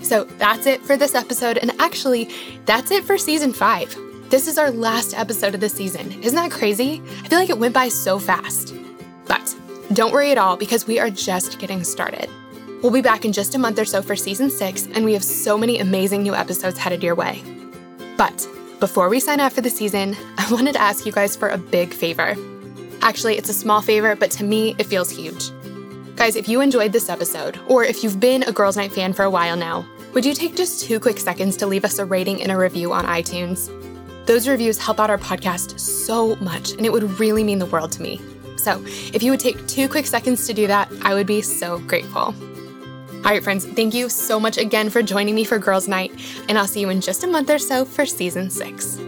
[0.00, 2.30] So that's it for this episode, and actually,
[2.64, 3.94] that's it for season five.
[4.30, 6.10] This is our last episode of the season.
[6.22, 7.02] Isn't that crazy?
[7.22, 8.74] I feel like it went by so fast.
[9.26, 9.54] But
[9.92, 12.30] don't worry at all because we are just getting started.
[12.82, 15.24] We'll be back in just a month or so for season six, and we have
[15.24, 17.42] so many amazing new episodes headed your way.
[18.16, 18.48] But
[18.80, 21.58] before we sign off for the season, I wanted to ask you guys for a
[21.58, 22.34] big favor.
[23.02, 25.50] Actually, it's a small favor, but to me, it feels huge.
[26.16, 29.22] Guys, if you enjoyed this episode, or if you've been a Girls Night fan for
[29.22, 32.42] a while now, would you take just two quick seconds to leave us a rating
[32.42, 33.70] and a review on iTunes?
[34.26, 37.92] Those reviews help out our podcast so much, and it would really mean the world
[37.92, 38.20] to me.
[38.56, 38.82] So,
[39.12, 42.34] if you would take two quick seconds to do that, I would be so grateful.
[43.24, 46.12] All right, friends, thank you so much again for joining me for Girls Night,
[46.48, 49.00] and I'll see you in just a month or so for season six.